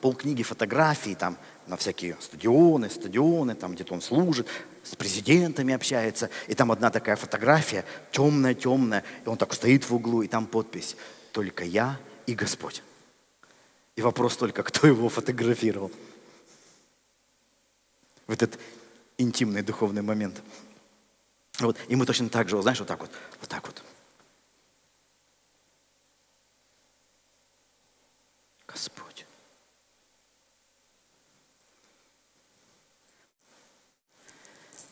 полкниги 0.00 0.42
фотографий, 0.42 1.14
там 1.14 1.36
на 1.66 1.76
всякие 1.76 2.16
стадионы, 2.20 2.88
стадионы, 2.90 3.54
там 3.54 3.74
где-то 3.74 3.94
он 3.94 4.00
служит, 4.00 4.46
с 4.82 4.94
президентами 4.94 5.74
общается, 5.74 6.30
и 6.46 6.54
там 6.54 6.70
одна 6.70 6.90
такая 6.90 7.16
фотография, 7.16 7.84
темная-темная, 8.12 9.04
и 9.24 9.28
он 9.28 9.36
так 9.36 9.52
стоит 9.52 9.88
в 9.88 9.94
углу, 9.94 10.22
и 10.22 10.28
там 10.28 10.46
подпись 10.46 10.96
«Только 11.32 11.64
я 11.64 11.98
и 12.26 12.34
Господь». 12.34 12.82
И 13.96 14.02
вопрос 14.02 14.36
только, 14.36 14.62
кто 14.62 14.86
его 14.86 15.08
фотографировал. 15.08 15.90
В 18.26 18.32
этот 18.32 18.58
интимный 19.18 19.62
духовный 19.62 20.02
момент. 20.02 20.42
Вот. 21.58 21.78
И 21.88 21.96
мы 21.96 22.04
точно 22.04 22.28
так 22.28 22.48
же, 22.48 22.60
знаешь, 22.60 22.78
вот 22.78 22.88
так 22.88 23.00
вот, 23.00 23.10
вот 23.40 23.48
так 23.48 23.66
вот. 23.66 23.82
Господь. 28.76 29.24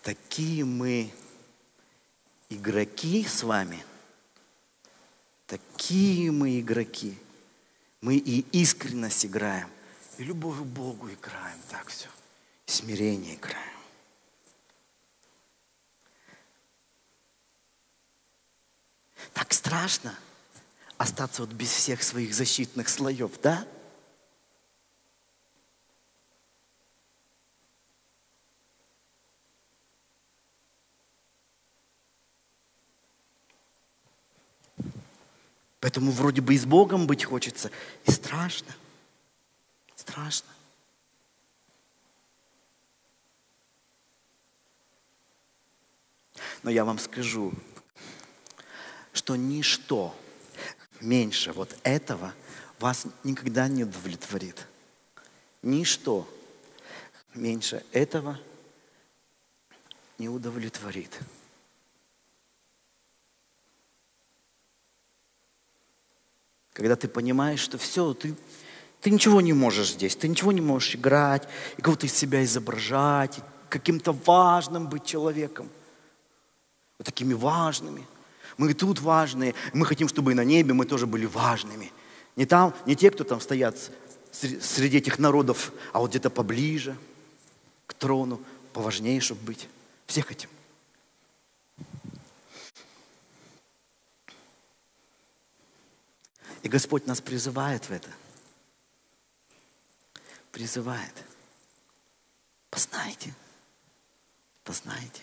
Такие 0.03 0.64
мы 0.64 1.12
игроки 2.49 3.26
с 3.26 3.43
вами, 3.43 3.85
такие 5.47 6.32
мы 6.32 6.61
игроки. 6.61 7.18
Мы 8.01 8.16
и 8.16 8.41
искренность 8.59 9.26
играем, 9.26 9.68
и 10.16 10.24
любовь 10.24 10.59
к 10.61 10.62
Богу 10.62 11.11
играем, 11.11 11.59
так 11.70 11.89
все, 11.89 12.09
и 12.66 12.70
смирение 12.70 13.35
играем. 13.35 13.78
Так 19.35 19.53
страшно 19.53 20.18
остаться 20.99 21.43
вот 21.43 21.53
без 21.53 21.71
всех 21.71 22.03
своих 22.03 22.35
защитных 22.35 22.89
слоев, 22.89 23.33
да? 23.43 23.67
Поэтому 35.81 36.13
вроде 36.13 36.41
бы 36.41 36.55
и 36.55 36.59
с 36.59 36.65
Богом 36.65 37.07
быть 37.07 37.25
хочется, 37.25 37.71
и 38.07 38.11
страшно. 38.11 38.75
Страшно. 39.97 40.49
Но 46.63 46.71
я 46.71 46.87
вам 46.87 46.99
скажу, 46.99 47.53
что 49.13 49.37
ничто 49.37 50.17
меньше 51.05 51.53
вот 51.53 51.77
этого 51.83 52.33
вас 52.81 53.07
никогда 53.23 53.69
не 53.69 53.85
удовлетворит. 53.85 54.67
Ничто 55.63 56.29
меньше 57.35 57.85
этого 57.93 58.39
не 60.19 60.29
удовлетворит. 60.29 61.19
Когда 66.73 66.97
ты 66.97 67.07
понимаешь, 67.07 67.61
что 67.61 67.79
все, 67.79 68.15
ты, 68.15 68.35
ты 69.01 69.11
ничего 69.11 69.41
не 69.41 69.53
можешь 69.53 69.93
здесь, 69.93 70.17
ты 70.17 70.27
ничего 70.27 70.51
не 70.51 70.61
можешь 70.61 70.97
играть, 70.97 71.49
и 71.77 71.83
кого-то 71.83 72.07
из 72.07 72.15
себя 72.15 72.43
изображать, 72.43 73.39
каким-то 73.69 74.13
важным 74.13 74.89
быть 74.89 75.05
человеком. 75.05 75.71
Вот 76.99 77.07
такими 77.07 77.33
важными. 77.33 78.07
Мы 78.57 78.75
тут 78.75 79.01
важные, 79.01 79.55
мы 79.73 79.87
хотим, 79.87 80.09
чтобы 80.09 80.33
и 80.33 80.35
на 80.35 80.45
небе 80.45 80.75
мы 80.75 80.87
тоже 80.87 81.07
были 81.07 81.27
важными. 81.27 81.93
Не, 82.37 82.47
там, 82.47 82.75
не 82.87 82.97
те, 82.97 83.11
кто 83.11 83.25
там 83.25 83.41
стоят 83.41 83.77
среди 84.33 84.99
этих 84.99 85.19
народов, 85.19 85.73
а 85.93 86.01
вот 86.01 86.11
где-то 86.11 86.31
поближе 86.31 86.97
к 87.87 87.95
трону, 87.95 88.41
поважнее, 88.73 89.21
чтобы 89.21 89.43
быть. 89.43 89.69
Все 90.07 90.23
хотим. 90.23 90.51
И 96.63 96.69
Господь 96.69 97.07
нас 97.07 97.21
призывает 97.21 97.85
в 97.85 97.91
это. 97.91 98.09
Призывает. 100.51 101.13
Познайте. 102.71 103.35
Познайте. 104.65 105.23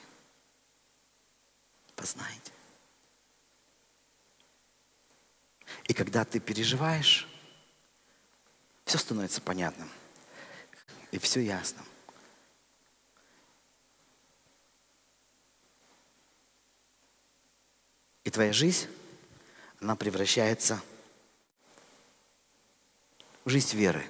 Познайте. 1.96 2.52
И 5.86 5.94
когда 5.94 6.26
ты 6.26 6.40
переживаешь, 6.40 7.28
все 8.86 8.98
становится 8.98 9.42
понятным. 9.42 9.90
И 11.12 11.20
все 11.20 11.42
ясно. 11.42 11.84
И 18.24 18.30
твоя 18.30 18.54
жизнь, 18.54 18.88
она 19.80 19.96
превращается 19.96 20.82
жизнь 23.46 23.76
веры. 23.76 24.06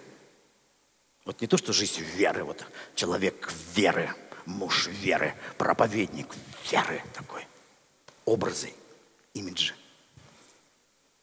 Вот 1.26 1.40
не 1.42 1.48
то, 1.48 1.58
что 1.58 1.72
жизнь 1.72 2.02
веры, 2.02 2.44
вот 2.44 2.66
человек 2.96 3.52
веры, 3.74 4.14
муж 4.46 4.88
веры, 4.88 5.36
проповедник 5.58 6.28
веры 6.70 7.02
такой. 7.14 7.48
Образы, 8.26 8.74
имиджи. 9.34 9.76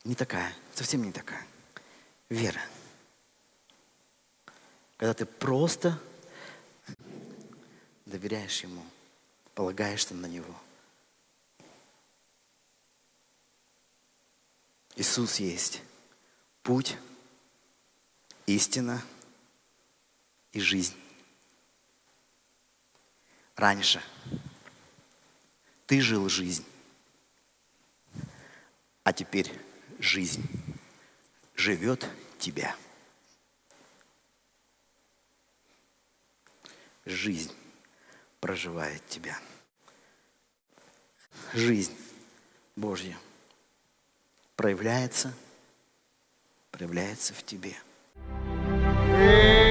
Не 0.08 0.14
такая, 0.14 0.54
совсем 0.72 1.02
не 1.02 1.12
такая. 1.12 1.46
Вера. 2.30 2.62
Когда 4.96 5.12
ты 5.12 5.26
просто 5.26 6.00
доверяешь 8.06 8.62
Ему, 8.62 8.82
полагаешься 9.54 10.14
на 10.14 10.24
Него. 10.24 10.58
Иисус 14.96 15.40
есть 15.40 15.82
путь, 16.62 16.96
истина 18.46 19.04
и 20.52 20.60
жизнь. 20.60 20.96
Раньше 23.56 24.02
ты 25.86 26.00
жил 26.00 26.30
жизнь, 26.30 26.64
а 29.04 29.12
теперь 29.12 29.67
жизнь 29.98 30.42
живет 31.56 32.06
тебя. 32.38 32.74
Жизнь 37.04 37.54
проживает 38.40 39.06
тебя. 39.08 39.38
Жизнь 41.54 41.96
Божья 42.76 43.16
проявляется, 44.56 45.34
проявляется 46.70 47.34
в 47.34 47.42
тебе. 47.42 47.76
Hey. 49.18 49.67